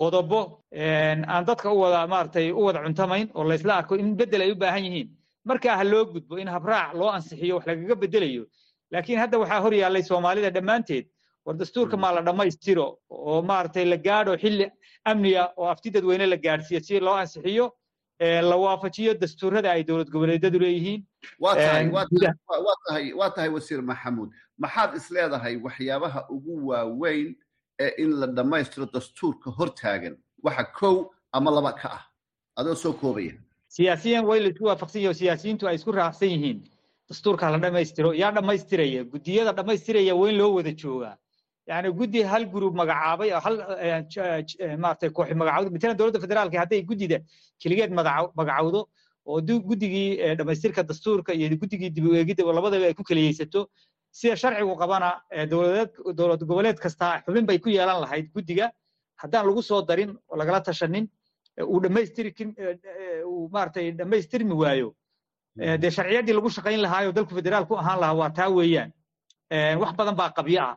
qodobo 0.00 0.40
aan 0.74 1.44
dadka 1.48 1.70
u 1.72 1.78
wada 1.82 2.06
maaragtay 2.12 2.50
u 2.52 2.60
wada 2.66 2.82
cuntamayn 2.84 3.26
oo 3.34 3.44
laysla 3.50 3.76
arko 3.80 3.94
in 4.02 4.16
beddel 4.16 4.40
ay 4.42 4.50
u 4.52 4.56
baahan 4.62 4.84
yihiin 4.84 5.08
markaa 5.44 5.76
ha 5.78 5.84
loo 5.84 6.04
gudbo 6.12 6.34
in 6.42 6.48
habraac 6.48 6.94
loo 6.94 7.10
ansixiyo 7.16 7.54
wax 7.56 7.66
lagaga 7.66 7.94
beddelayo. 8.02 8.44
Laakiin 8.92 9.18
hadda 9.22 9.38
waxaa 9.38 9.60
hor 9.64 9.74
yaallay 9.74 10.02
soomaalida 10.02 10.50
dhammaanteed 10.56 11.04
war 11.48 11.56
dastuurka 11.56 11.96
maa 12.04 12.12
la 12.16 12.22
dhammaystiro 12.28 12.86
oo 13.10 13.40
maaragtay 13.50 13.84
la 13.92 13.96
gaadho 14.06 14.36
xilli 14.42 14.66
amniga 15.10 15.44
oo 15.56 15.68
afti 15.74 15.90
dadweyne 15.96 16.26
la 16.32 16.36
gaadhsiiyo 16.46 16.80
si 16.88 17.00
loo 17.00 17.14
ansixiyo 17.22 17.66
la 18.50 18.56
waafajiyo 18.64 19.14
dastuurada 19.22 19.68
ay 19.72 19.82
dowlad 19.88 20.10
goboleedyadu 20.14 20.58
leeyihiin. 20.58 21.00
Waa 21.40 21.54
tahay 23.34 23.48
wasiir 23.56 23.82
maxamuud. 23.82 24.30
Maxaad 24.58 24.96
is 24.96 25.06
leedahay 25.10 25.56
waxyaabaha 25.66 26.20
ugu 26.30 26.54
waaweyn 26.68 27.36
ee 27.80 27.92
in 28.02 28.10
la 28.20 28.26
dhammaystiro 28.26 28.86
dastuurka 28.92 29.50
hortaagan 29.58 30.16
waxa 30.42 30.64
kow 30.80 30.96
ama 31.32 31.50
laba 31.50 31.72
ka 31.72 31.88
ah. 31.98 32.02
Adoo 32.56 32.74
soo 32.74 32.92
koobaya 32.92 33.32
siyaasiyan 33.68 34.24
way 34.26 34.40
la 34.40 34.48
isku 34.48 34.64
waafaqsan 34.64 35.02
yahay 35.02 35.14
oo 35.14 35.18
siyaasiyiintu 35.22 35.68
ay 35.68 35.74
isku 35.74 35.92
raacsan 35.92 36.28
yihiin. 36.28 36.58
Dastuurka 37.08 37.50
la 37.50 37.58
dhammaystiro 37.58 38.12
yaa 38.22 38.32
dhammaystiraya 38.32 39.04
guddiyada 39.04 39.52
dhammaystiraya 39.52 40.14
waa 40.20 40.28
in 40.30 40.36
loo 40.38 40.54
wada 40.54 40.72
joogaa 40.82 41.16
yani 41.70 41.88
guddi 41.98 42.20
hal 42.32 42.44
gurub 42.52 42.74
magacaabay 42.80 43.30
oo 43.36 43.40
hal 43.46 43.56
maaragtay 44.82 45.10
kooxi 45.16 45.34
magacawdo 45.40 45.70
matalan 45.74 45.96
dowladda 46.00 46.20
federaalka 46.24 46.58
hadday 46.62 46.80
guddida 46.90 47.18
keligeed 47.62 47.92
magacawdo 48.38 48.80
oo 49.30 49.38
guddigii 49.68 50.34
dhammaystirka 50.38 50.82
dastuurka 50.90 51.32
iyo 51.38 51.48
guddigii 51.62 51.90
dib 51.96 52.04
u 52.10 52.14
eegidda 52.20 52.52
labadaba 52.58 52.86
ay 52.90 52.94
ku 52.94 53.04
keliyeysato 53.10 53.60
sida 54.18 54.36
sharcigu 54.42 54.74
qabana 54.82 55.10
dowlad 56.18 56.40
goboleed 56.50 56.78
kasta 56.84 57.06
xubin 57.26 57.46
bay 57.46 57.58
ku 57.58 57.68
yeelan 57.68 58.00
lahayd 58.04 58.26
guddiga. 58.36 58.70
Haddaan 59.22 59.46
lagu 59.48 59.62
soo 59.62 59.82
darin 59.82 60.10
oo 60.30 60.36
lagala 60.40 60.60
tashanin 60.68 61.04
uu 61.72 61.78
dhammaystiri 61.84 62.30
uu 63.26 63.48
maaragtay 63.54 63.86
dhammaystirmi 64.00 64.54
waayo. 64.62 64.88
Dee 65.82 65.90
sharciyaddii 65.96 66.34
lagu 66.38 66.48
shaqayn 66.56 66.80
lahaayoo 66.86 67.12
dalku 67.12 67.34
federaal 67.38 67.66
ku 67.66 67.74
ahaan 67.82 67.98
lahaa 68.02 68.14
waa 68.20 68.30
taa 68.38 68.48
weeyaan. 68.58 68.90
Wax 69.82 69.92
badan 69.98 70.16
baa 70.20 70.30
qabyo 70.38 70.60
ah 70.62 70.76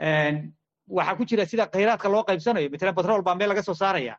waxaa 0.00 1.16
ku 1.16 1.24
jira 1.24 1.46
sida 1.46 1.66
khayraadka 1.66 2.08
loo 2.08 2.24
qaybsanayo. 2.24 2.70
Matalan 2.70 2.94
batrool 2.94 3.22
baa 3.22 3.34
meel 3.34 3.48
laga 3.48 3.62
soo 3.62 3.74
saaraya. 3.74 4.16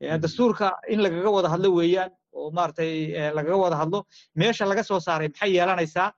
Dastuurka 0.00 0.72
in 0.88 1.00
lagaga 1.00 1.30
wada 1.30 1.48
hadlo 1.48 1.70
weeyaan 1.78 2.10
oo 2.34 2.50
maaragtay 2.50 3.32
lagaga 3.34 3.56
wada 3.56 3.76
hadlo 3.76 4.04
meesha 4.36 4.64
laga 4.66 4.82
soo 4.84 5.00
saaray 5.00 5.28
maxay 5.28 5.50
yeelanaysaa? 5.56 6.12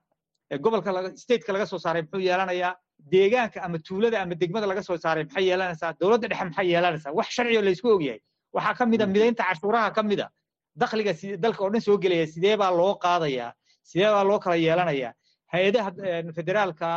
Gobolka 0.60 0.90
stateka 1.16 1.52
laga 1.52 1.66
soo 1.66 1.78
saaray 1.78 2.02
muxuu 2.02 2.20
yeelanayaa? 2.20 2.74
Deegaanka 3.12 3.62
ama 3.64 3.78
tuulada 3.78 4.22
ama 4.22 4.34
degmada 4.34 4.66
laga 4.66 4.82
soo 4.82 4.96
saaray 4.96 5.24
maxay 5.24 5.44
yeelanaysaa? 5.48 5.94
Dowladda 6.00 6.28
dhexe 6.28 6.44
maxay 6.44 6.66
yeelanaysaa? 6.72 7.12
Wax 7.18 7.28
sharciyo 7.36 7.62
laysku 7.62 7.88
ogyahay. 7.96 8.20
Waxaa 8.54 8.74
ka 8.78 8.84
a 8.84 9.06
midaynta 9.06 9.42
cashuuraha 9.48 9.90
ka 9.94 10.02
mid 10.02 10.20
a 10.20 10.28
dakhliga 10.76 11.12
dalka 11.38 11.60
oo 11.64 11.70
dhan 11.70 11.80
soo 11.80 11.98
gelaya 11.98 12.26
sidee 12.26 12.56
baa 12.56 12.70
loo 12.70 12.94
qaadayaa? 13.04 13.52
Sidee 13.82 14.10
baa 14.14 14.24
loo 14.24 14.38
kala 14.38 14.56
yeelanayaa 14.56 15.12
hay'adaha 15.52 15.90
federaalka 16.38 16.88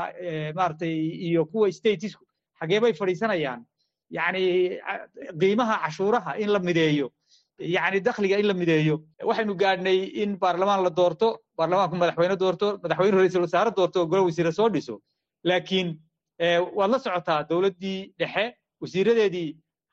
maaragtay 0.57 0.93
iyo 1.27 1.45
kuwa 1.51 1.71
statesku 1.71 2.23
xagee 2.59 2.79
bay 2.83 2.93
fadhiisanayaan 2.93 3.61
yacni 4.17 4.43
qiimaha 5.41 5.75
cashuuraha 5.85 6.31
in 6.43 6.49
la 6.55 6.59
mideeyo 6.59 7.07
yacni 7.59 7.99
dakhliga 8.07 8.37
in 8.41 8.47
la 8.47 8.53
mideeyo 8.61 8.95
waxaynu 9.29 9.53
gaadhnay 9.63 9.97
in 10.23 10.37
baarlamaan 10.43 10.83
la 10.83 10.89
doorto 10.99 11.27
baarlamaanku 11.57 11.95
madaxweyne 12.03 12.35
doorto 12.43 12.67
madaxweyne 12.83 13.15
ra'iisul 13.19 13.41
wasaare 13.47 13.71
doorto 13.79 13.97
oo 14.01 14.05
golo 14.11 14.23
wasiire 14.29 14.51
soo 14.51 14.69
dhiso. 14.69 14.95
Laakiin 15.49 15.87
waad 16.77 16.89
la 16.93 16.99
socotaa 16.99 17.39
dowladdii 17.49 18.13
dhexe 18.19 18.45
wasiiradeedii 18.81 19.49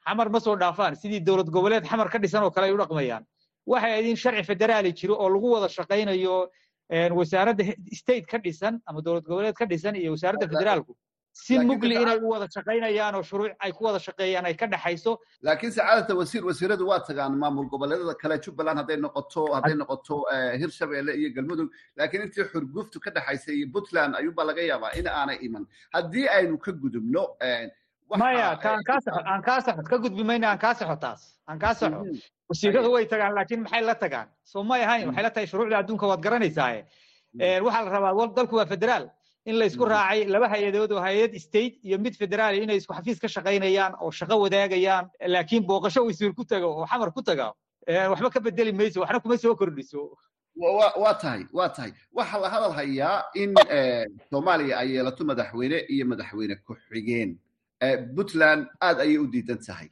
xamar 0.06 0.28
ma 0.34 0.40
soo 0.40 0.56
dhaafaan. 0.56 0.94
Sidii 0.96 1.20
dowlad 1.20 1.50
goboleed 1.50 1.84
xamar 1.90 2.08
ka 2.12 2.18
dhisan 2.18 2.42
oo 2.44 2.50
kale 2.50 2.66
ay 2.66 2.72
u 2.72 2.78
dhaqmayaan. 2.82 3.24
Waxay 3.66 3.90
ahayd 3.92 4.06
in 4.06 4.16
sharci 4.16 4.42
federaali 4.50 4.92
jiro 4.92 5.14
oo 5.14 5.28
lagu 5.28 5.48
wada 5.54 5.68
shaqaynayo 5.68 6.48
wasaaradda 6.90 7.64
state 7.92 8.26
ka 8.26 8.38
dhisan 8.38 8.80
ama 8.86 9.00
dowlad 9.02 9.24
goboleed 9.24 9.54
ka 9.54 9.66
dhisan 9.66 9.96
iyo 9.96 10.10
wasaaradda 10.12 10.48
federaalku. 10.48 10.96
Si 11.32 11.58
mugli 11.58 11.94
inay 11.94 12.18
u 12.18 12.28
wada 12.30 12.48
shaqaynayaan 12.50 13.14
oo 13.14 13.22
shuruuc 13.22 13.52
ay 13.60 13.70
ku 13.72 13.84
wada 13.84 13.98
shaqeeyaan 13.98 14.46
ay 14.46 14.54
ka 14.54 14.66
dhaxayso. 14.66 15.18
Laakiin 15.42 15.70
sacaadata 15.72 16.14
wasiir 16.16 16.42
wasiiradu 16.44 16.88
waa 16.88 16.98
tagaan 17.00 17.36
maamul 17.38 17.68
goboleedada 17.70 18.14
kale 18.18 18.40
jubbaland 18.42 18.78
hadday 18.80 18.96
noqoto 18.96 19.44
hadday 19.54 19.74
noqoto 19.74 20.24
hirshabelle 20.58 21.12
iyo 21.14 21.30
galmudug. 21.36 21.70
Laakiin 21.96 22.22
intii 22.26 22.44
xurguftu 22.52 22.98
ka 23.00 23.10
dhaxaysay 23.10 23.54
iyo 23.54 23.68
puntland 23.72 24.16
ayuunbaa 24.16 24.44
laga 24.50 24.62
yaabaa 24.62 24.92
in 24.98 25.06
aanay 25.06 25.38
iman. 25.46 25.66
Haddii 25.94 26.26
aynu 26.28 26.58
ka 26.58 26.72
gudubno 26.72 27.36
maya 28.16 28.58
aan 28.64 29.42
kaa 29.42 29.60
saxo 29.60 29.82
ka 29.82 29.96
gudbi 29.98 30.24
mayna 30.24 30.48
aan 30.50 30.58
kaa 30.58 30.74
saxo 30.74 30.96
taas. 30.96 31.20
Aan 31.48 31.58
kaa 31.58 31.74
saxo 31.74 32.04
wasiiradu 32.48 32.90
way 32.92 33.04
tagaan 33.06 33.34
laakiin 33.34 33.60
maxay 33.62 33.82
la 33.84 33.94
tagaan? 33.94 34.28
Soo 34.44 34.62
may 34.64 34.82
ahayn 34.84 35.08
waxay 35.08 35.22
la 35.22 35.30
tahay 35.30 35.46
shuruucda 35.46 35.78
adduunka 35.78 36.06
waad 36.08 36.20
garanaysaaye 36.22 36.84
waxaa 37.64 37.84
la 37.84 37.90
rabaa 37.90 38.26
dalku 38.36 38.56
waa 38.56 38.66
federaal 38.66 39.10
in 39.44 39.58
la 39.58 39.64
isku 39.64 39.84
raacay 39.84 40.24
laba 40.24 40.48
hay'adood 40.48 40.92
oo 40.92 41.00
hay'ad 41.00 41.32
state 41.38 41.76
iyo 41.84 41.98
mid 41.98 42.14
federaal 42.16 42.54
inay 42.56 42.76
isku 42.80 42.92
xafiis 42.94 43.18
ka 43.20 43.28
shaqaynayaan 43.28 43.92
oo 44.00 44.10
shaqo 44.10 44.36
wadaagayaan 44.44 45.04
laakiin 45.34 45.62
booqasho 45.68 46.04
wasiir 46.08 46.32
ku 46.34 46.44
tago 46.44 46.68
oo 46.80 46.86
xamar 46.86 47.12
ku 47.12 47.22
taga 47.22 47.52
waxba 48.12 48.30
ka 48.30 48.40
bedeli 48.40 48.72
mayso 48.72 49.00
waxna 49.00 49.20
kuma 49.20 49.36
soo 49.36 49.54
kordhiso. 49.56 50.16
Waa 50.58 51.14
tahay 51.14 51.44
waa 51.52 51.68
tahay. 51.68 51.92
Waxaa 52.12 52.40
la 52.40 52.48
hadal 52.50 52.72
hayaa 52.72 53.24
in 53.34 53.54
soomaaliya 54.30 54.74
ay 54.80 54.88
yeelato 54.96 55.24
madaxweyne 55.24 55.78
iyo 55.92 56.04
madaxweyne 56.06 56.56
ku-xigeen 56.66 57.38
puntland 58.16 58.66
aad 58.80 58.98
ayay 59.04 59.18
u 59.18 59.26
diidan 59.34 59.58
tahay. 59.66 59.88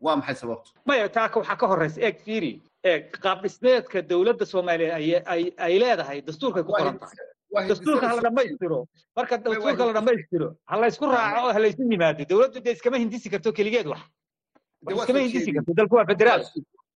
Waa 0.00 0.16
maxay 0.16 0.34
sababtu? 0.42 0.70
Maya 0.86 1.08
taaka 1.08 1.40
waxaa 1.40 1.56
ka 1.56 1.66
horeysa 1.72 2.00
eeg 2.06 2.16
fiiri 2.26 2.52
eeg 2.84 3.02
qaab 3.24 3.42
dhismeedka 3.44 4.02
dowladda 4.10 4.44
soomaaliya 4.46 5.22
ay 5.66 5.74
leedahay 5.82 6.18
dastuurkay 6.28 6.62
ku 6.66 6.72
qoran 6.72 6.98
tahay. 6.98 7.16
Dastuurka 7.70 8.08
hala 8.10 8.20
dhammaystiro 8.26 8.78
marka 9.16 9.38
dastuurka 9.38 9.86
la 9.88 9.92
dhammaystiro 9.98 10.48
ha 10.70 10.76
la 10.80 10.86
isku 10.92 11.06
raaco 11.06 11.52
ha 11.54 11.58
la 11.64 11.68
isu 11.72 11.82
yimaado. 11.92 12.24
Dowladdu 12.32 12.60
dee 12.64 12.72
iskama 12.76 12.98
hindisi 13.04 13.30
karto 13.30 13.52
keligeed 13.58 13.86
wax. 13.92 14.02
Iskama 14.96 15.20
hindisi 15.26 15.50
karto 15.56 15.72
dalku 15.78 15.94
waa 15.98 16.06
federaal 16.12 16.42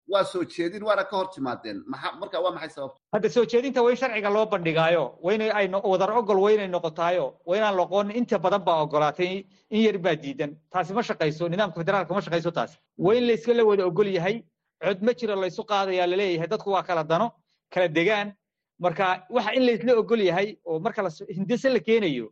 waa 0.07 0.23
soo 0.23 0.43
jeedin 0.45 0.83
waana 0.83 1.03
ka 1.03 1.17
hor 1.17 1.27
timaadeen. 1.35 1.83
Marka 2.19 2.39
waa 2.43 2.51
maxay 2.55 2.69
sababtu 2.69 2.99
hadda 3.13 3.29
soo 3.29 3.45
jeedinta 3.45 3.83
waa 3.83 3.91
in 3.91 3.97
sharciga 3.97 4.29
loo 4.29 4.45
bandhigaayo. 4.45 5.03
Wayna 5.25 5.53
ay 5.55 5.67
wadar 5.91 6.11
ogol 6.17 6.39
waynay 6.45 6.67
noqotaayo. 6.67 7.25
Waynaan 7.45 7.75
loqoon 7.75 8.11
inta 8.11 8.39
badan 8.39 8.63
baa 8.67 8.81
ogolaatay 8.83 9.45
in 9.69 9.81
yar 9.81 9.97
baa 9.97 10.15
diidan. 10.15 10.51
Taasi 10.71 10.93
ma 10.93 11.01
shaqayso 11.01 11.49
nidaamka 11.49 11.77
federaalka 11.81 12.13
ma 12.13 12.21
shaqayso 12.21 12.51
taasi. 12.51 12.77
Waa 12.97 13.19
layska 13.29 13.53
la 13.53 13.63
wada 13.65 13.85
ogol 13.85 14.07
yahay 14.17 14.43
cod 14.83 15.01
ma 15.01 15.13
jiro 15.13 15.35
laysu 15.35 15.63
qaadayaa 15.71 16.07
la 16.07 16.15
leeyahay 16.21 16.47
dadku 16.47 16.69
waa 16.71 16.83
kala 16.83 17.03
dano 17.03 17.31
kala 17.73 17.87
degaan. 17.87 18.33
Marka 18.79 19.05
waxa 19.29 19.51
in 19.57 19.63
laysla 19.67 19.93
ogol 20.01 20.21
yahay 20.29 20.57
oo 20.65 20.79
marka 20.79 21.01
hindise 21.37 21.67
la 21.75 21.79
keenayo 21.79 22.27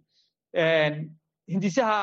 hindisaha 1.47 1.97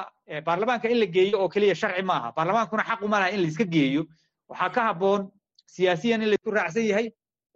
baarlamaanka 0.47 0.89
in 0.91 0.99
la 1.01 1.07
geeyo 1.07 1.37
oo 1.43 1.49
keliya 1.49 1.75
sharci 1.75 2.03
maaha 2.03 2.33
baarlamaankuna 2.37 2.85
xaq 2.89 3.01
uma 3.03 3.19
laha 3.21 3.31
in 3.35 3.41
layska 3.45 3.65
geeyo. 3.65 4.03
Waxaa 4.49 4.71
ka 4.75 4.81
habboon 4.89 5.31
siyaasiyan 5.75 6.23
in 6.23 6.29
laysku 6.33 6.51
raacsan 6.59 6.85
yahay 6.91 7.07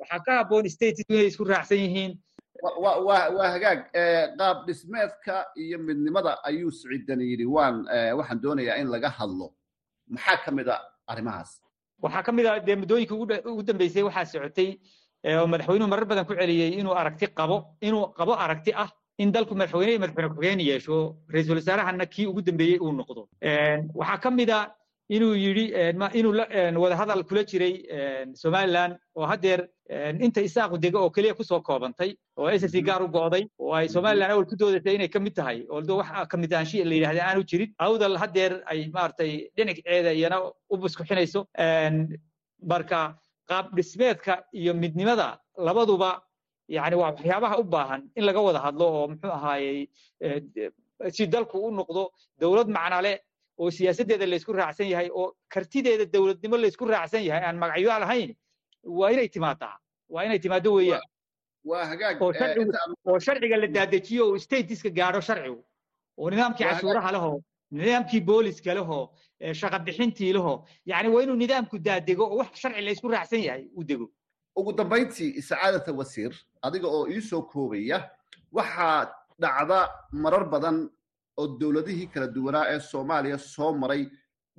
waxaa 0.01 0.21
ka 0.27 0.33
habboon 0.39 0.69
states 0.77 1.01
inay 1.09 1.27
isku 1.31 1.45
raacsan 1.45 1.79
yihiin. 1.85 2.13
Waa 2.83 3.49
hagaag 3.55 3.81
qaab 4.39 4.67
dhismeedka 4.67 5.35
iyo 5.57 5.79
midnimada 5.79 6.33
ayuu 6.49 6.71
siciidan 6.71 7.21
yidhi. 7.21 7.45
Waan 7.47 7.85
waxaan 8.19 8.41
doonayaa 8.43 8.77
in 8.81 8.89
laga 8.95 9.09
hadlo. 9.19 9.53
Maxaa 10.09 10.37
ka 10.45 10.51
mid 10.51 10.69
a 10.69 10.77
arrimahaas? 11.09 11.61
Waxaa 12.03 12.23
ka 12.23 12.33
mid 12.33 12.47
a 12.47 12.61
dee 12.61 12.77
muddooyinka 12.77 13.15
ugu 13.15 13.63
dambeysay 13.63 14.03
waxaa 14.09 14.25
socotay 14.25 14.79
oo 15.27 15.47
madaxweynuhu 15.47 15.89
marar 15.91 16.05
badan 16.07 16.25
ku 16.27 16.35
celiyey 16.35 16.79
inuu 16.81 16.95
aragti 16.95 17.27
qabo 17.39 17.77
inuu 17.81 18.13
qabo 18.19 18.33
aragti 18.45 18.73
ah 18.75 18.89
in 19.19 19.33
dalku 19.33 19.55
madaxweyne 19.55 19.91
iyo 19.93 20.01
madaxweyne 20.01 20.29
ku-xigeen 20.35 20.61
yeesho. 20.61 20.97
Ra'iisul 21.33 21.57
wasaarahana 21.61 22.07
kii 22.07 22.27
ugu 22.31 22.41
dambeeyey 22.43 22.79
uu 22.81 22.93
noqdo. 22.93 23.29
Waxaa 23.95 24.19
ka 24.23 24.31
mid 24.31 24.51
a 24.51 24.61
inuu 25.15 25.35
yidhi 25.45 25.65
inuu 26.19 26.83
wadahadal 26.85 27.23
kula 27.29 27.43
jiray 27.51 27.75
somaliland 28.43 28.95
oo 29.17 29.27
haddeer 29.33 29.61
inta 30.27 30.41
isaaqu 30.49 30.79
dega 30.85 30.99
oo 31.05 31.11
keliya 31.17 31.35
ku 31.39 31.45
soo 31.45 31.61
koobantay 31.69 32.11
oo 32.39 32.49
s 32.51 32.65
c 32.73 32.83
gaar 32.89 33.03
u 33.07 33.09
go'day 33.17 33.45
oo 33.63 33.73
ay 33.79 33.89
somaliland 33.89 34.33
awal 34.33 34.47
ku 34.51 34.57
doodaysay 34.61 34.95
inay 34.99 35.09
ka 35.09 35.21
mid 35.21 35.35
tahay. 35.39 35.59
Oo 35.71 35.81
wax 36.01 36.09
ka 36.31 36.37
mid 36.43 36.53
ahaanshiya 36.53 36.85
la 36.91 36.95
yidhahda 36.99 37.23
aanu 37.29 37.43
jirin 37.51 37.71
awdal 37.87 38.17
haddeer 38.23 38.53
ay 38.73 38.81
maaragtay 38.97 39.31
dhinaceeda 39.57 40.11
iyana 40.19 40.39
u 40.73 40.77
buskuxinayso 40.83 41.41
marka 42.73 43.01
qaab 43.51 43.67
dhismeedka 43.77 44.35
iyo 44.61 44.73
midnimada 44.83 45.29
labaduba 45.67 46.11
yani 46.77 46.97
waa 47.01 47.11
waxyaabaha 47.13 47.57
u 47.63 47.65
baahan 47.75 48.03
in 48.19 48.25
laga 48.29 48.41
wada 48.47 48.61
hadlo 48.67 48.85
oo 48.97 49.05
muxuu 49.13 49.33
ahaayey 49.39 49.79
si 51.17 51.27
dalku 51.35 51.57
u 51.67 51.71
noqdo 51.81 52.03
dowlad 52.41 52.69
macnale 52.77 53.13
oo 53.59 53.71
siyaasaddeeda 53.71 54.27
laysku 54.27 54.53
raacsan 54.53 54.89
yahay 54.93 55.09
oo 55.21 55.37
kartideeda 55.49 56.05
dowladnimo 56.15 56.57
laysku 56.57 56.85
raacsan 56.85 57.23
yahay 57.29 57.43
aan 57.49 57.59
magacyo 57.59 57.89
lahayn 58.05 58.31
waa 58.85 59.11
inay 59.13 59.29
timaadaa. 59.29 59.77
Waa 60.09 60.25
inay 60.25 60.39
timaado 60.39 60.73
weeyaan. 60.73 61.03
Oo 63.07 63.19
sharciga 63.19 63.57
la 63.57 63.67
daadejiyo 63.67 64.29
oo 64.31 64.39
statiska 64.39 64.91
gaadho 64.91 65.21
sharcigu. 65.21 65.65
Oo 66.19 66.31
nidaamkii 66.31 66.65
cashuuraha 66.65 67.13
lehoo 67.13 67.41
nidaamkii 67.71 68.21
booliska 68.21 68.75
lehoo 68.75 69.11
shaqa 69.61 69.79
bixintii 69.79 70.33
yani 70.87 71.09
waa 71.09 71.23
inuu 71.23 71.37
nidaamku 71.37 71.79
daadego 71.79 72.25
oo 72.31 72.37
wax 72.37 72.55
sharci 72.63 72.81
laysku 72.83 73.09
raacsan 73.09 73.41
yahay 73.43 73.65
uu 73.77 73.85
dego. 73.85 74.11
Ugu 74.57 74.73
dambayntii 74.73 75.43
sacaadata 75.43 75.93
wasiir 75.93 76.33
adiga 76.63 76.89
oo 76.89 77.09
ii 77.11 77.21
soo 77.21 77.43
koobaya 77.43 78.11
waxaa 78.53 79.13
dhacda 79.39 79.79
marar 80.13 80.45
badan 80.51 80.89
oo 81.41 81.47
dowladihii 81.61 82.09
kala 82.15 82.27
duwanaa 82.37 82.65
ee 82.75 82.81
soomaaliya 82.91 83.39
soo 83.55 83.73
maray 83.83 84.03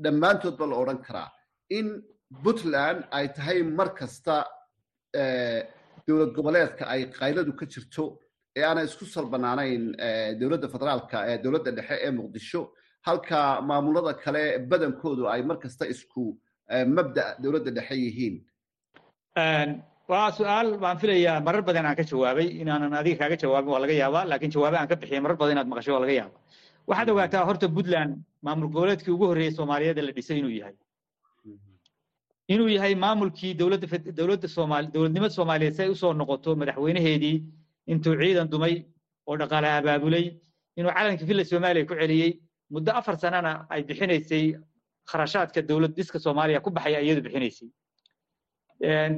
dhammaantoodba 0.04 0.66
la 0.72 0.76
odhan 0.84 1.00
karaa. 1.08 1.30
In 1.78 1.88
puntland 2.44 3.00
ay 3.18 3.26
tahay 3.36 3.60
mar 3.78 3.90
kasta 4.00 4.36
dowlad 6.08 6.32
goboleedka 6.38 6.84
ay 6.94 7.02
qayladu 7.20 7.52
ka 7.60 7.66
jirto 7.74 8.04
ee 8.58 8.64
aanay 8.70 8.86
isku 8.90 9.06
salbanaanayn 9.16 9.84
dowladda 10.40 10.68
federaalka 10.74 11.18
ee 11.32 11.38
dowladda 11.44 11.72
dhexe 11.78 11.96
ee 12.06 12.12
muqdisho 12.20 12.62
halka 13.08 13.40
maamulada 13.70 14.14
kale 14.24 14.44
badankoodu 14.70 15.24
ay 15.34 15.42
mar 15.50 15.58
kasta 15.64 15.84
isku 15.94 16.24
mabda 16.96 17.24
dowladda 17.44 17.72
dhexe 17.78 17.96
yihiin 18.06 18.36
waa 20.08 20.32
su'aal 20.32 20.78
baan 20.84 20.98
filayaa 21.02 21.42
marar 21.48 21.62
badan 21.68 21.86
aan 21.86 21.96
ka 21.96 22.04
jawaabay. 22.04 22.48
Inaanan 22.62 22.94
adiga 22.94 23.18
kaaga 23.22 23.38
jawaabin 23.44 23.72
waa 23.74 23.80
laga 23.84 23.94
yaabaa 24.02 24.26
laakiin 24.32 24.52
jawaabe 24.56 24.78
aan 24.80 24.88
ka 24.88 24.96
bixiyay 24.96 25.22
marar 25.22 25.38
badan 25.38 25.54
inaad 25.56 25.68
maqasho 25.72 25.92
waa 25.94 26.00
laga 26.06 26.14
yaabaa. 26.20 26.40
Waxaad 26.88 27.10
ogaataa 27.14 27.46
horta 27.48 27.68
puntland 27.76 28.12
maamul 28.46 28.70
goboleedkii 28.74 29.12
ugu 29.16 29.26
horreeyey 29.30 29.52
soomaaliyeed 29.58 29.98
la 30.08 30.12
dhisay 30.18 30.38
inuu 30.40 30.54
yahay. 30.60 30.76
Inuu 32.54 32.70
yahay 32.76 32.96
maamulkii 32.96 33.54
dowladda 33.60 33.88
dowladda 34.20 34.48
soomaali 34.48 34.88
dowladnimada 34.94 35.34
soomaaliyeed 35.38 35.76
si 35.76 35.82
ay 35.84 35.90
u 35.90 35.96
soo 35.96 36.14
noqoto 36.14 36.56
madaxweynaheedii 36.62 37.36
intuu 37.92 38.16
ciidan 38.22 38.48
dumay 38.54 38.74
oo 39.28 39.36
dhaqaale 39.42 39.68
abaabulay 39.80 40.26
inuu 40.80 40.92
calankii 40.98 41.28
villa 41.30 41.44
soomaaliya 41.52 41.86
ku 41.90 41.96
celiyey 42.00 42.32
muddo 42.74 42.92
afar 43.00 43.16
sanana 43.24 43.52
ay 43.70 43.84
bixinaysay 43.84 44.56
kharashaadka 45.12 45.60
dowlad 45.70 45.92
dhiska 45.98 46.20
soomaaliya 46.26 46.60
ku 46.64 46.70
baxaya 46.72 47.00
iyadu 47.04 47.22
bixinaysay 47.26 47.68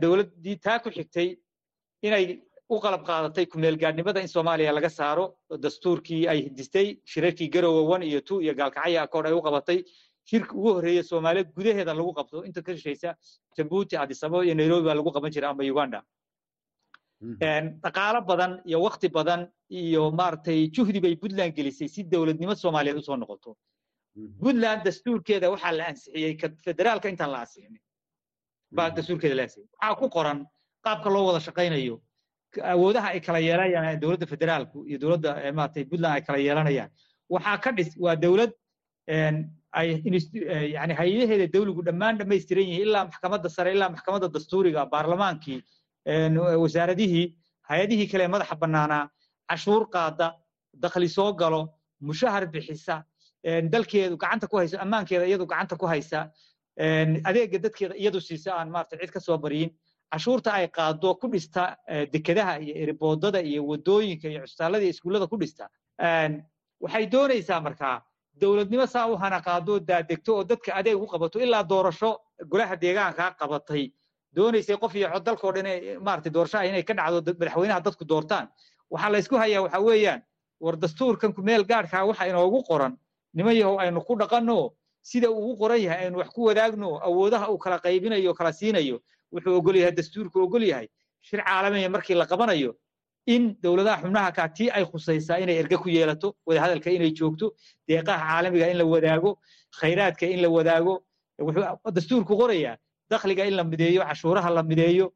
dowladdii 0.02 0.58
taa 0.66 0.80
ku 0.80 0.90
xigtay 0.98 1.38
inay 2.08 2.26
u 2.70 2.80
qalab 2.80 3.02
qaadatay 3.10 3.46
kumeelgaadhnimada 3.46 4.22
in 4.22 4.28
soomaaliya 4.28 4.72
laga 4.78 4.90
saaro 4.90 5.26
dastuurkii 5.66 6.28
ay 6.32 6.40
hidistay 6.48 6.88
shirarkii 7.12 7.50
garowe 7.56 7.82
one 7.96 8.06
iyo 8.06 8.22
two 8.22 8.42
iyo 8.42 8.54
gaalkacaya 8.54 9.02
akood 9.04 9.26
ay 9.26 9.34
u 9.34 9.42
qabatay. 9.42 9.80
Shirka 10.30 10.54
ugu 10.60 10.74
horreeya 10.76 11.04
soomaaliya 11.04 11.44
gudaheeda 11.58 11.94
lagu 12.00 12.12
qabto 12.14 12.44
inta 12.48 12.62
ka 12.62 12.72
shishaysa 12.78 13.16
jabuuti 13.58 13.98
adisababa 13.98 14.46
iyo 14.46 14.56
nairobi 14.56 14.86
baa 14.88 14.94
lagu 15.00 15.12
qaban 15.16 15.32
jiray 15.36 15.50
ama 15.50 15.64
uganda. 15.74 16.00
Dhaqaalo 17.84 18.22
badan 18.32 18.62
iyo 18.70 18.80
wakti 18.86 19.10
badan 19.10 19.42
iyo 19.70 20.12
maaragtay 20.12 20.70
juhdi 20.76 21.00
bay 21.02 21.16
puntland 21.16 21.54
gelisay 21.58 21.88
si 21.88 22.04
dowladnimo 22.04 22.56
soomaaliyeed 22.56 22.98
u 22.98 23.02
soo 23.02 23.18
noqoto. 23.18 23.58
Puntland 24.42 24.84
dastuurkeeda 24.86 25.50
waxaa 25.54 25.72
la 25.78 25.86
ansixiyey 25.92 26.38
federaalka 26.66 27.10
intaan 27.10 27.32
la 27.32 27.40
ansixinin 27.44 27.82
baa 28.78 28.90
dastuurkeeda 28.98 29.36
la 29.40 29.44
ansixiyey 29.48 29.68
waxaa 29.82 29.96
ku 30.02 30.08
qoran 30.16 30.40
qaabka 30.86 31.10
loo 31.16 31.24
wada 31.30 31.40
shaqaynayo. 31.48 31.96
Awoodaha 32.74 33.08
ay 33.16 33.20
kala 33.28 33.40
yeelanayaan 33.48 34.00
dowladda 34.04 34.26
federaalku 34.34 34.78
iyo 34.90 34.98
dowladda 35.04 35.30
maaragtay 35.58 35.84
puntland 35.92 36.14
ay 36.18 36.22
kala 36.28 36.38
yeelanayaan. 36.48 36.90
Waxaa 37.34 37.58
ka 37.64 37.70
dhis 37.78 37.90
waa 38.06 38.16
dowlad 38.24 38.52
ay 39.80 39.88
yani 40.76 40.94
hay'adaheeda 41.00 41.48
dawligu 41.56 41.82
dhammaan 41.88 42.16
dhammaystiran 42.20 42.66
yihiin 42.70 42.88
ilaa 42.88 43.04
maxkamadda 43.10 43.50
sare 43.56 43.70
ilaa 43.76 43.90
maxkamadda 43.96 44.28
dastuuriga 44.36 44.82
baarlamaankii 44.94 45.60
wasaaradihii 46.64 47.26
hay'adihii 47.70 48.08
kale 48.12 48.28
madaxa 48.34 48.56
bannaanaa 48.64 49.04
cashuur 49.50 49.84
qaada 49.96 50.28
dakhli 50.84 51.10
soo 51.18 51.34
galo 51.42 51.62
mushahar 52.10 52.44
bixisa 52.54 52.96
dalkeedu 53.74 54.16
gacanta 54.24 54.48
ku 54.52 54.58
haysa 54.62 54.76
ammaankeeda 54.86 55.26
iyadu 55.30 55.46
gacanta 55.52 55.76
ku 55.82 55.86
haysa 55.94 56.20
adeega 56.80 57.60
dadkeeda 57.60 57.96
iyadu 57.96 58.22
siisa 58.22 58.54
aan 58.56 58.70
maarata 58.72 58.98
cid 58.98 59.12
ka 59.12 59.20
soo 59.20 59.38
baryin 59.38 59.70
cashuurta 60.12 60.54
ay 60.54 60.68
qaado 60.68 61.16
ku 61.20 61.28
dhista 61.28 61.76
dekedaha 62.14 62.60
iyo 62.60 62.74
eriboodada 62.84 63.40
iyo 63.42 63.64
waddooyinka 63.68 64.28
iyo 64.30 64.42
cusbitaallada 64.42 64.84
iyo 64.84 64.90
iskuullada 64.94 65.28
ku 65.28 65.38
dhista. 65.38 65.70
Waxay 66.82 67.06
doonaysaa 67.12 67.62
markaa 67.62 68.02
dowladnimo 68.42 68.86
saa 68.88 69.08
u 69.12 69.18
hana 69.18 69.42
qaado 69.42 69.80
daadegto 69.80 70.36
oo 70.38 70.44
dadka 70.44 70.74
adeeg 70.76 71.02
u 71.02 71.08
qabato 71.08 71.40
ilaa 71.40 71.64
doorasho 71.70 72.18
golaha 72.48 72.76
deegaankaa 72.76 73.36
qabatay. 73.40 73.92
Doonaysay 74.36 74.78
qof 74.78 74.96
iyo 74.96 75.10
cod 75.12 75.56
dhan 75.56 75.68
maaragtay 76.06 76.32
doorasho 76.32 76.58
ah 76.58 76.66
inay 76.66 76.84
ka 76.84 76.94
dhacdo 76.94 77.34
madaxweynaha 77.40 77.82
dadku 77.84 78.06
doortaan. 78.08 78.48
Waxaa 78.90 79.10
la 79.12 79.18
ysku 79.20 79.36
hayaa 79.36 79.62
waxa 79.62 79.80
weeyaan 79.82 80.22
war 80.62 80.76
dastuurkan 80.78 81.34
kumeel 81.34 81.64
gaadhkaa 81.66 82.06
waxa 82.08 82.26
inoogu 82.28 82.64
qoran. 82.64 82.98
Niman 83.34 83.56
yahow 83.56 83.78
aynu 83.80 84.02
ku 84.02 84.16
dhaqanno 84.16 84.72
sida 85.02 85.30
uu 85.32 85.52
u 85.54 85.58
qoran 85.58 85.82
yahay 85.82 86.06
aynu 86.06 86.18
wax 86.18 86.30
ku 86.36 86.42
wadaagno 86.48 87.00
awoodaha 87.08 87.50
uu 87.52 87.58
kala 87.58 87.78
qaybinayo 87.80 88.34
kala 88.34 88.52
siinayo 88.54 89.02
wuxuu 89.34 89.56
ogol 89.60 89.76
yahay 89.76 89.92
dastuurku 89.92 90.38
ogol 90.46 90.64
yahay 90.64 90.88
shir 91.22 91.40
caalamiya 91.44 91.90
markii 91.90 92.16
la 92.16 92.26
qabanayo 92.26 92.72
in 93.26 93.56
dowladaha 93.64 94.02
xubnaha 94.04 94.32
kaa 94.38 94.48
tii 94.58 94.70
ay 94.70 94.84
khusaysaa 94.86 95.38
inay 95.44 95.58
erge 95.62 95.78
ku 95.78 95.90
yeelato 95.90 96.36
wadahadalka 96.46 96.90
inay 96.92 97.12
joogto 97.12 97.54
deeqaha 97.88 98.20
caalamiga 98.30 98.68
in 98.72 98.78
la 98.78 98.86
wadaago 98.86 99.32
khayraadka 99.80 100.26
in 100.34 100.42
la 100.42 100.50
wadaago 100.50 100.94
wuxuu 101.40 101.92
dastuurku 101.98 102.34
qorayaa 102.42 102.78
dakhliga 103.10 103.46
in 103.50 103.56
la 103.60 103.64
mideeyo 103.64 104.02
cashuuraha 104.10 104.50
la 104.50 104.64
mideeyo 104.64 105.14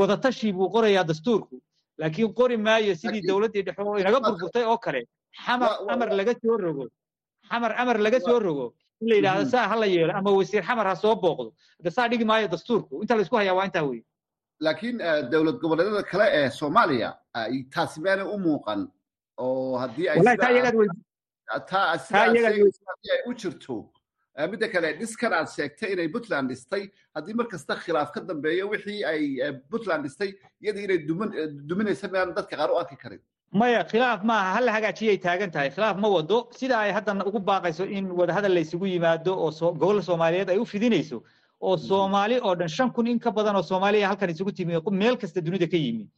wadatashi 0.00 0.52
buu 0.52 0.68
qorayaa 0.70 1.04
dastuurku. 1.04 1.60
Laakiin 1.98 2.32
qori 2.34 2.56
maayo 2.56 2.94
sidii 2.94 3.22
dowladdii 3.28 3.62
dhexe 3.62 3.82
oo 3.82 3.96
inaga 3.98 4.20
burburtay 4.20 4.64
oo 4.64 4.78
kale. 4.78 5.00
Xamar 5.44 5.70
amar 5.92 6.08
laga 6.18 6.34
soo 6.42 6.56
rogo. 6.56 6.84
Xamar 7.48 7.72
amar 7.80 7.98
laga 7.98 8.20
soo 8.20 8.38
rogo 8.38 8.74
in 9.00 9.08
la 9.08 9.14
yidhaahdo 9.16 9.50
saa 9.50 9.68
ha 9.70 9.76
la 9.76 9.86
yeelo 9.86 10.12
ama 10.16 10.30
wasiir 10.38 10.62
xamar 10.68 10.86
ha 10.86 10.94
soo 10.96 11.14
booqdo. 11.14 11.52
Hadda 11.78 11.90
saa 11.90 12.08
dhigi 12.08 12.24
maayo 12.24 12.48
dastuurku. 12.48 13.02
Inta 13.02 13.16
la 13.16 13.22
isku 13.22 13.36
hayaa 13.36 13.54
waa 13.58 13.64
intaa 13.68 13.82
weeye. 13.88 14.04
Laakiin 14.60 14.98
dowlad 15.30 15.58
goboleedyada 15.62 16.02
kale 16.02 16.26
ee 16.38 16.50
soomaaliya 16.50 17.10
taasi 17.74 18.00
maanay 18.00 18.26
u 18.34 18.38
muuqan 18.38 18.88
oo 19.38 19.76
haddii 19.82 20.08
ay 20.08 20.18
u 23.26 23.34
jirto. 23.34 23.76
Midda 24.50 24.68
kale 24.68 24.92
dhiskan 25.00 25.32
aad 25.32 25.48
sheegtay 25.48 25.92
inay 25.92 26.08
puntland 26.14 26.48
dhistay 26.50 26.82
haddii 27.16 27.34
mar 27.34 27.46
kasta 27.52 27.74
khilaaf 27.84 28.10
ka 28.12 28.20
dambeeyo 28.20 28.68
wixii 28.72 29.04
ay 29.04 29.52
puntland 29.70 30.02
dhistay 30.04 30.30
iyadii 30.62 30.84
inay 30.84 30.98
duminaysa 31.68 32.08
maan 32.12 32.34
dadka 32.36 32.56
qaar 32.56 32.70
u 32.70 32.76
arki 32.80 32.96
karin 33.02 33.20
maya 33.52 33.84
khilaaf 33.84 34.22
maaha 34.24 34.54
hala 34.56 34.72
hagaajiyay 34.72 35.18
taagan 35.22 35.50
tahay? 35.50 35.70
Khilaaf 35.70 35.96
ma 35.98 36.08
wado. 36.08 36.48
Sida 36.52 36.78
ay 36.80 36.92
hadda 36.92 37.24
ugu 37.26 37.38
baaqayso 37.40 37.84
in 37.90 38.08
wadahadal 38.10 38.52
la 38.54 38.60
isugu 38.60 38.86
yimaado 38.86 39.32
oo 39.36 39.72
gobol 39.72 40.02
soomaaliyeed 40.02 40.50
ay 40.50 40.58
u 40.58 40.64
fidinayso 40.66 41.22
oo 41.60 41.76
soomaali 41.76 42.40
oo 42.42 42.54
dhan 42.54 42.68
shan 42.68 42.90
kun 42.92 43.06
in 43.06 43.18
ka 43.18 43.30
badan 43.30 43.56
oo 43.56 43.62
soomaaliya 43.62 44.08
halkan 44.08 44.30
isugu 44.30 44.52
timi 44.52 44.74
meel 44.90 45.16
kasta 45.16 45.40
dunida 45.40 45.66
ka 45.70 45.76
yimi. 45.76 46.08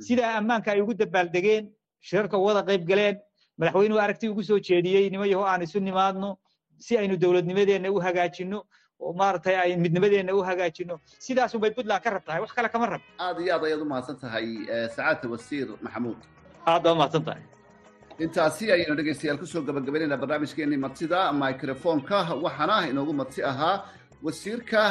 Sidaa 0.00 0.36
ammaanka 0.38 0.72
ay 0.72 0.80
ugu 0.82 0.94
dabaaldegeen 0.94 1.70
shirarka 2.00 2.38
wada 2.38 2.62
qayb 2.62 2.86
galeen 2.86 3.16
madaxweynuhu 3.58 3.98
aragti 4.00 4.28
ugu 4.28 4.42
soo 4.42 4.58
jeediyey 4.58 5.10
nimo 5.10 5.24
yaho 5.24 5.44
aan 5.46 5.62
isu 5.62 5.80
nimaadno 5.80 6.38
si 6.78 6.98
aynu 6.98 7.16
dowladnimadeenna 7.16 7.90
u 7.90 7.98
hagaajinno 8.00 8.58
oo 9.00 9.12
maaragtay 9.12 9.56
ay 9.56 9.76
midnimadeenna 9.76 10.34
u 10.34 10.42
hagaajinno. 10.42 11.00
Sidaasun 11.18 11.60
bay 11.60 11.70
puntland 11.70 12.02
ka 12.02 12.10
rabtahay 12.10 12.40
wax 12.40 12.52
kale 12.52 12.68
kama 12.68 12.86
rab 12.86 13.00
aad 13.18 13.40
iyo 13.40 13.54
aad 13.54 13.64
ayaad 13.64 13.80
u 13.80 13.84
mahadsan 13.84 14.16
tahay 14.20 14.46
sacaadta 14.94 15.28
wasiir 15.28 15.68
maxamuud 15.82 16.18
aad 16.72 16.82
baa 16.86 16.94
mahadsan 17.00 17.24
tahay. 17.28 17.42
Intaasi 18.24 18.64
ayaynu 18.74 18.94
dhegaystayaal 18.98 19.38
ku 19.42 19.46
soo 19.52 19.62
gabagabaynaynaa 19.68 20.20
barnaamijkeenii 20.22 20.80
martida 20.86 21.20
microfonka 21.42 22.18
waxaana 22.44 22.76
inoogu 22.90 23.12
marti 23.20 23.40
ahaa 23.52 23.76
wasiirka 24.26 24.82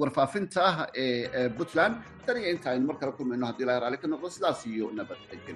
warfaafinta 0.00 0.64
ee 1.04 1.48
puntland. 1.56 1.94
Tan 2.26 2.36
iyo 2.40 2.48
inta 2.54 2.68
aynu 2.72 2.84
mar 2.90 2.96
kale 3.00 3.12
kulmayno 3.18 3.44
haddii 3.48 3.64
ilahay 3.66 3.80
raalli 3.82 3.98
ka 4.02 4.06
noqdo 4.12 4.28
sidaas 4.36 4.60
iyo 4.72 4.86
nabadgelyo 4.98 5.54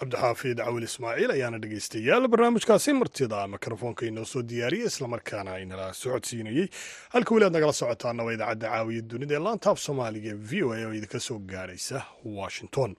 cabdixaafid 0.00 0.58
cawil 0.64 0.82
ismaaciil 0.88 1.30
ayaana 1.36 1.58
dhegaystayaal 1.62 2.28
barnaamijkaasi 2.32 2.92
martida 3.00 3.46
mikrofoonka 3.54 4.06
inoo 4.06 4.24
soo 4.32 4.42
diyaariyey 4.42 4.86
islamarkaana 4.90 5.58
inala 5.64 5.86
socodsiinayey 6.02 6.66
halka 7.14 7.34
weli 7.34 7.44
aad 7.46 7.52
nagala 7.56 7.72
socotaana 7.80 8.22
waa 8.26 8.32
idaacadda 8.36 8.68
caawiya 8.72 9.02
dunida 9.10 9.34
ee 9.34 9.42
laantaaf 9.46 9.78
soomaaliga 9.86 10.32
v 10.48 10.62
o 10.62 10.72
a 10.76 10.84
oo 10.86 10.92
idinka 10.98 11.20
soo 11.28 11.38
gaaraysa 11.52 12.02
washington. 12.24 12.96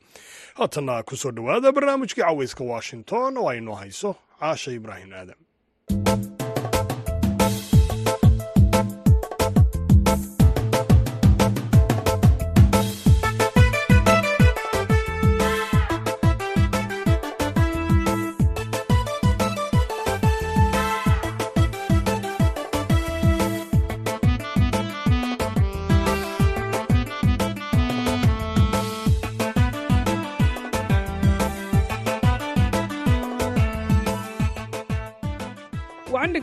Haatanna 0.60 1.04
ku 1.04 1.16
soo 1.18 1.32
dhowaada 1.32 1.72
barnaamijkii 1.78 2.22
caweyska 2.24 2.64
washington 2.74 3.38
oo 3.38 3.50
aynoo 3.50 3.76
hayso 3.76 4.16
caasha 4.40 4.72
ibraahim 4.72 5.14
aadam 5.14 5.38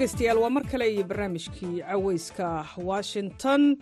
dhegaystayaal 0.05 0.39
waa 0.39 0.51
mar 0.51 0.65
kale 0.71 0.87
iyo 0.93 1.05
barnaamijkii 1.05 1.81
caweyska 1.83 2.65
washington. 2.77 3.77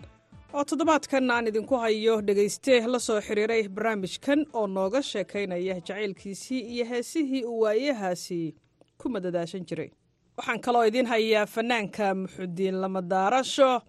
Oo 0.53 0.63
toddobaadkan 0.63 1.31
aan 1.31 1.47
idinku 1.47 1.75
hayo 1.77 2.21
dhegayste 2.21 2.87
la 2.87 2.99
soo 2.99 3.19
xiriiray 3.21 3.67
barnaamijkan 3.69 4.45
oo 4.53 4.67
nooga 4.67 5.01
sheekaynaya 5.01 5.75
jacaylkiisii 5.75 6.59
iyo 6.61 6.85
heesihii 6.85 7.43
uu 7.45 7.59
waayahaasi 7.61 8.55
ku 8.97 9.09
madadaashan 9.09 9.65
jiray. 9.65 9.89
Waxaan 10.37 10.61
kaloo 10.61 10.83
idiin 10.83 11.05
hayaa 11.07 11.45
fanaanka 11.45 12.15
muxudiin 12.15 12.81
lamadaarasho 12.81 13.81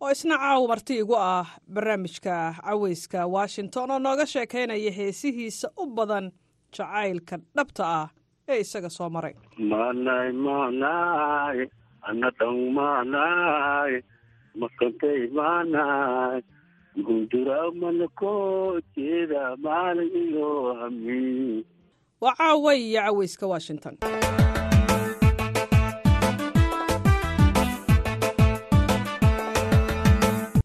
oo 0.00 0.10
isna 0.10 0.38
caaw 0.38 0.66
marti 0.68 0.98
igu 0.98 1.16
ah 1.16 1.46
barnaamijka 1.74 2.54
caweyska 2.62 3.26
washington 3.26 3.90
oo 3.90 3.98
nooga 3.98 4.26
sheekaynaya 4.26 4.90
heesihiisa 4.92 5.68
u 5.76 5.86
badan 5.86 6.30
jacaylka 6.76 7.38
dhabta 7.56 7.84
ah 8.00 8.08
ee 8.48 8.60
isaga 8.60 8.88
soo 8.90 9.10
maray 9.10 9.34
anadhan 12.08 12.58
manay 12.76 13.92
makantay 14.60 15.20
manay. 15.36 16.40
Gundura 17.06 17.70
manako 17.80 18.32
jeeda 18.96 19.56
maalin 19.64 20.10
iyo 20.24 20.74
hami 20.80 21.64
waa 22.20 22.34
iyo 22.74 23.00
caweyska 23.06 23.46
washington. 23.46 23.94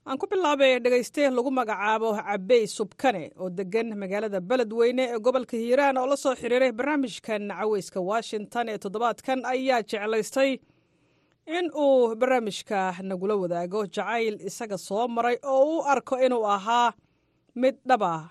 Aan 0.05 0.17
ku 0.21 0.27
bilaabay 0.29 0.77
dhegayste 0.83 1.21
lagu 1.33 1.49
magacaabo 1.51 2.09
cabey 2.21 2.63
subkane 2.77 3.23
oo 3.41 3.49
degan 3.49 3.89
magaalada 4.01 4.39
beledweyne 4.49 5.03
ee 5.13 5.19
gobolka 5.25 5.57
hiiraan 5.57 5.97
oo 5.97 6.05
la 6.11 6.15
soo 6.23 6.35
xiriiray 6.41 6.71
barnaamijkan 6.79 7.43
caweyska 7.59 7.99
washington 8.11 8.69
ee 8.69 8.77
toddobaadkan 8.83 9.39
ayaa 9.53 9.81
jeclaystay 9.91 10.51
in 11.47 11.69
uu 11.75 12.15
barnaamijka 12.15 12.95
nagula 13.03 13.35
wadaago 13.35 13.85
jacayl 13.85 14.35
isaga 14.41 14.77
soo 14.77 15.07
maray 15.07 15.37
oo 15.43 15.77
u 15.79 15.83
arko 15.83 16.15
inuu 16.25 16.45
ahaa 16.47 16.93
mid 17.55 17.75
dhaba 17.87 18.29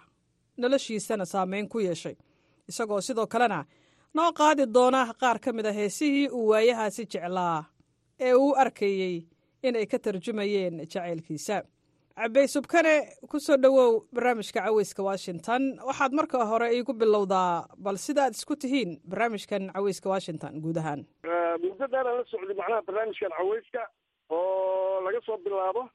noloshiisana 0.59 1.27
saameyn 1.27 1.68
ku 1.68 1.79
yeeshay. 1.81 2.16
Isagoo 2.68 3.00
sidoo 3.00 3.27
kalena 3.27 3.64
noo 4.14 4.33
qaadi 4.33 4.66
doona 4.66 5.14
qaar 5.20 5.38
ka 5.38 5.53
mid 5.53 5.66
a 5.66 5.72
heesihii 5.72 6.29
uu 6.29 6.48
waayahaasi 6.48 7.07
jeclaa 7.07 7.64
ee 8.20 8.35
uu 8.35 8.55
arkayey 8.57 9.27
inay 9.62 9.87
ka 9.87 9.98
tarjumayeen 9.98 10.79
jacaylkiisa. 10.87 11.62
Cabey 12.16 12.46
subkane 12.48 12.94
ku 13.31 13.40
soo 13.40 13.57
dhowow 13.57 14.03
barnaamijka 14.14 14.61
caweyska 14.62 15.03
washington. 15.03 15.79
Waxaad 15.87 16.12
marka 16.12 16.44
hore 16.46 16.68
iigu 16.77 16.92
bilowdaa 16.92 17.66
bal 17.79 17.96
sida 17.98 18.24
aad 18.24 18.35
isku 18.35 18.57
tihiin 18.57 19.00
barnaamijkan 19.09 19.70
caweyska 19.74 20.09
washington 20.11 20.61
guud 20.62 20.77
ahaan 20.79 21.03
muddo 21.62 21.87
dheeraan 21.93 22.17
la 22.19 22.25
socday 22.33 22.57
macnaha 22.61 22.83
barnaamijkan 22.88 23.33
caweyska 23.38 23.83
oo 24.31 25.01
laga 25.07 25.21
soo 25.27 25.37
bilaabo 25.45 25.88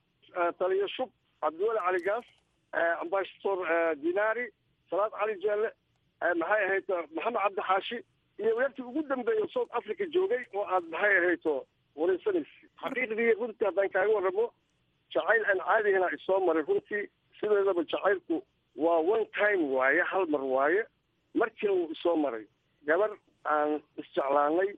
taliyo 0.59 0.87
shub 0.95 1.09
cabdiweli 1.41 1.79
cali 1.85 2.01
gaas 2.07 2.25
ambasador 3.01 3.59
dinaari 4.03 4.45
salaad 4.89 5.11
cali 5.19 5.35
jeelle 5.43 5.69
maxay 6.41 6.63
ahayto 6.65 6.95
maxamed 7.15 7.39
cabdi 7.43 7.61
xaashi 7.69 7.97
iyo 8.39 8.55
weertii 8.55 8.83
ugu 8.89 9.01
dambeeya 9.09 9.47
south 9.53 9.71
africa 9.79 10.03
joogay 10.15 10.43
oo 10.55 10.65
aad 10.75 10.83
maxay 10.93 11.17
ahayto 11.17 11.55
wareysanaysa 11.95 12.49
xaqiiqdii 12.83 13.31
runtii 13.41 13.65
haddaan 13.69 13.89
kaaga 13.95 14.13
warramo 14.17 14.45
jacayl 15.13 15.43
aan 15.45 15.59
caadihina 15.67 16.09
isoo 16.17 16.39
maray. 16.47 16.63
Runtii 16.69 17.03
sideedaba 17.39 17.83
jacaylku 17.93 18.43
waa 18.75 18.99
one 19.15 19.25
time 19.39 19.63
waaye 19.77 20.01
hal 20.11 20.25
mar 20.35 20.41
waaye 20.55 20.83
markiina 21.33 21.73
wuu 21.73 21.91
isoo 21.95 22.15
maray 22.15 22.45
gabar 22.85 23.11
aan 23.45 23.81
isjeclaanay 24.03 24.69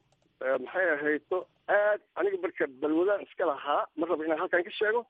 maxay 0.42 0.88
ahayto? 0.96 1.38
Aad 1.70 2.02
aniga 2.20 2.38
marka 2.44 2.66
balwadaan 2.82 3.22
iska 3.28 3.46
lahaa 3.52 3.86
ma 3.98 4.06
raba 4.10 4.26
inaan 4.26 4.40
halkan 4.44 4.64
ka 4.68 4.72
sheego? 4.80 5.02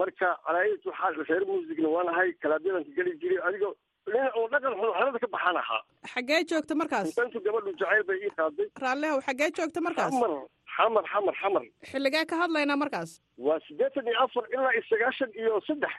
Marka 0.00 0.28
calaayad 0.46 0.82
waxaa 0.88 1.10
reer 1.28 1.44
muusigna 1.50 1.88
waan 1.94 2.08
ahay 2.12 2.32
kalaabyadaan 2.42 2.84
ka 2.88 2.92
geli 2.98 3.12
jiray 3.22 3.40
adigo 3.48 3.70
dhinac 4.06 4.36
oo 4.36 4.46
dhaqan 4.52 4.74
xun 4.80 4.92
xalada 4.98 5.18
ka 5.24 5.28
baxaan 5.34 5.56
ahaa. 5.62 5.82
Xaggee 6.14 6.40
joogta 6.50 6.74
markaas? 6.82 7.06
Intantu 7.10 7.38
gabadhu 7.46 7.70
jacayl 7.80 8.04
bay 8.10 8.18
ii 8.26 8.32
qaaday. 8.38 8.68
Raallehow 8.84 9.18
xaggee 9.28 9.50
joogta 9.58 9.80
markaas? 9.88 10.12
Xamar 10.14 10.32
xamar 10.76 11.04
xamar 11.12 11.34
xamar. 11.42 11.62
Xilligee 11.90 12.24
ka 12.30 12.36
hadlaynaa 12.42 12.76
markaas? 12.84 13.10
Waa 13.48 13.58
siddeetan 13.68 14.06
iyo 14.12 14.18
afar 14.24 14.44
ilaa 14.54 14.72
iyo 14.76 14.82
sagaashan 14.90 15.30
iyo 15.42 15.60
saddex. 15.68 15.92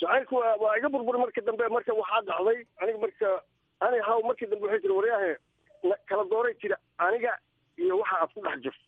Jacaylku 0.00 0.34
waa 0.62 0.76
iga 0.78 0.88
burburi 0.94 1.18
marka 1.24 1.40
dambe 1.50 1.64
marka 1.76 1.92
waxaa 2.00 2.22
dhacday 2.30 2.58
aniga 2.82 2.98
marka 3.04 3.28
ani 3.86 3.98
haw 4.08 4.18
markii 4.28 4.46
dambe 4.52 4.64
waxay 4.66 4.80
tiri 4.84 4.94
waryaahe 4.98 5.32
kala 6.08 6.24
dooray 6.32 6.54
tiri 6.62 6.76
aniga 7.06 7.32
iyo 7.78 7.98
waxa 7.98 8.16
aad 8.22 8.30
ku 8.34 8.40
dhex 8.46 8.58
jirto. 8.64 8.84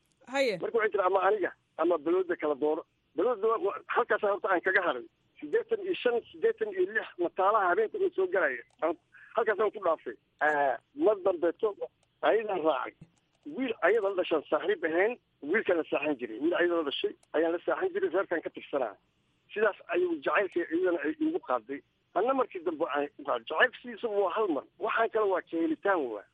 Marka 0.61 0.79
waxay 0.79 0.91
tiri 0.93 1.05
ama 1.07 1.21
aniga 1.29 1.53
ama 1.79 1.99
balooda 1.99 2.37
kala 2.37 2.55
dooro. 2.55 2.83
Balooda 3.17 3.49
halkaas 3.95 4.23
horta 4.23 4.49
aan 4.53 4.61
kaga 4.61 4.83
haray 4.89 5.07
siddeetan 5.41 5.81
iyo 5.87 5.95
shan 6.03 6.21
siddeetan 6.33 6.69
iyo 6.73 6.85
lix 6.95 7.07
mataalaha 7.19 7.69
habeenka 7.71 7.99
uu 7.99 8.11
soo 8.17 8.27
galaya 8.27 8.63
halkaasaan 9.37 9.71
ku 9.75 9.81
dhaafay. 9.87 10.17
Mar 10.95 11.17
dambeeto 11.25 11.75
ayadaan 12.23 12.63
raacay. 12.67 12.95
Wiil 13.57 13.75
ayada 13.83 14.09
la 14.09 14.15
dhashaan 14.21 14.43
saaxiib 14.51 14.85
ahayn 14.85 15.17
wiilkaan 15.43 15.79
la 15.81 15.85
saaxan 15.91 16.17
jiray. 16.21 16.39
Wiil 16.43 16.55
ayada 16.61 16.77
la 16.77 16.83
dhashay 16.91 17.15
ayaan 17.33 17.53
la 17.53 17.59
saaxan 17.67 17.93
jiray 17.95 18.11
reerkaan 18.15 18.43
ka 18.47 18.51
tirsanaa. 18.51 18.95
Sidaas 19.55 19.79
ayuu 19.95 20.15
jacaylka 20.27 20.61
iyadana 20.75 20.99
ay 21.09 21.15
igu 21.19 21.41
qaaday. 21.49 21.81
Anna 22.15 22.35
markii 22.35 22.63
dambe 22.67 22.85
aan 22.95 23.09
jacaylka 23.27 23.79
sidiisa 23.83 24.09
waa 24.09 24.31
hal 24.37 24.49
mar. 24.57 24.65
Waxaan 24.79 25.11
kale 25.11 25.27
waa 25.33 25.43
kahelitaan 25.51 26.01
waa 26.13 26.25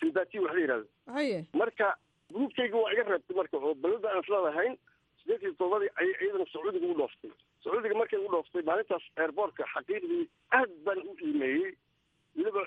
simbati 0.00 0.38
wax 0.44 0.54
la 0.54 0.60
yidhahdo 0.60 0.86
haye. 1.16 1.38
Marka 1.52 1.96
gruubkayga 2.32 2.76
waa 2.82 2.92
iga 2.92 3.02
reebtay 3.12 3.36
marka 3.36 3.56
oo 3.56 3.74
balada 3.74 4.08
aan 4.12 4.22
isladahayn 4.24 4.74
sideed 5.22 5.42
iyo 5.42 5.52
todobadii 5.58 5.90
ayay 6.00 6.14
iyadana 6.24 6.46
sacuudiga 6.52 6.86
ugu 6.86 6.98
dhooftay. 7.00 7.30
Sacuudiga 7.64 7.94
markay 8.00 8.18
ugu 8.18 8.32
dhooftay 8.34 8.62
maalintaas 8.68 9.04
airboortka 9.16 9.64
xaqiiqdii 9.74 10.24
aad 10.58 10.70
baan 10.84 10.98
u 11.08 11.16
iimeeyey. 11.26 11.72
Weliba 12.36 12.62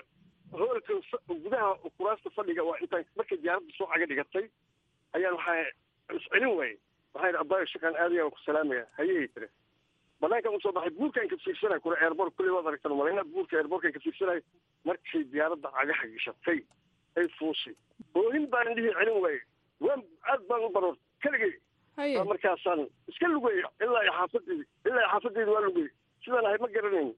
hoolka 0.52 0.92
gudaha 1.28 1.70
kuraasta 1.96 2.30
fadhiga 2.36 2.62
waa 2.68 2.78
intaan 2.84 3.04
markay 3.16 3.38
diyaaradda 3.42 3.72
soo 3.78 3.86
caga 3.92 4.06
dhigatay 4.10 4.46
ayaan 5.16 5.34
waxaa 5.38 5.64
iscelin 6.18 6.52
waayey 6.58 6.76
waxaa 7.14 7.28
yidhi 7.28 7.40
abaayo 7.44 7.66
shaqaan 7.72 7.96
aadaya 7.96 8.22
waan 8.24 8.34
ku 8.36 8.40
salaamaya. 8.46 8.84
Hayay 8.98 9.28
tire 9.34 9.48
banaankan 10.20 10.54
u 10.56 10.60
soo 10.60 10.72
baxay 10.76 10.92
buurkaan 10.98 11.28
ka 11.32 11.36
fiirsanay 11.44 11.80
kure 11.80 11.96
airboort 12.04 12.36
kulli 12.36 12.50
waad 12.56 12.66
aragtan 12.72 12.94
malayna 13.00 13.24
buurka 13.32 13.56
airboortkan 13.62 13.92
ka 13.96 14.00
fiirsanay 14.04 14.40
markay 14.84 15.24
diyaaradda 15.32 15.68
cagaha 15.78 16.06
gashatay 16.12 16.60
ay 17.16 17.26
fuushay 17.38 17.74
oohin 18.14 18.46
baan 18.52 18.74
dhihi 18.76 18.92
celin 18.98 19.18
waayey 19.24 19.40
waan 19.80 20.02
aad 20.32 20.42
baan 20.48 20.64
u 20.64 20.70
baroor. 20.76 20.96
Keligay 21.22 21.52
haye. 21.96 22.24
Markaasaan 22.24 22.86
iska 23.08 23.26
lugeeya 23.28 23.68
ilaa 23.84 24.02
iyo 24.02 24.12
xaafadeedi 24.18 24.64
ilaa 24.86 25.00
iyo 25.00 25.08
xaafadeedi 25.12 25.50
waa 25.50 25.60
lugeey. 25.66 25.88
Sidaan 26.24 26.46
ahay 26.46 26.58
ma 26.58 26.68
garanayn. 26.74 27.10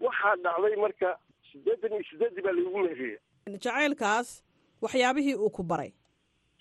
Waxaa 0.00 0.34
dhacday 0.44 0.76
marka 0.84 1.08
siddeetan 1.52 1.92
iyo 1.92 2.04
siddeedii 2.10 2.42
baa 2.46 2.52
laigu 2.56 2.78
meheriyey 2.78 3.18
jacaylkaas 3.52 4.28
waxyaabihii 4.82 5.34
uu 5.34 5.50
ku 5.50 5.62
baray. 5.62 5.92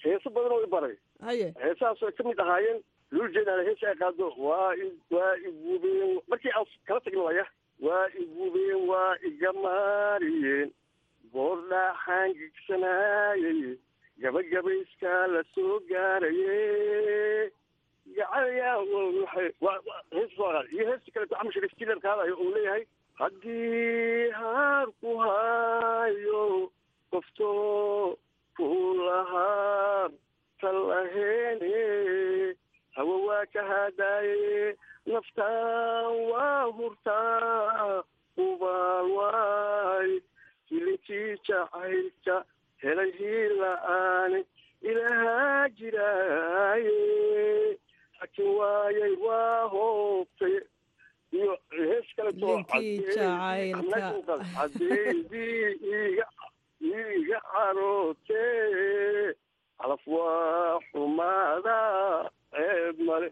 Heeso 0.03 0.29
badan 0.29 0.51
oo 0.51 0.63
i 0.63 0.67
baray. 0.75 0.95
Haye. 1.21 1.53
Heesahaas 1.63 2.03
ay 2.03 2.11
ka 2.17 2.23
mid 2.23 2.39
ahaayeen. 2.39 2.81
Luuljeedaan 3.11 3.65
hees 3.65 3.84
ay 3.84 3.95
qaado 3.95 4.29
waa 4.38 4.73
i 4.75 4.86
waa 5.15 5.34
igubeen 5.49 6.19
markii 6.27 6.51
aan 6.57 6.65
kala 6.88 6.99
tagno 7.01 7.23
waya 7.29 7.45
waa 7.79 8.05
igubeen 8.23 8.88
waa 8.89 9.15
igamaariyeen 9.29 10.69
boordhaaxaan 10.69 10.82
la 15.34 15.41
soo 15.55 15.79
gaaraye? 15.89 17.51
Gacalyaa 18.15 18.77
waxay 19.21 19.49
hees 20.15 20.31
soo 20.38 20.51
qaad 20.53 20.67
iyo 20.73 20.86
heesta 20.89 21.11
qaadayo 22.05 22.36
uu 22.43 22.51
leeyahay 22.55 22.84
haddii 23.19 24.29
haar 24.39 24.88
ku 25.01 25.09
haayo 25.23 26.43
qofto 27.11 27.49
ku 28.57 28.67
lahaa 29.07 30.09
talaheene 30.61 31.73
hawa 32.95 33.15
waa 33.27 33.45
waa 36.31 36.63
hurtaa 36.77 38.03
ubaal 38.45 39.07
waay 39.17 40.11
hilinkii 40.74 41.30
jacaylka 41.47 42.36
helay 42.84 43.11
hiila-aane 43.19 44.39
ilahaa 44.91 45.69
jiraaye 45.80 46.91
laakiin 48.19 48.51
waayay 48.59 49.13
waa 49.26 49.61
hoobtay 49.74 50.55
iyo 51.38 51.53
hees 51.78 52.07
kaleto 52.15 52.47
cadeydii 54.55 55.71
iga 55.99 56.28
iga 57.19 57.39
carootee 57.51 59.34
calaf 59.80 60.03
waa 60.07 60.80
xumaada 60.91 61.78
ceeb 62.55 62.99
male 63.07 63.30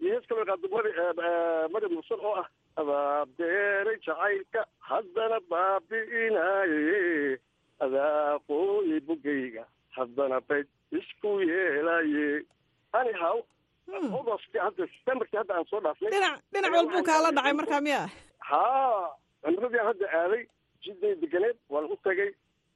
iyo 0.00 0.12
hees 0.14 0.26
kaloo 0.28 0.44
qaado 0.50 0.68
mari 0.74 0.90
mari 1.72 1.86
mursal 1.94 2.20
oo 2.30 2.34
ah 2.42 2.48
abaabdeeray 2.76 3.96
jacaylka 4.06 4.60
haddana 4.90 5.38
baabi'inaaye 5.50 7.38
adaaqooyi 7.84 9.00
bugayga 9.08 9.64
haddana 9.96 10.40
bayd 10.48 10.66
isku 11.00 11.30
yeelaye 11.50 12.26
anyhow 13.00 13.36
hadda 13.90 14.86
septemberkii 14.94 15.38
hadda 15.42 15.54
aan 15.58 15.66
soo 15.70 15.80
dhaafnay 15.86 16.10
dhinac 16.14 16.36
dhinac 16.52 16.72
walbuu 16.78 17.02
kaala 17.10 17.32
dhacay 17.38 17.54
markaa 17.60 17.80
miya 17.88 18.02
haa 18.50 19.08
cimradii 19.44 19.80
aan 19.82 19.88
hadda 19.92 20.06
aaday 20.22 20.42
jidday 20.84 21.14
deganeed 21.24 21.56
waan 21.68 21.84
u 21.94 21.96
tagay. 22.04 22.30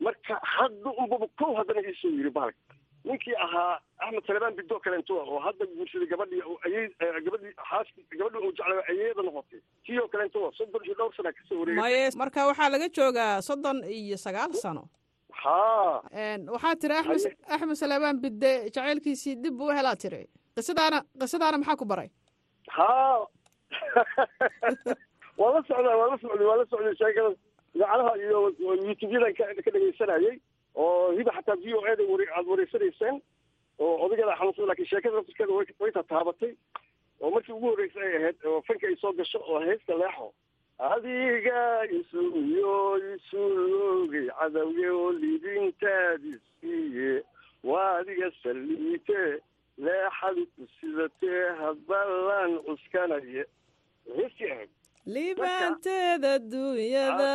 Marka 0.04 0.34
hadda 0.54 0.90
unbaba 1.02 1.26
kow 1.40 1.52
haddana 1.58 1.80
iisoo 1.88 2.10
yiri 2.18 2.30
bahalka 2.36 2.73
ninkii 3.04 3.36
ahaa 3.44 3.80
axmed 3.98 4.26
salebaan 4.26 4.56
bidoo 4.58 4.80
kaleentua 4.84 5.22
oo 5.22 5.40
hadda 5.46 5.66
guursaday 5.76 6.08
gabadhii 6.12 6.42
ayey 6.66 6.84
gabadhii 7.26 7.52
xaaski 7.70 8.00
gabadhii 8.18 8.44
uu 8.46 8.52
jeclay 8.58 8.80
ayeeda 8.92 9.22
noqotay. 9.28 9.60
Kii 9.86 9.98
oo 10.02 10.08
kaleentua 10.08 10.52
soddon 10.58 10.84
iyo 10.84 10.94
dhowr 10.98 11.14
sana 11.16 11.32
ka 11.32 11.42
soo 11.48 11.58
wareegay 11.60 11.82
maye 11.82 12.10
marka 12.22 12.46
waxaa 12.50 12.70
laga 12.74 12.88
joogaa 12.98 13.42
soddon 13.48 13.78
iyo 13.84 14.16
sagaal 14.16 14.52
sano. 14.64 14.84
Haa. 15.42 16.02
Waxaa 16.54 16.74
tiri 16.82 16.94
axmed 17.00 17.36
axmed 17.54 17.76
salebaan 17.82 18.20
bidde 18.24 18.52
jacaylkiisii 18.74 19.36
dib 19.42 19.54
buu 19.58 19.70
u 19.72 19.76
helaa 19.78 19.96
tiri. 19.96 20.22
Qisadaana 20.56 20.98
qisadaana 21.20 21.58
maxaa 21.58 21.76
ku 21.76 21.84
baray? 21.84 22.10
Haa. 22.76 23.26
Waa 25.38 25.52
la 25.54 25.60
socdaa 25.68 25.96
waa 26.00 26.10
la 26.10 26.16
socday 26.22 26.46
waa 26.46 26.56
la 26.56 26.66
socday 26.70 26.94
sheekada 27.00 27.30
idaacadaha 27.74 28.12
iyo 28.24 28.40
youtubyadan 28.86 29.34
ka 29.34 29.44
ka 29.64 29.70
dhegaysanayay 29.74 30.36
oo 30.74 31.12
hiba 31.18 31.32
xataa 31.38 31.56
v 31.64 31.74
o 31.74 31.86
eda 31.92 32.02
wari 32.12 32.26
aada 32.30 32.50
wareysanayseen 32.50 33.20
oo 33.78 33.94
odageeda 34.06 34.36
xanuunsan 34.38 34.66
laakiin 34.70 34.88
sheekada 34.92 35.16
laftirkeeda 35.16 35.52
way 35.80 35.92
tataabatay 35.98 36.52
oo 37.20 37.30
markii 37.30 37.52
ugu 37.56 37.66
horreysay 37.70 38.06
ay 38.08 38.16
ahayd 38.20 38.36
oo 38.52 38.62
fanka 38.68 38.86
ay 38.90 38.96
soo 39.02 39.12
gasho 39.12 39.38
oo 39.48 39.60
heesta 39.66 39.94
leexo 40.02 40.28
adiga 40.78 41.60
isuyo 41.98 42.74
isuloogay 43.14 44.26
cadawge 44.38 44.88
oo 44.90 45.12
lidintaadi 45.12 46.32
siiye 46.60 47.22
waa 47.64 47.90
adiga 47.98 48.30
saliite 48.42 49.20
leexadu 49.78 50.46
ku 50.56 50.62
sidatee 50.80 51.44
hadballan 51.60 52.58
cuskanaya 52.66 53.44
heestii 54.16 54.50
ahayd 54.54 54.70
liibaanteeda 55.06 56.38
duunyada 56.38 57.32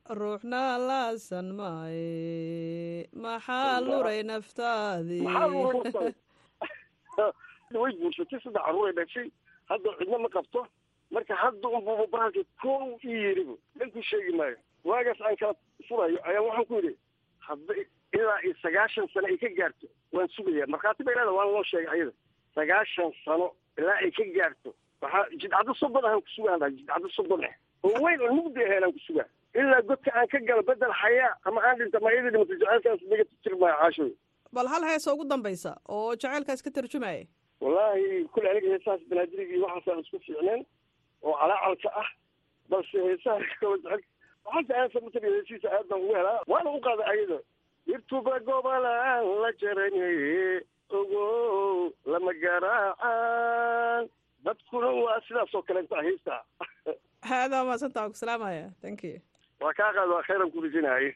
ruuxna 0.20 0.78
laasan 0.78 1.48
maaye 1.58 3.08
maxaa 3.22 3.80
luray 3.80 4.22
naftaadii 4.22 5.26
way 7.80 7.92
guursatay 8.00 8.40
saddex 8.42 8.62
caruuray 8.66 8.92
dhashay. 8.98 9.28
Hadda 9.70 9.90
cidna 9.98 10.18
ma 10.18 10.28
qabto. 10.28 10.66
Marka 11.12 11.34
hadda 11.42 11.68
unbuba 11.68 12.06
bahalka 12.12 12.42
kow 12.62 12.98
ii 13.04 13.10
yiribu 13.24 13.54
dhankuu 13.78 14.02
sheegi 14.02 14.32
maayo. 14.38 14.56
Waagaas 14.84 15.20
aan 15.20 15.36
kala 15.36 15.54
furayo 15.88 16.18
ayaan 16.28 16.44
waxaan 16.46 16.66
ku 16.66 16.74
yidhi 16.78 16.94
hadda 17.46 17.72
ilaa 18.14 18.40
iyo 18.44 18.54
sagaashan 18.62 19.06
sano 19.14 19.26
ay 19.26 19.38
ka 19.38 19.48
gaarto 19.58 19.86
waan 20.12 20.28
sugaya 20.34 20.66
markhaati 20.66 21.04
bay 21.04 21.14
leeda 21.14 21.32
waan 21.38 21.52
loo 21.54 21.64
sheegay 21.70 21.90
ayada. 21.94 22.12
Sagaashan 22.54 23.10
sano 23.24 23.46
ilaa 23.78 23.98
ay 24.02 24.10
ka 24.10 24.24
gaarto 24.36 24.74
waxaa 25.02 25.24
jidcaddo 25.40 25.74
soddon 25.82 26.04
ahaan 26.10 26.20
ku 26.26 26.30
sugaan 26.36 26.58
dhahay 26.60 26.74
jidcaddo 26.78 27.08
soddon 27.18 27.44
ah 27.50 27.54
oo 27.88 27.96
weyn 28.06 28.20
oo 28.28 28.32
mugdi 28.38 28.64
ahayn 28.68 28.84
aan 28.88 28.92
ku 28.92 29.02
sugaa 29.08 29.28
ilaa 29.60 29.82
godka 29.92 30.10
aan 30.20 30.28
ka 30.34 30.38
galo 30.50 30.62
bedel 30.72 30.92
xayaa 31.02 31.32
ama 31.50 31.60
aan 31.70 31.78
dhinta 31.82 32.00
ma 32.06 32.12
iyadii 32.16 32.30
dhimata 32.36 32.54
jacaylkaas 32.64 33.02
naga 33.12 33.24
tir 33.44 33.54
maayo 33.62 33.76
caashooy 33.82 34.12
bal 34.58 34.68
hal 34.74 34.84
heesa 34.90 35.14
ugu 35.14 35.24
dambaysa 35.34 35.72
oo 35.98 36.10
jacaylkaas 36.24 36.62
ka 36.62 36.70
tarjumaya 36.80 37.24
wallaahi 37.64 38.24
kule 38.34 38.50
aniga 38.50 38.68
heesahaas 38.74 39.02
banaadirigi 39.12 39.54
iyo 39.58 39.66
waxaasaan 39.66 40.00
isku 40.04 40.18
fiicneen 40.26 40.62
oo 41.22 41.34
calaacalka 41.42 41.90
ah. 42.02 42.08
Balse 42.70 42.98
heesaha 43.04 43.38
kaba 43.60 43.76
jecel 43.76 44.02
waxaase 44.44 44.72
aan 44.80 44.90
samatari 44.96 45.32
heesiisa 45.36 45.68
aad 45.78 45.86
baan 45.90 46.02
ugu 46.04 46.14
helaa. 46.18 46.38
Waana 46.52 46.70
u 46.76 46.80
qaaday 46.86 47.06
ayada 47.14 47.38
irtuba 47.94 48.34
gobolaan 48.48 49.24
la 49.42 49.50
jaranaye 49.62 50.62
ogow 50.98 51.90
lama 52.12 52.32
garaacaan 52.44 54.08
dadkuna 54.44 54.86
waa 54.86 55.20
sidaas 55.28 55.54
oo 55.54 55.62
kaleenta 55.62 55.96
haysta. 55.96 56.44
Haadaa 57.30 57.64
maasanta 57.64 58.00
waan 58.00 58.12
ku 58.12 58.18
salaamaya. 58.18 58.70
Thank 58.80 59.04
you. 59.04 59.20
Waa 59.60 59.74
kaa 59.74 59.92
qaad 59.92 60.08
waa 60.08 60.22
khayran 60.22 60.50
ku 60.50 60.60
rijinaye 60.60 61.14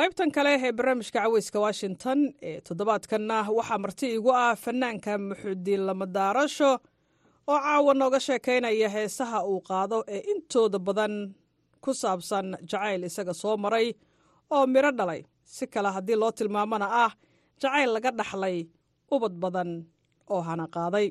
qaybtan 0.00 0.30
kale 0.32 0.54
ee 0.54 0.72
barnaamijka 0.72 1.22
caweyska 1.22 1.60
washington 1.60 2.18
ee 2.42 2.60
toddobaadkanna 2.60 3.44
waxaa 3.58 3.78
marti 3.78 4.14
igu 4.14 4.30
ah 4.32 4.56
fanaanka 4.56 5.18
muxudiin 5.18 5.86
lamadaarasho 5.86 6.70
oo 7.46 7.58
caawa 7.64 7.94
nooga 7.94 8.20
sheekaynaya 8.20 8.88
heesaha 8.88 9.44
uu 9.44 9.60
qaado 9.60 10.04
ee 10.08 10.22
intooda 10.32 10.78
badan 10.78 11.34
ku 11.84 11.94
saabsan 11.94 12.56
jacayl 12.70 13.04
isaga 13.04 13.34
soo 13.34 13.56
maray 13.56 13.92
oo 14.50 14.66
midho 14.66 14.90
dhalay. 14.98 15.22
Si 15.44 15.66
kale 15.66 15.90
haddii 15.96 16.16
loo 16.16 16.32
tilmaamona 16.32 16.86
ah 17.04 17.12
jacayl 17.60 17.90
laga 17.94 18.10
dhaxlay 18.20 18.56
ubad 19.10 19.32
badan 19.42 19.70
oo 20.30 20.40
hana 20.40 20.66
qaaday. 20.76 21.06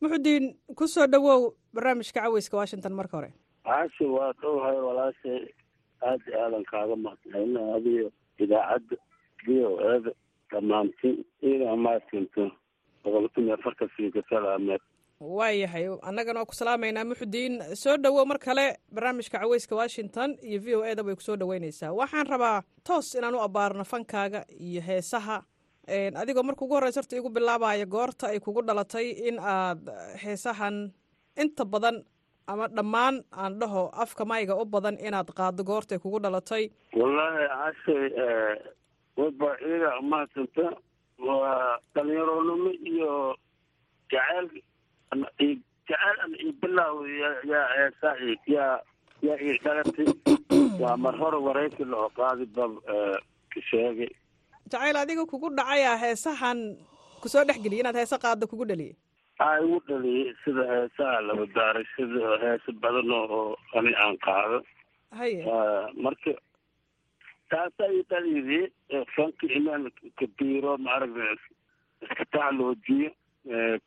Muxudiin 0.00 0.44
ku 0.76 0.86
soo 0.88 1.06
dhowow 1.06 1.52
barnaamijka 1.74 2.20
caweyska 2.24 2.56
washington 2.56 2.92
marka 2.92 3.16
hore. 3.16 3.30
Caashi 3.64 4.04
waa 4.16 4.32
dhowhay 4.42 4.76
walaashay 4.86 5.40
aad 6.08 6.20
i 6.28 6.32
aadan 6.42 6.64
kaaga 6.70 6.96
mahadcelina 6.96 7.60
adiyo 7.76 8.06
idaacadda 8.38 8.96
v 9.46 9.48
o 9.68 9.70
eeda 9.92 10.10
dhammaantiin 10.52 11.16
iyada 11.42 11.66
amaadsinto 11.76 12.44
boqolkiiba 13.04 13.46
iyo 13.46 13.54
afartan 13.58 13.88
fiika 13.96 14.20
salaameed 14.30 14.80
waayahay 15.20 15.84
annagana 16.08 16.40
waa 16.40 16.48
ku 16.50 16.54
salaamaynaa 16.60 17.04
muxudiin. 17.04 17.54
Soo 17.82 17.96
dhowow 17.96 18.24
mar 18.30 18.38
kale 18.38 18.66
barnaamijka 18.94 19.38
caweyska 19.44 19.76
washington 19.76 20.36
iyo 20.42 20.60
v 20.64 20.66
o 20.76 20.84
eda 20.84 21.02
bay 21.04 21.14
ku 21.14 21.20
soo 21.28 21.36
dhoweynaysaa 21.36 21.92
waxaan 21.92 22.26
rabaa 22.26 22.62
toos 22.84 23.14
inaan 23.14 23.34
u 23.36 23.40
abbaarno 23.44 23.84
fankaaga 23.84 24.44
iyo 24.68 24.80
heesaha 24.88 25.44
adigoo 26.22 26.42
marka 26.48 26.64
ugu 26.64 26.74
horreysa 26.78 27.00
horta 27.00 27.16
igu 27.20 27.30
bilaabaya 27.36 27.86
goorta 27.86 28.26
ay 28.32 28.38
kugu 28.40 28.62
dhalatay 28.68 29.06
in 29.28 29.38
aad 29.54 29.80
heesahan 30.22 30.76
inta 31.42 31.64
badan 31.64 31.96
ama 32.52 32.68
dhammaan 32.76 33.16
aan 33.42 33.58
dhaho 33.60 33.82
afka 34.04 34.24
mayga 34.32 34.54
u 34.56 34.64
badan 34.74 34.96
inaad 35.06 35.28
qaado 35.38 35.62
goortay 35.70 35.98
kugu 35.98 36.18
dhalatay. 36.24 36.64
Wallaahi 37.00 37.44
cashay 37.58 38.04
waba 39.20 39.50
iyada 39.66 39.90
amahadsanta 40.00 40.66
waa 41.26 41.78
dhalinyaroonimo 41.94 42.70
iyo 42.92 43.12
jaceyl 44.12 44.46
jaceyl 45.88 46.32
io 46.44 46.52
bilaaw 46.62 46.96
yaa 47.50 47.66
heesaa 47.78 48.14
yaa 48.54 48.78
yaa 49.26 49.38
ii 49.48 49.58
dhalatay. 49.64 50.08
Waa 50.82 50.96
mar 51.04 51.14
hore 51.22 51.38
waraysi 51.46 51.84
loo 51.92 52.08
qaadi 52.18 52.46
bab 52.56 52.72
sheegay 53.70 54.10
jacayl 54.72 54.96
adiga 55.02 55.24
kugu 55.32 55.48
dhacaya 55.58 55.92
heesahan 56.04 56.58
ku 57.22 57.28
soo 57.34 57.44
dhexgeliya 57.48 57.82
inaad 57.84 57.98
heese 58.02 58.16
qaado 58.24 58.46
kugu 58.52 58.64
dhaliyay 58.70 58.94
aa 59.44 59.56
igu 59.64 59.78
dhaliyay 59.88 60.34
sida 60.44 60.64
heesaha 60.72 61.20
laba 61.28 61.44
daarashada 61.56 62.36
heese 62.44 62.70
badan 62.82 63.10
oo 63.18 63.56
ani 63.78 63.92
aan 64.04 64.16
qaado. 64.26 64.58
Haye 65.18 65.44
marka 66.06 66.32
taasaa 67.52 67.88
ii 67.96 68.02
dhaliyday 68.10 68.64
fanka 69.16 69.46
inaan 69.58 69.86
kabiiro 70.20 70.72
maaragta 70.86 71.24
iska 72.04 72.24
tacloojiyo 72.34 73.10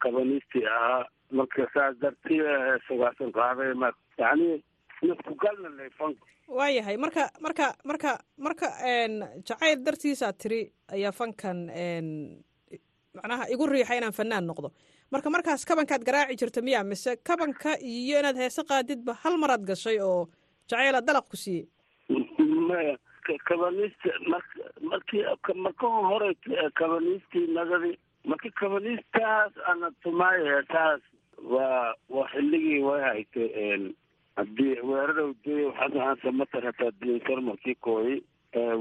kabanisti 0.04 0.66
ahaa. 0.76 1.04
Marka 1.38 1.66
saas 1.74 1.96
dartii 2.02 2.42
heesagaasan 2.66 3.32
qaaday 3.38 3.72
ma 3.84 3.90
yani 4.24 4.50
nafku 5.10 5.36
galnalay 5.44 5.90
fanka. 6.00 6.26
Waayahay 6.48 6.98
marka 6.98 7.24
marka 7.46 7.66
marka 7.90 8.12
marka 8.46 8.68
jacayl 9.48 9.80
dartiisaad 9.86 10.36
tiri 10.42 10.62
ayaa 10.96 11.12
fankan 11.20 11.58
macnaha 13.16 13.46
igu 13.54 13.66
riixa 13.74 13.96
inaan 14.00 14.14
fanaan 14.20 14.46
noqdo. 14.50 14.70
Marka 15.14 15.30
markaas 15.30 15.66
kabankaad 15.70 16.04
garaaci 16.08 16.36
jirta 16.42 16.62
miya 16.62 16.84
mise 16.84 17.12
kabanka 17.28 17.78
iyo 17.82 18.20
inaad 18.20 18.38
heese 18.42 18.64
qaadidba 18.70 19.14
hal 19.24 19.38
maraad 19.38 19.64
gashay 19.70 20.00
oo 20.02 20.28
jacaylaad 20.70 21.06
dalaq 21.06 21.28
ku 21.30 21.38
siiyey? 21.38 21.68
Maya 22.70 22.98
kabanista 23.48 24.10
mar 24.32 24.42
markii 24.82 25.24
marka 25.66 25.88
hore 26.10 26.30
kabanistii 26.80 27.48
nagadi 27.58 27.92
marka 28.26 28.50
kabanistaas 28.60 29.54
ana 29.72 29.92
tumaayo 30.04 30.46
heesaas 30.52 31.02
waa 31.54 31.94
waa 32.10 32.28
xilligii 32.34 32.82
way 32.88 33.02
haytay 33.02 33.50
haddii 34.38 34.76
weeradow 34.90 35.30
de 35.46 35.56
dinsar 37.02 37.42
markii 37.42 37.76
kooyay 37.88 38.22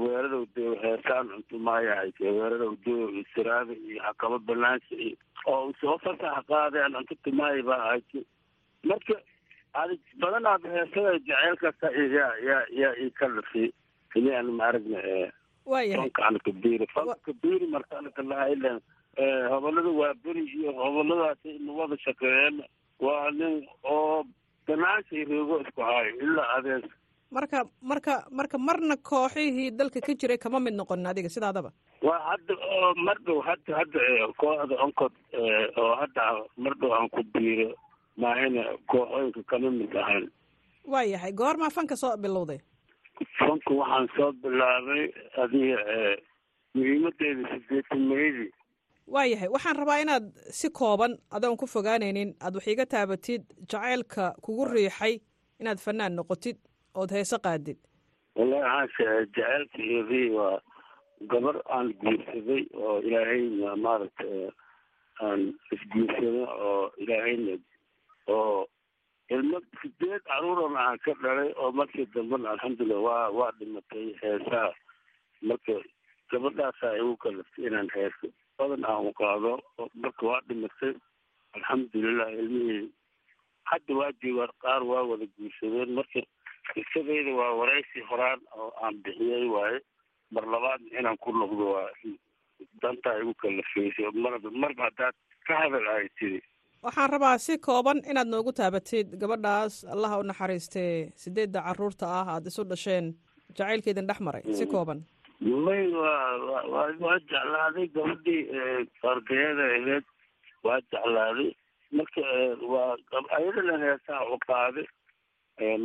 weeradow 0.03 0.45
de 0.55 0.63
heesaan 0.83 1.27
cuntumaayo 1.33 1.95
haytay 1.99 2.31
weeradow 2.39 2.73
de 2.85 2.95
istiraada 3.21 3.73
iyo 3.73 4.01
hakaba 4.07 4.39
balaansha 4.39 4.95
iyo 4.95 5.17
oo 5.47 5.73
soo 5.81 5.97
fasax 6.03 6.45
qaadeen 6.47 6.93
cunto 6.97 7.15
tumaayo 7.23 7.63
baa 7.69 7.81
haytay 7.89 8.23
marka 8.83 9.15
adi 9.81 9.95
badanaaba 10.21 10.69
heesada 10.75 11.13
jaceylkasta 11.29 11.87
yaa 12.17 12.33
yaa 12.47 12.63
yaa 12.81 12.93
ii 13.03 13.09
kalafay 13.19 13.69
inaan 14.15 14.51
maaragna 14.59 14.99
waayahay 15.65 16.09
fanka 16.09 16.27
ana 16.27 16.39
kabiiri 16.47 16.87
fanka 16.95 17.15
kabiiri 17.27 17.67
marka 17.75 17.97
ana 17.99 18.09
kalahaylen 18.17 18.79
hobolada 19.49 19.89
waa 20.01 20.13
beri 20.23 20.43
iyo 20.57 20.71
hoboladaasi 20.81 21.49
ina 21.55 21.71
wada 21.79 21.97
shaqeeyeen. 22.05 22.63
Waa 22.99 23.31
nin 23.31 23.67
oo 23.83 24.23
ganaanshay 24.67 25.23
reego 25.31 25.55
isku 25.63 25.81
haayo 25.89 26.11
ilaa 26.25 26.49
adees. 26.57 26.85
Marka 27.35 27.59
marka 27.91 28.13
marka 28.39 28.57
marna 28.67 28.95
kooxihii 29.09 29.71
dalka 29.79 30.01
ka 30.07 30.13
jiray 30.21 30.37
kama 30.37 30.59
mid 30.65 30.73
noqonin 30.79 31.07
adiga 31.11 31.29
sidaadaba. 31.35 31.71
Waa 32.07 32.19
hadda 32.29 32.53
mar 33.07 33.17
dhow 33.27 33.39
hadda 33.47 33.71
hadda 33.79 33.99
kooxda 34.41 34.75
oncod 34.85 35.13
oo 35.83 35.93
hadda 36.01 36.21
mar 36.65 36.73
dhow 36.81 36.91
aan 36.97 37.09
ku 37.15 37.23
biiro 37.33 37.69
maahina 38.23 38.63
kooxooyinka 38.91 39.41
kama 39.53 39.71
mid 39.79 39.95
ahayn. 40.03 40.29
Waayahay 40.93 41.31
goormaa 41.41 41.69
fanka 41.77 41.95
soo 42.03 42.13
bilowday? 42.17 42.59
Fanka 43.39 43.71
waxaan 43.81 44.07
soo 44.17 44.31
bilaabay 44.43 45.03
adiga 45.43 45.79
muhiimadeeda 46.75 47.49
sideetamayadii 47.53 48.49
waayahay 49.07 49.49
waxaan 49.49 49.75
rabaa 49.77 49.99
inaad 50.01 50.25
si 50.59 50.69
kooban 50.69 51.17
adoon 51.31 51.57
ku 51.57 51.65
fogaanaynin. 51.67 52.35
Aad 52.41 52.55
wax 52.55 52.67
iga 52.67 52.85
taabatid 52.85 53.43
jacaylka 53.69 54.35
kugu 54.41 54.65
riixay 54.65 55.19
inaad 55.59 55.79
fanaan 55.85 56.15
noqotid 56.15 56.57
ood 56.95 57.11
heese 57.11 57.37
qaadid. 57.43 57.77
Wallahi 58.35 58.63
caasha 58.63 59.25
jaceylka 59.35 59.79
iyadii 59.83 60.29
waa 60.37 60.59
gabar 61.31 61.55
aan 61.69 61.93
guursaday 61.99 62.63
oo 62.73 62.99
ilaahayna 62.99 63.75
maaragtay 63.75 64.49
aan 65.23 65.41
isguursado 65.73 66.43
oo 66.67 66.91
ilaahayna 66.97 67.57
oo 68.27 68.67
ilmo 69.29 69.59
sideed 69.81 70.21
caruurana 70.27 70.79
aan 70.79 70.97
ka 71.05 71.13
dhalay 71.23 71.51
oo 71.57 71.71
markii 71.71 72.05
dambena 72.15 72.49
alxamdulilah 72.51 73.03
waa 73.03 73.29
waa 73.29 73.51
dhimatay 73.59 74.05
heesaha. 74.21 74.73
Marka 75.41 75.73
gabadhaasaa 76.31 76.95
igu 76.97 77.17
kalaftay 77.17 77.67
inaan 77.67 77.89
heeso 77.95 78.27
badan 78.57 78.83
aan 78.91 79.07
u 79.09 79.13
qaado 79.19 79.51
marka 80.03 80.23
waa 80.29 80.41
dhimatay. 80.47 80.93
Alxamdulilah 81.55 82.29
ilmihii 82.41 82.85
hadda 83.71 83.91
waa 83.99 84.11
joogaan 84.21 84.53
qaar 84.63 84.81
waa 84.91 85.03
wada 85.09 85.25
guursadeen. 85.37 85.89
Marka 85.97 86.19
qisadayda 86.73 87.31
waa 87.39 87.51
waraysi 87.59 87.99
horaan 88.09 88.39
oo 88.57 88.69
aan 88.83 88.95
bixiyey 89.03 89.45
waaye. 89.55 89.79
Mar 90.33 90.45
labaadna 90.53 90.89
inaan 90.99 91.17
ku 91.23 91.29
noqdo 91.31 91.65
waa 91.75 91.89
dantaa 92.81 93.19
igu 93.21 93.33
kalafeysay 93.41 94.09
mar 94.23 94.33
marba 94.61 94.83
haddaad 94.87 95.15
ka 95.47 95.53
hadal 95.61 95.87
ahay 95.93 96.09
tiri. 96.19 96.39
Waxaan 96.83 97.09
rabaa 97.13 97.37
si 97.45 97.53
kooban 97.57 97.99
inaad 98.11 98.27
noogu 98.33 98.51
taabatid 98.59 99.07
gabadhaas. 99.21 99.73
Allaha 99.93 100.19
u 100.19 100.23
naxariistee 100.29 101.11
sideedda 101.21 101.59
carruurta 101.67 102.05
ah 102.19 102.25
aada 102.33 102.47
isu 102.51 102.63
dhasheen. 102.71 103.05
Jacaylkeedin 103.57 104.07
dhex 104.09 104.19
maray 104.25 104.43
si 104.57 104.65
kooban 104.73 104.99
may 105.41 105.87
waa 105.93 107.17
jeclaaday 107.29 107.87
gabadhii 107.87 108.43
fargayada 109.01 109.65
aheyd 109.77 110.05
waa 110.63 110.79
jeclaaday 110.91 111.49
marka 111.97 112.21
waa 112.73 112.95
ayadana 113.37 113.77
heesaha 113.85 114.25
u 114.35 114.37
qaaday 114.47 114.87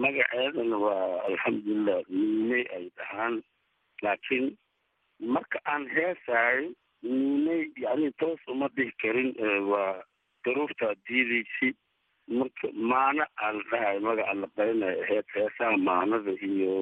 magaceedana 0.03 0.77
waa 0.85 1.23
alxamdulilah 1.29 2.01
niiney 2.09 2.65
ay 2.77 2.85
dhahaan 2.99 3.43
laakiin 4.03 4.47
marka 5.37 5.59
aan 5.73 5.89
heesahay 5.97 6.63
niiney 7.03 7.61
yani 7.85 8.13
toos 8.21 8.41
uma 8.55 8.69
dhihi 8.77 8.93
karin 9.03 9.31
waa 9.73 10.03
daruurtaa 10.45 10.95
diidaysi 11.09 11.75
marka 12.39 12.69
maano 12.93 13.25
aan 13.45 13.63
dhahay 13.71 13.99
magaca 14.07 14.35
la 14.43 14.49
qarinayo 14.57 15.03
aheyd 15.05 15.27
heesaha 15.35 15.77
maanada 15.89 16.33
iyo 16.51 16.75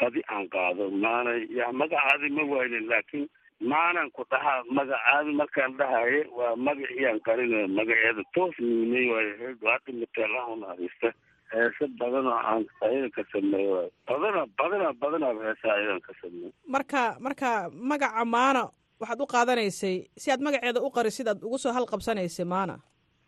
badi 0.00 0.20
aan 0.34 0.46
qaado 0.54 0.84
maana 1.04 1.30
ya 1.58 1.66
magacaadi 1.80 2.28
ma 2.36 2.42
waynin 2.52 2.86
laakiin 2.92 3.26
maanan 3.72 4.08
ku 4.16 4.22
dhahaa 4.32 4.62
magacaadi 4.78 5.32
markaan 5.40 5.72
dhahaye 5.80 6.20
waa 6.38 6.56
magaciyaan 6.66 7.20
qarinayo 7.28 7.68
magaceeda 7.78 8.22
toos 8.34 8.54
niiney 8.58 9.06
waayo 9.12 9.32
aheyd 9.38 9.58
waa 9.68 9.78
dhimatay 9.86 10.24
allah 10.28 10.44
u 10.52 10.56
naxariista 10.62 11.08
heese 11.52 11.84
badan 12.00 12.26
oo 12.32 12.40
aan 12.50 12.62
ayaga 12.86 13.08
ka 13.16 13.22
sameeyo 13.32 13.70
waay 13.76 13.90
badana 14.08 14.42
badana 14.60 14.88
badanaaba 15.02 15.40
heesaha 15.48 15.74
ayagan 15.78 16.00
ka 16.08 16.12
sameeyo 16.22 16.50
marka 16.74 17.00
marka 17.26 17.48
magaca 17.92 18.24
maana 18.36 18.62
waxaad 19.02 19.20
u 19.24 19.32
qaadanaysay 19.34 19.96
si 20.22 20.30
aad 20.34 20.40
magaceeda 20.48 20.80
u 20.86 20.90
qarisid 20.96 21.28
aad 21.34 21.40
ugu 21.46 21.58
soo 21.64 21.72
halqabsanaysay 21.78 22.46
maana 22.54 22.74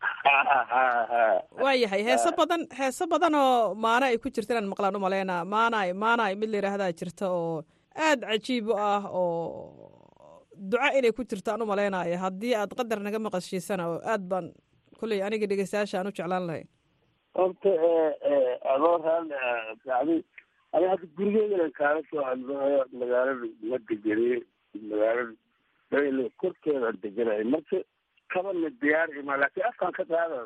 waa 1.65 1.75
yahay 1.83 2.03
heese 2.09 2.31
badan 2.41 2.63
heese 2.79 3.05
badan 3.13 3.35
oo 3.43 3.75
maana 3.85 4.07
ay 4.13 4.19
ku 4.25 4.29
jirta 4.37 4.53
inaan 4.55 4.71
maqlaan 4.73 4.97
umaleynaa 5.01 5.41
maanay 5.55 5.89
maanay 6.05 6.33
mid 6.43 6.51
la 6.53 6.57
yidhaahdaa 6.61 6.93
jirta 7.01 7.27
oo 7.39 7.55
aada 8.07 8.27
cajiib 8.33 8.69
u 8.73 8.75
ah 8.91 9.03
oo 9.21 9.31
duca 10.71 10.89
inay 10.99 11.13
ku 11.19 11.23
jirta 11.33 11.49
aan 11.55 11.65
umaleynayo 11.67 12.17
haddii 12.25 12.55
aad 12.61 12.73
qadar 12.81 12.99
naga 13.07 13.19
maqashiisana 13.27 13.85
oo 13.93 13.99
aad 14.15 14.23
baan 14.33 14.47
kulley 15.01 15.21
aniga 15.29 15.47
dhegeystayaasha 15.53 15.99
aan 16.01 16.11
u 16.11 16.17
jeclaan 16.19 16.47
lahay 16.51 16.65
horta 17.39 17.71
adoo 18.75 18.95
raali 19.07 19.35
yani 19.91 20.17
ani 20.77 20.87
hadda 20.93 21.07
gurigeedan 21.19 21.73
kaala 21.81 22.01
soo 22.11 22.23
hadlayo 22.31 22.81
magaalada 23.01 23.47
ma 23.71 23.79
degeniye 23.91 24.39
magaalada 24.91 25.35
bayl 25.93 26.19
korkeedaan 26.43 26.97
deganahay. 27.03 27.45
Marka 27.55 27.79
kabana 28.35 28.69
diyaar 28.83 29.09
ima 29.21 29.37
laakiin 29.43 29.67
afkaan 29.71 29.93
ka 29.99 30.05
qaada 30.13 30.39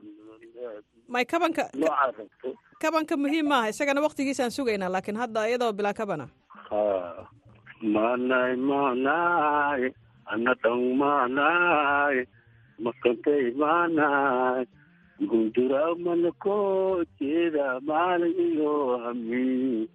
may 1.15 1.25
kabanka 1.33 1.65
rabto 1.83 2.49
kabanka 2.83 3.15
muhiim 3.25 3.47
maaha 3.53 3.69
isagana 3.75 4.05
waktigiisaan 4.07 4.51
sugaynaa 4.59 4.93
laakiin 4.97 5.17
hadda 5.23 5.47
iyadoo 5.51 5.73
bilaa 5.79 5.95
kabana 6.01 6.27
ha 6.71 6.83
maanay 7.95 8.53
maanay 8.71 9.83
ana 10.33 10.53
dhan 10.63 10.83
maanay 11.03 12.17
makantay 12.87 13.45
maanay 13.63 14.65
gundura 15.31 15.85
mana 16.07 16.31
koo 16.45 17.05
jeeda 17.21 17.67
maalin 17.91 18.37
iyo 18.49 18.75
hamiin 19.05 19.89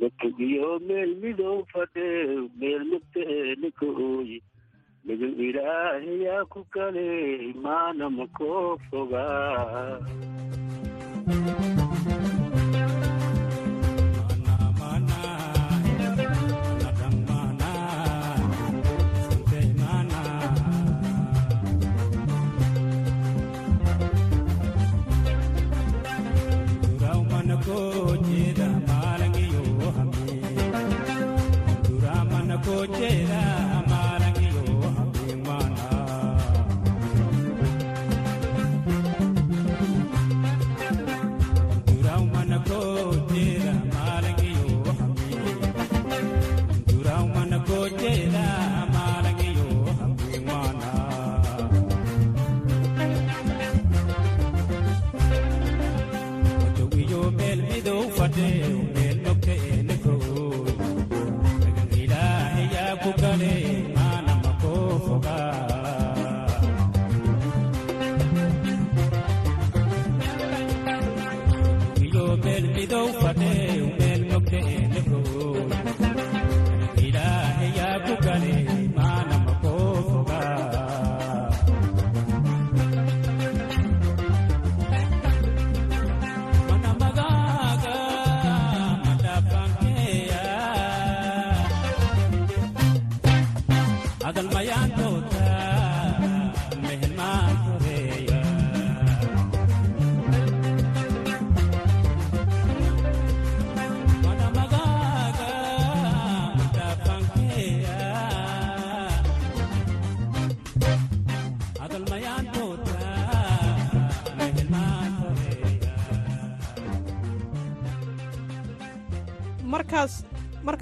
dadka 0.00 0.26
iyo 0.48 0.68
meel 0.88 1.10
midow 1.22 1.56
fadhe 1.72 2.08
meel 2.60 2.82
mugteena 2.92 3.68
ka 3.80 3.86
magan 5.06 5.32
ilaahayaa 5.46 6.44
ku 6.52 6.60
kale 6.74 7.06
maana 7.64 8.04
ma 8.16 8.26
koo 8.36 8.70
fogaa 8.88 9.98
markaas 27.30 28.09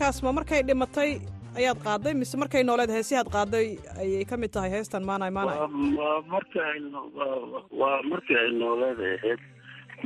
markaas 0.09 0.23
ma 0.25 0.33
markay 0.33 0.63
dhimatay 0.69 1.11
ayaad 1.59 1.79
qaaday? 1.85 2.13
Mise 2.21 2.37
markay 2.41 2.63
nooleed 2.65 2.91
heesihaad 2.97 3.29
qaaday 3.35 3.67
ayay 4.03 4.25
ka 4.25 4.37
mid 4.41 4.51
tahay 4.53 4.71
heestan 4.75 5.05
maanay 5.05 5.31
maanay. 5.31 5.59
Waa 5.99 6.23
markii 6.33 6.61
ay 6.65 6.81
waa 7.81 8.01
markii 8.13 8.37
ay 8.43 8.51
nooleed 8.61 9.01
ahayd 9.09 9.41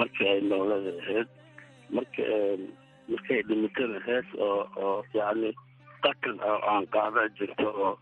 markii 0.00 0.28
ay 0.32 0.40
nooleed 0.50 0.86
ahayd 1.02 1.28
marka 1.96 2.22
markay 3.12 3.40
dhimatana 3.48 4.00
hees 4.06 4.26
oo 4.46 4.66
oo 4.86 5.04
yacni 5.14 5.52
qatan 6.06 6.40
oo 6.50 6.58
aan 6.72 6.86
qaada 6.96 7.28
jirto 7.38 7.68
oo 7.86 7.92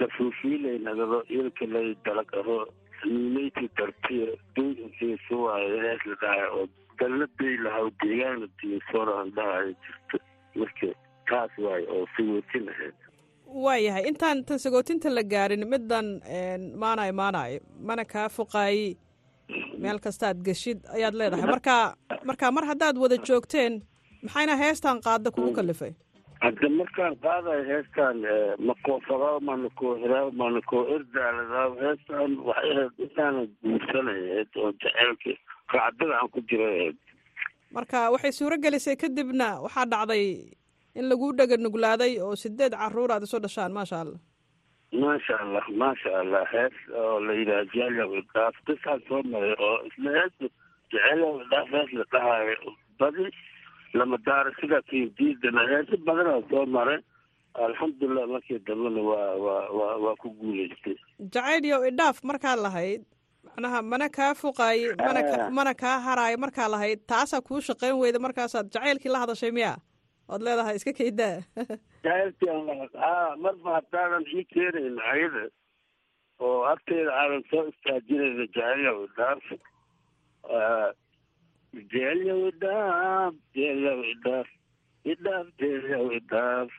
dafuufiilay 0.00 0.78
nagado 0.88 1.20
ilka 1.28 1.66
lay 1.74 1.88
dalagaro 2.04 2.58
nimayti 3.04 3.68
dartiya 3.76 4.32
duyinkiisu 4.56 5.34
waayo 5.44 5.76
hees 5.84 6.00
la 6.10 6.16
dhahay 6.22 6.48
oo 6.56 6.64
dalladay 7.00 7.54
lahaw 7.66 7.86
deegaana 8.02 8.46
diinsooraan 8.62 9.34
dhahayo 9.36 9.74
jirto 9.84 10.16
marka 10.60 10.88
taas 11.30 11.50
waayo 11.64 11.86
oo 11.96 12.04
sagootin 12.16 12.68
ahayd 12.74 12.94
waayahay 13.64 14.04
intaan 14.10 14.44
tan 14.48 14.58
sagootinta 14.64 15.08
la 15.16 15.22
gaarin 15.32 15.64
middan 15.72 16.06
maanay 16.82 17.10
maanay. 17.20 17.52
Mana 17.88 18.04
kaa 18.12 18.28
foqaayi 18.36 18.86
meel 19.82 19.98
kastaad 20.06 20.38
geshid 20.46 20.78
ayaad 20.96 21.14
leedahay. 21.20 21.46
Marka 21.54 21.76
marka 22.28 22.46
mar 22.56 22.64
haddaad 22.70 22.96
wada 23.02 23.16
joogteen 23.28 23.72
maxayna 24.24 24.54
heestan 24.62 24.96
qaada 25.06 25.30
kugu 25.36 25.52
kalifay? 25.58 25.92
Hadda 26.44 26.68
markaan 26.80 27.14
qaadayo 27.24 27.62
heestan 27.70 28.16
makoo 28.68 28.98
fogaa 29.08 29.38
mana 29.48 29.68
koo 29.80 29.92
hiraa 30.02 30.30
mana 30.40 30.60
koo 30.70 30.82
erdaaladaa 30.96 31.68
heestan 31.84 32.30
waxay 32.48 32.72
ahayd 32.74 32.92
intaana 33.06 33.42
guursanay 33.62 34.20
ahayd 34.32 34.50
oo 34.62 34.70
jaceylka 34.82 35.30
raacdada 35.74 36.14
aan 36.20 36.28
ku 36.34 36.40
jira 36.50 36.66
ahayd 36.74 36.98
marka 37.76 38.00
waxay 38.14 38.32
suuro 38.38 38.56
gelisay 38.64 38.96
kadibna 39.04 39.48
waxaa 39.64 39.86
dhacday 39.94 40.24
in 40.98 41.04
laguu 41.10 41.32
dhega 41.38 41.56
nuglaaday 41.66 42.12
oo 42.26 42.34
sideed 42.44 42.72
carruur 42.82 43.10
aad 43.16 43.22
isu 43.28 43.38
dhashaan 43.46 43.72
maasha 43.78 43.96
allah 44.04 44.20
maasha 45.04 45.34
allah 45.44 45.64
maasha 45.82 46.10
allah 46.22 46.42
hees 46.54 46.76
oo 47.02 47.14
la 47.26 47.32
yidhaha 47.40 47.64
jecelow 47.72 48.10
idhaaf 48.20 48.56
dasaan 48.68 49.00
soo 49.08 49.22
maray 49.32 49.54
oo 49.68 49.76
isla 49.90 50.10
heesta 50.18 50.46
jecelow 50.94 51.32
idhaaf 51.44 51.68
hees 51.76 51.90
la 52.00 52.04
dhahayo 52.14 52.70
badi 53.02 53.26
lama 54.00 54.16
daaro 54.28 54.50
sidaa 54.60 54.82
kindiidana 54.92 55.62
heeso 55.72 55.96
badanaa 56.08 56.40
soo 56.52 56.64
maray 56.76 57.00
alxamdulilah 57.66 58.26
markii 58.34 58.58
dambena 58.68 59.02
waa 59.10 59.34
waa 59.46 59.64
waa 59.78 59.96
waa 60.04 60.14
ku 60.22 60.28
guuleystay. 60.38 60.96
Jacayl 61.34 61.64
yow 61.72 61.82
idhaaf 61.90 62.16
markaad 62.30 62.58
lahayd 62.66 63.02
macnaha 63.56 63.78
mana 63.92 64.06
kaa 64.18 64.32
fuqaaye 64.42 64.86
mana 65.06 65.20
ka 65.30 65.36
mana 65.58 65.72
kaa 65.82 65.96
haraayo 66.06 66.36
markaa 66.44 66.68
lahayd 66.74 67.00
taasaa 67.12 67.40
kuu 67.48 67.60
shaqayn 67.68 67.96
weyda 68.02 68.18
markaasaad 68.26 68.66
jacaylkii 68.74 69.12
la 69.14 69.18
hadashay 69.24 69.50
miya? 69.58 69.72
Ood 70.32 70.42
leedahay 70.46 70.76
iska 70.80 70.92
kaydaa 70.92 71.36
haa 73.04 73.36
marba 73.44 73.70
haddaadan 73.76 74.24
ii 74.36 74.44
keenayn 74.54 74.96
ayada 75.12 75.44
oo 76.46 76.60
agteeda 76.72 77.10
aadan 77.22 77.42
soo 77.50 77.64
istaajinayna 77.72 78.46
jacaylow 78.56 78.98
idhaaf 79.08 79.44
jeelyow 81.92 82.40
idhaaf 82.50 83.34
jeelyow 83.58 84.00
idhaaf 84.12 84.48
idhaaf 85.12 85.46
jeelyow 85.62 86.04
idhaaf 86.18 86.70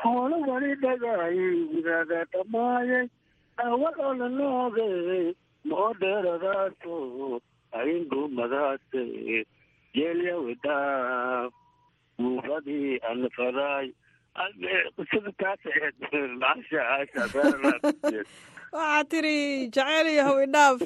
hoola 0.00 0.38
dhagaayay 0.84 1.58
wadaada 1.74 2.20
dhammaayay 2.34 3.06
awal 3.66 3.96
oo 4.06 4.12
la 4.20 4.28
noogay 4.38 5.34
moo 5.68 5.92
dheeradaaso 6.00 6.94
ayndhumadaase 7.80 9.02
jeelyawidhaaf 9.94 11.52
buufadii 12.18 12.98
anfaraay 13.10 13.88
qisada 14.96 15.32
taas 15.42 15.66
ahayd 15.72 15.96
maasha 16.42 16.80
aasha 16.94 17.22
waxaad 18.72 19.08
tiri 19.12 19.36
jaceyl 19.76 20.06
iyo 20.14 20.24
haw 20.28 20.38
idhaaf 20.46 20.82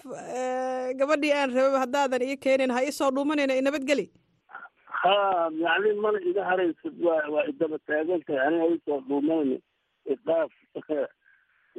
gabadhii 1.00 1.32
aan 1.40 1.54
rabay 1.56 1.80
haddaadan 1.84 2.22
ii 2.28 2.36
keenin 2.46 2.74
ha 2.76 2.82
isoo 2.90 3.10
dhuumanayna 3.10 3.60
inabadgeli 3.62 4.06
ha 5.02 5.14
yani 5.64 5.92
mana 6.04 6.18
iga 6.30 6.44
haraysid 6.50 6.94
waa 7.06 7.22
waa 7.34 7.46
idaba 7.52 7.78
taagan 7.86 8.24
tahay 8.26 8.46
aniga 8.46 8.68
isoo 8.76 9.00
dhuumayna 9.08 9.58
idhaaf 10.14 10.52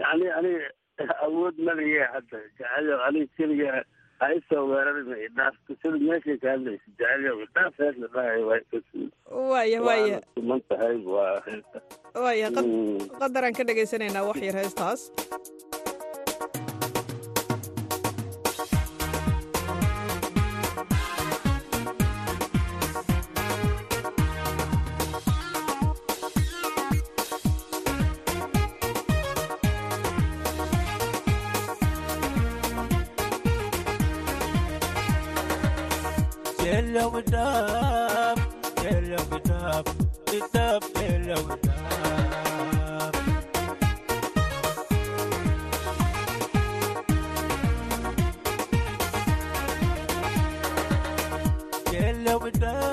yani 0.02 0.32
aniga 0.38 0.70
awood 1.26 1.56
maliye 1.68 2.04
hadda 2.14 2.38
jaceyl 2.60 2.90
aniga 3.08 3.28
keliga 3.38 3.72
ha 4.20 4.28
isoo 4.40 4.64
weerarina 4.72 5.16
idhaaf 5.28 5.56
sida 5.68 5.98
meeshay 6.08 6.38
ka 6.44 6.48
hadlaysa 6.56 6.88
jaceyl 7.02 7.42
idhaaf 7.48 7.74
hees 7.84 7.96
la 8.04 8.08
dhahay 8.16 8.42
waa 8.50 8.60
waya 9.52 9.80
waya 9.88 10.20
suman 10.36 10.62
tahay 10.72 10.96
waa 11.16 11.42
waya 12.26 12.48
qadaraan 13.24 13.54
ka 13.60 13.64
dhegaysanaynaa 13.70 14.28
wax 14.30 14.40
yar 14.48 14.58
heestaas 14.62 15.02
with 52.40 52.60
that. 52.60 52.85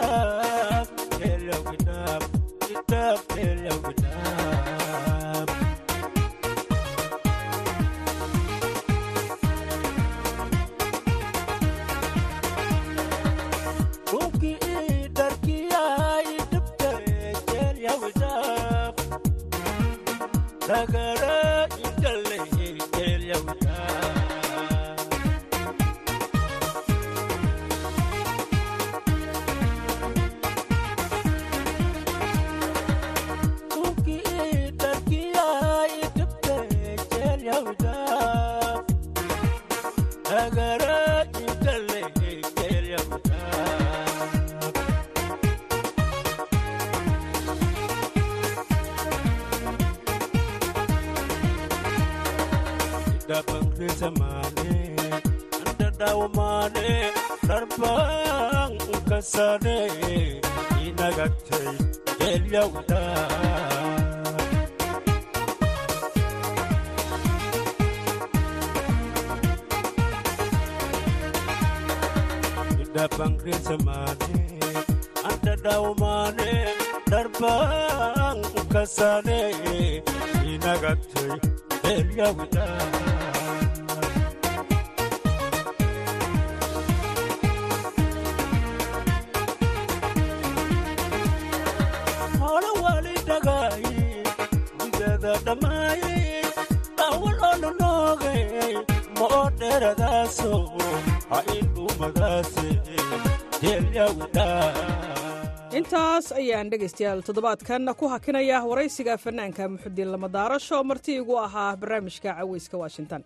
Intaas 105.79 106.33
ayaan 106.33 106.69
dhegaystayaal 106.71 107.21
toddobaadkan 107.27 107.85
ku 107.97 108.09
hakinaya 108.09 108.61
waraysiga 108.65 109.17
fanaanka 109.17 109.69
muxudiin 109.69 110.09
lamadaarasho 110.13 110.79
marti 110.85 111.17
igu 111.21 111.37
ahaa 111.39 111.77
barnaamijka 111.77 112.33
caweyska 112.41 112.77
washington. 112.79 113.23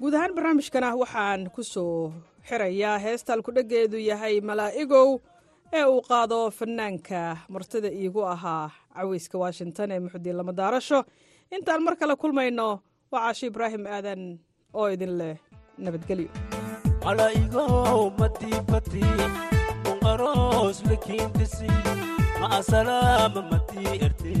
Guud 0.00 0.14
ahaan 0.14 0.32
barnaamijkana 0.36 0.96
waxaan 0.96 1.48
ku 1.54 1.62
soo 1.62 2.12
xirayaa 2.48 2.98
heestal 3.04 3.40
kudheggeedu 3.42 3.96
yahay 4.10 4.40
malaa'igow 4.40 5.20
ee 5.72 5.84
uu 5.84 6.00
qaado 6.08 6.50
fanaanka 6.58 7.36
martida 7.48 7.88
iigu 7.88 8.22
ahaa 8.34 8.70
caweyska 8.96 9.36
washington 9.44 9.90
ee 9.92 10.00
muxudiin 10.04 10.36
lamadaarasho 10.40 11.04
intaan 11.56 11.82
mar 11.86 11.96
kale 12.00 12.14
kulmayno 12.16 12.68
waa 13.12 13.20
caashi 13.24 13.46
ibraahim 13.52 13.84
aadan 13.86 14.22
oo 14.78 14.86
idin 14.94 15.12
leh 15.20 15.36
nabadgelyo 15.78 16.28
aros 20.10 20.76
lakintisi 20.90 21.68
ma 22.40 22.46
asalaama 22.58 23.40
matii 23.50 23.94
erte 24.06 24.32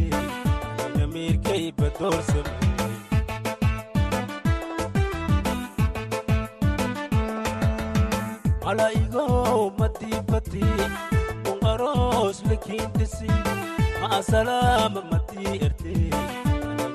namirkay 0.96 1.64
badoorsame 1.78 2.54
malaigo 8.64 9.26
matii 9.78 10.20
pati 10.30 10.62
aros 11.72 12.36
lakintisi 12.50 13.28
ma 14.00 14.06
asalaama 14.18 15.00
matii 15.10 15.54
erte 15.66 15.92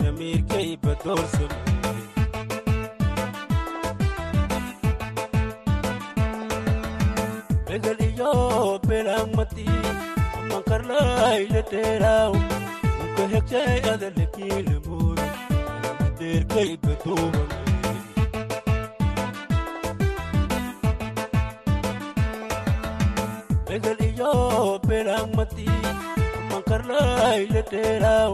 namirkay 0.04 0.70
badoorsame 0.84 1.60
Begal 8.32 8.48
iyo 8.48 8.80
belang 8.88 9.32
mati 9.36 9.68
Mangkarlay 10.48 11.52
le 11.52 11.62
teraw 11.68 12.32
Muka 13.00 13.24
hekchay 13.28 13.84
ada 13.84 14.08
le 14.16 14.26
kilimur 14.32 15.20
Der 16.16 16.44
kay 16.48 16.80
betuman 16.80 17.50
Begal 23.68 24.00
iyo 24.00 24.34
belang 24.88 25.32
mati 25.36 25.68
Mangkarlay 26.52 27.48
le 27.52 27.62
teraw 27.68 28.32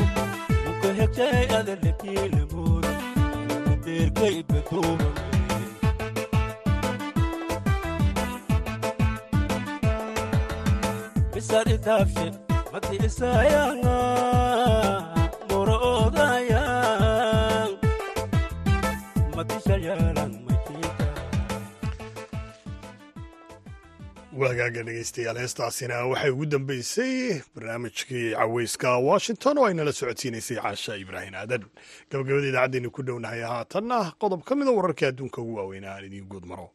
waagaaga 24.39 24.81
dhegaystayaal 24.87 25.37
heestaasina 25.41 25.97
waxay 26.11 26.31
ugu 26.31 26.45
dambeysay 26.45 27.41
barnaamijkii 27.55 28.25
caweyska 28.39 28.89
washington 29.09 29.57
oo 29.57 29.65
ay 29.67 29.73
nala 29.73 29.91
socodsiinaysay 29.99 30.57
caasha 30.61 30.95
ibraahim 31.03 31.33
aadan. 31.35 31.63
Gabagabada 32.11 32.47
idaacaddeena 32.51 32.89
ku 32.95 33.01
dhownahay 33.07 33.41
haatanna 33.41 33.97
qodob 34.21 34.41
ka 34.47 34.55
mida 34.55 34.71
wararkii 34.71 35.05
adduunka 35.09 35.41
ugu 35.41 35.55
waaweynaa 35.59 35.95
aan 35.95 36.05
idiin 36.05 36.27
guud 36.31 36.45
maro 36.45 36.67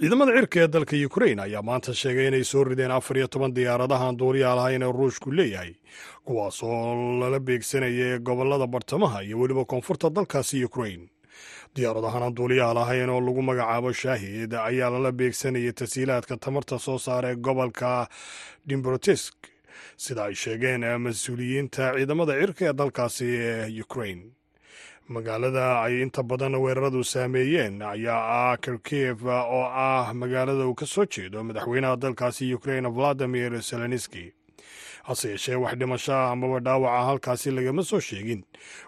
ciidamada 0.00 0.32
cirka 0.36 0.60
ee 0.60 0.68
dalka 0.72 0.96
ukrain 1.06 1.38
ayaa 1.40 1.62
maanta 1.62 1.92
sheegay 1.94 2.28
inay 2.28 2.44
soo 2.44 2.64
rideen 2.64 2.90
afar 2.90 3.16
iyo 3.16 3.26
toban 3.28 3.54
diyaaradahan 3.54 4.16
duuriyaal 4.18 4.58
ahayn 4.58 4.82
ee 4.82 4.92
ruushku 4.92 5.30
leeyahay 5.32 5.72
kuwaas 6.24 6.62
oo 6.62 7.20
lala 7.20 7.40
beegsanaya 7.40 8.18
gobollada 8.18 8.66
bartamaha 8.66 9.22
iyo 9.22 9.38
weliba 9.40 9.64
koonfurta 9.64 10.10
dalkaasi 10.10 10.64
ukrain 10.64 11.08
diyaaradahan 11.76 12.22
aan 12.22 12.34
duuliyaal 12.36 12.76
ahayn 12.84 13.10
oo 13.10 13.20
lagu 13.20 13.42
magacaabo 13.42 13.92
shaahid 13.92 14.52
ayaa 14.54 14.90
lala 14.90 15.12
beegsanayay 15.12 15.72
tasiilaadka 15.72 16.36
tamarta 16.36 16.78
soo 16.78 16.98
saara 16.98 17.30
ee 17.32 17.36
gobolka 17.36 18.08
dimbrotisk 18.68 19.34
sida 19.96 20.24
ay 20.24 20.34
sheegeen 20.34 20.82
mas'uuliyiinta 21.04 21.84
ciidamada 21.96 22.32
cirka 22.40 22.62
ee 22.70 22.72
dalkaasi 22.80 23.26
ee 23.28 23.80
ukrain 23.84 24.20
magaalada 25.08 25.82
ay 25.82 26.02
inta 26.02 26.22
badan 26.22 26.54
weeraradu 26.54 27.04
saameeyeen 27.04 27.82
ayaa 27.82 28.52
ah 28.52 28.56
karkiv 28.56 29.26
oo 29.26 29.64
ah 29.66 30.12
magaalada 30.14 30.66
uu 30.66 30.74
ka 30.74 30.86
soo 30.86 31.04
jeedo 31.06 31.42
madaxweynaha 31.44 31.96
dalkaasi 31.96 32.54
ukrain 32.54 32.86
valadimir 32.96 33.60
zelenski 33.60 34.32
hase 35.02 35.28
yeeshee 35.28 35.54
wax 35.58 35.74
dhimasho 35.78 36.12
ah 36.14 36.30
amaba 36.30 36.60
dhaawaca 36.60 37.04
halkaasi 37.06 37.50
lagama 37.50 37.82
soo 37.82 38.00
sheegin. 38.00 38.44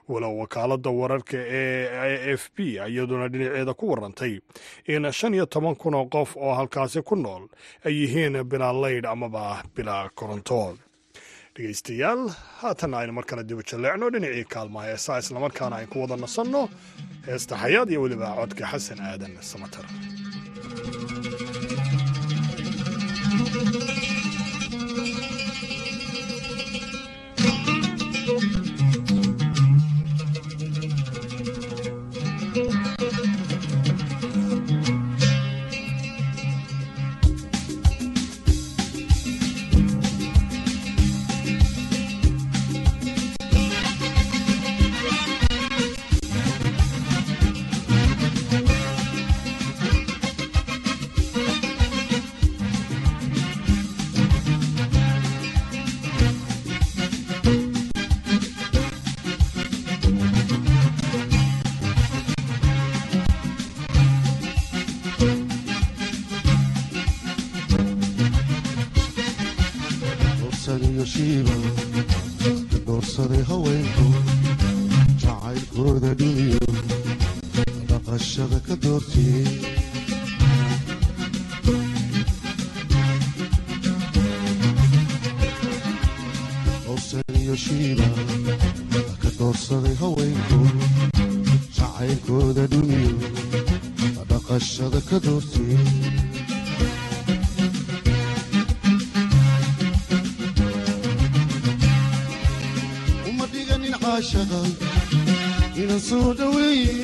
Walow 0.09 0.39
wakaaladda 0.39 0.91
wararka 0.91 1.37
ee 1.37 1.89
a 1.91 2.33
f 2.37 2.51
b 2.57 2.79
iyaduna 2.79 3.29
dhinaceeda 3.29 3.75
ku 3.75 3.91
warantay 3.91 4.39
in 4.87 5.11
shan 5.12 5.35
iyo 5.35 5.47
toban 5.47 5.75
kun 5.75 5.95
oo 5.95 6.07
qof 6.07 6.37
oo 6.37 6.55
halkaasi 6.55 7.03
ku 7.03 7.17
nool 7.17 7.49
ay 7.85 7.93
yihiin 8.01 8.45
bilaa 8.45 8.73
laydh 8.73 9.07
amaba 9.11 9.62
bilaa 9.77 10.09
koronto 10.15 10.79
dhegeystayaal 11.57 12.23
haatan 12.61 12.95
aynu 13.01 13.13
mar 13.19 13.25
kale 13.31 13.43
dibu 13.51 13.63
jalleecno 13.71 14.07
dhinacii 14.15 14.45
kaalmaha 14.55 14.87
heesaa 14.93 15.19
islamarkaana 15.25 15.77
aynu 15.79 15.91
ku 15.93 15.99
wada 16.05 16.17
nasanno. 16.25 16.63
Heesta 17.29 17.55
xayaad 17.63 17.89
iyo 17.93 18.01
weliba 18.05 18.29
codka 18.41 18.65
xasan 18.73 19.01
aadan 19.11 19.33
samatar 19.53 19.87
doorsaday 72.87 73.43
haweenku 73.51 74.07
jacaylkooda 75.23 76.11
dhumiyo 76.21 76.65
dhaqashada 77.91 78.59
ka 78.67 78.75
doortiyey 78.85 79.49
iyo 87.41 87.55
shiiba 87.65 88.09
dhaqashada 94.31 94.99
ka 95.09 95.17
doortiyey 95.25 95.79
soo 106.15 106.33
dhaweeye 106.39 106.95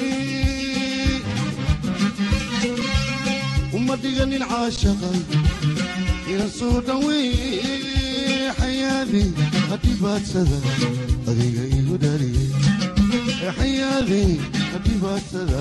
uma 3.78 3.94
dhiganin 4.02 4.42
caashaqa 4.50 5.10
inan 6.32 6.50
soo 6.58 6.76
dhaweeye 6.88 8.52
xayaadi 8.60 9.22
hadhibaadsada 9.70 10.58
adiga 11.32 11.64
igu 11.78 11.96
dhaliye 12.04 12.46
xayaadi 13.58 14.22
hadhibaadsada 14.72 15.60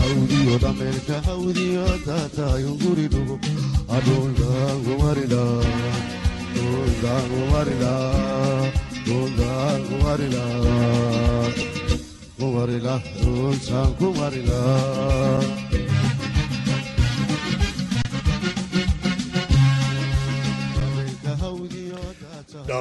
hawdiyo 0.00 0.54
dhameelka 0.62 1.16
hawdiyo 1.26 1.82
haddaa 1.90 2.26
tahay 2.36 2.64
unguri 2.72 3.06
dhugo 3.14 3.36
adhuldaangumarila 3.96 5.42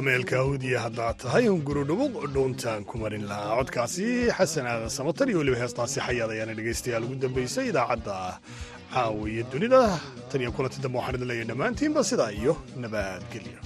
dhuldaangumarila 0.06 0.30
dhuldaangumarila 0.30 0.30
kumarila 0.30 0.30
dhultaan 0.30 0.30
kumarila 0.30 0.30
dhaameelka 0.30 0.36
hawdiya 0.38 0.80
haddaa 0.86 1.14
tahay 1.14 1.46
un 1.50 1.62
guri 1.68 1.84
dhubuq 1.90 2.14
dhuuntaan 2.34 2.82
ku 2.86 2.98
marin 2.98 3.26
lahaa 3.28 3.56
codkaasi. 3.60 4.08
Xasan 4.38 4.66
aadan 4.66 4.90
samatar 4.90 5.28
iyo 5.30 5.38
weliba 5.42 5.58
heestaasi 5.62 6.00
xayaad 6.08 6.32
ayaana 6.36 6.54
dhegaystayaal 6.60 7.04
ugu 7.08 7.16
dambaysay 7.24 7.66
idaacadda 7.72 8.40
caawiya 8.94 9.44
dunida. 9.52 9.82
Tan 10.30 10.42
iyo 10.42 10.52
kulanti 10.52 10.80
dambe 10.84 10.98
waxaan 11.00 11.16
idin 11.16 11.28
leeyahay 11.30 11.48
dhammaantiinba 11.52 12.02
sidaa 12.10 12.32
iyo 12.32 12.54
nabadgelyo 12.82 13.60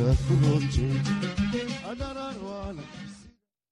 dhararaan 0.00 0.39